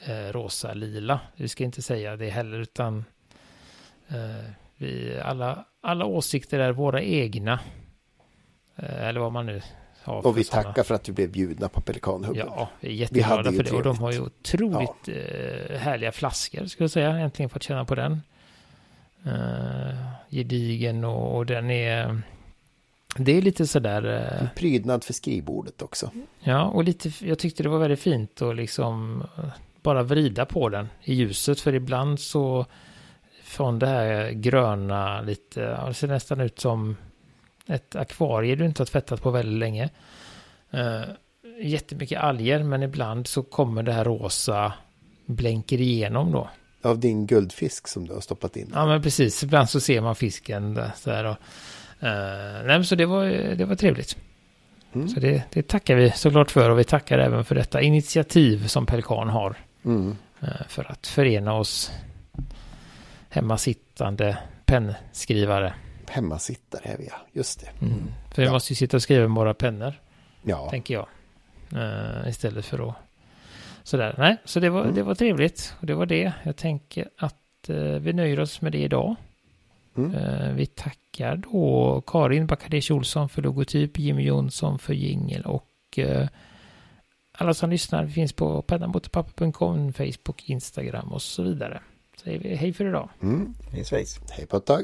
eh, 0.05 0.31
rosa 0.31 0.73
lila. 0.73 1.19
Vi 1.35 1.47
ska 1.47 1.63
inte 1.63 1.81
säga 1.81 2.15
det 2.15 2.29
heller 2.29 2.59
utan 2.59 3.05
eh, 4.07 4.51
vi, 4.77 5.19
alla, 5.19 5.65
alla 5.81 6.05
åsikter 6.05 6.59
är 6.59 6.71
våra 6.71 7.01
egna. 7.01 7.59
Eh, 8.75 9.07
eller 9.07 9.19
vad 9.19 9.31
man 9.31 9.45
nu 9.45 9.61
har. 10.03 10.27
Och 10.27 10.37
vi 10.37 10.43
sådana. 10.43 10.63
tackar 10.63 10.83
för 10.83 10.95
att 10.95 11.09
vi 11.09 11.13
blev 11.13 11.31
bjudna 11.31 11.69
på 11.69 11.81
Pelikanhubben. 11.81 12.47
Ja, 12.47 12.69
vi 12.79 12.87
är 12.87 12.93
jätteglada 12.93 13.51
för 13.51 13.63
det. 13.63 13.71
Och 13.71 13.83
de 13.83 13.97
har 13.97 14.11
ju 14.11 14.19
otroligt 14.19 14.89
ja. 15.05 15.13
Eh, 15.13 15.79
härliga 15.79 16.11
flaskor, 16.11 16.65
skulle 16.65 16.83
jag 16.83 16.91
säga. 16.91 17.09
Äntligen 17.09 17.49
fått 17.49 17.63
känna 17.63 17.85
på 17.85 17.95
den. 17.95 18.21
Uh, 19.25 20.13
gedigen 20.29 21.03
och, 21.03 21.37
och 21.37 21.45
den 21.45 21.69
är... 21.69 22.21
Det 23.17 23.37
är 23.37 23.41
lite 23.41 23.67
sådär... 23.67 24.05
Uh, 24.05 24.41
en 24.41 24.49
prydnad 24.55 25.03
för 25.03 25.13
skrivbordet 25.13 25.81
också. 25.81 26.11
Ja, 26.39 26.63
och 26.63 26.83
lite, 26.83 27.11
jag 27.19 27.39
tyckte 27.39 27.63
det 27.63 27.69
var 27.69 27.79
väldigt 27.79 27.99
fint 27.99 28.41
att 28.41 28.55
liksom 28.55 29.23
bara 29.81 30.03
vrida 30.03 30.45
på 30.45 30.69
den 30.69 30.89
i 31.03 31.13
ljuset. 31.13 31.59
För 31.59 31.75
ibland 31.75 32.19
så 32.19 32.65
från 33.43 33.79
det 33.79 33.87
här 33.87 34.31
gröna 34.31 35.21
lite, 35.21 35.61
ja, 35.61 35.87
det 35.87 35.93
ser 35.93 36.07
nästan 36.07 36.41
ut 36.41 36.59
som 36.59 36.95
ett 37.67 37.95
akvarie 37.95 38.55
du 38.55 38.65
inte 38.65 38.81
har 38.81 38.85
tvättat 38.85 39.21
på 39.21 39.31
väldigt 39.31 39.59
länge. 39.59 39.89
Uh, 40.73 41.03
jättemycket 41.61 42.19
alger, 42.19 42.63
men 42.63 42.83
ibland 42.83 43.27
så 43.27 43.43
kommer 43.43 43.83
det 43.83 43.93
här 43.93 44.03
rosa 44.03 44.73
blänker 45.25 45.81
igenom 45.81 46.31
då. 46.31 46.49
Av 46.81 46.99
din 46.99 47.27
guldfisk 47.27 47.87
som 47.87 48.07
du 48.07 48.13
har 48.13 48.21
stoppat 48.21 48.55
in? 48.55 48.71
Ja, 48.73 48.85
men 48.85 49.01
precis. 49.01 49.43
Ibland 49.43 49.69
så 49.69 49.79
ser 49.79 50.01
man 50.01 50.15
fisken 50.15 50.73
där. 50.73 50.91
Så, 50.95 51.11
här, 51.11 51.23
och, 51.25 51.37
uh, 52.03 52.65
nej, 52.65 52.83
så 52.83 52.95
det 52.95 53.05
var, 53.05 53.25
det 53.55 53.65
var 53.65 53.75
trevligt. 53.75 54.17
Mm. 54.93 55.07
Så 55.07 55.19
det, 55.19 55.43
det, 55.53 55.67
tackar 55.67 55.95
vi 55.95 56.11
såklart 56.11 56.51
för 56.51 56.69
och 56.69 56.79
vi 56.79 56.83
tackar 56.83 57.19
även 57.19 57.45
för 57.45 57.55
detta 57.55 57.81
initiativ 57.81 58.67
som 58.67 58.85
Pelikan 58.85 59.29
har. 59.29 59.55
Mm. 59.85 60.17
Uh, 60.43 60.49
för 60.67 60.91
att 60.91 61.07
förena 61.07 61.53
oss 61.53 61.91
hemmasittande 63.29 64.37
pennskrivare 64.65 65.73
hemmasittare 66.13 66.81
är 66.83 66.97
vi, 66.97 67.05
ja. 67.05 67.15
Just 67.31 67.59
det. 67.59 67.85
Mm. 67.85 68.11
För 68.33 68.41
vi 68.41 68.47
ja. 68.47 68.51
måste 68.51 68.73
ju 68.73 68.75
sitta 68.75 68.97
och 68.97 69.03
skriva 69.03 69.27
med 69.27 69.35
våra 69.35 69.53
pennor. 69.53 69.93
Ja. 70.41 70.69
Tänker 70.69 70.93
jag. 70.93 71.07
Uh, 71.73 72.29
istället 72.29 72.65
för 72.65 72.89
att... 72.89 72.95
Sådär. 73.83 74.15
Nej, 74.17 74.37
så 74.45 74.59
det 74.59 74.69
var, 74.69 74.81
mm. 74.81 74.95
det 74.95 75.03
var 75.03 75.15
trevligt. 75.15 75.75
Och 75.79 75.85
det 75.85 75.93
var 75.93 76.05
det. 76.05 76.33
Jag 76.43 76.55
tänker 76.55 77.09
att 77.17 77.35
vi 77.99 78.13
nöjer 78.13 78.39
oss 78.39 78.61
med 78.61 78.71
det 78.71 78.77
idag. 78.77 79.15
Mm. 79.97 80.55
Vi 80.55 80.65
tackar 81.13 81.37
då 81.37 82.03
Karin 82.07 82.47
Bakadesh 82.47 82.91
Olsson 82.91 83.29
för 83.29 83.41
logotyp, 83.41 83.99
Jimmy 83.99 84.23
Jonsson 84.23 84.79
för 84.79 84.93
jingel 84.93 85.41
och 85.45 85.99
alla 87.31 87.53
som 87.53 87.69
lyssnar 87.69 88.07
finns 88.07 88.33
på 88.33 88.61
pennanbotepapper.com, 88.61 89.93
Facebook, 89.93 90.49
Instagram 90.49 91.13
och 91.13 91.21
så 91.21 91.43
vidare 91.43 91.81
säger 92.23 92.39
vi 92.39 92.55
hej 92.55 92.73
för 92.73 92.85
idag. 92.85 93.09
Mm. 93.21 93.53
Hej 93.71 93.85
svejs. 93.85 94.19
Hej 94.31 94.45
på 94.45 94.57
ett 94.57 94.65
tag. 94.65 94.83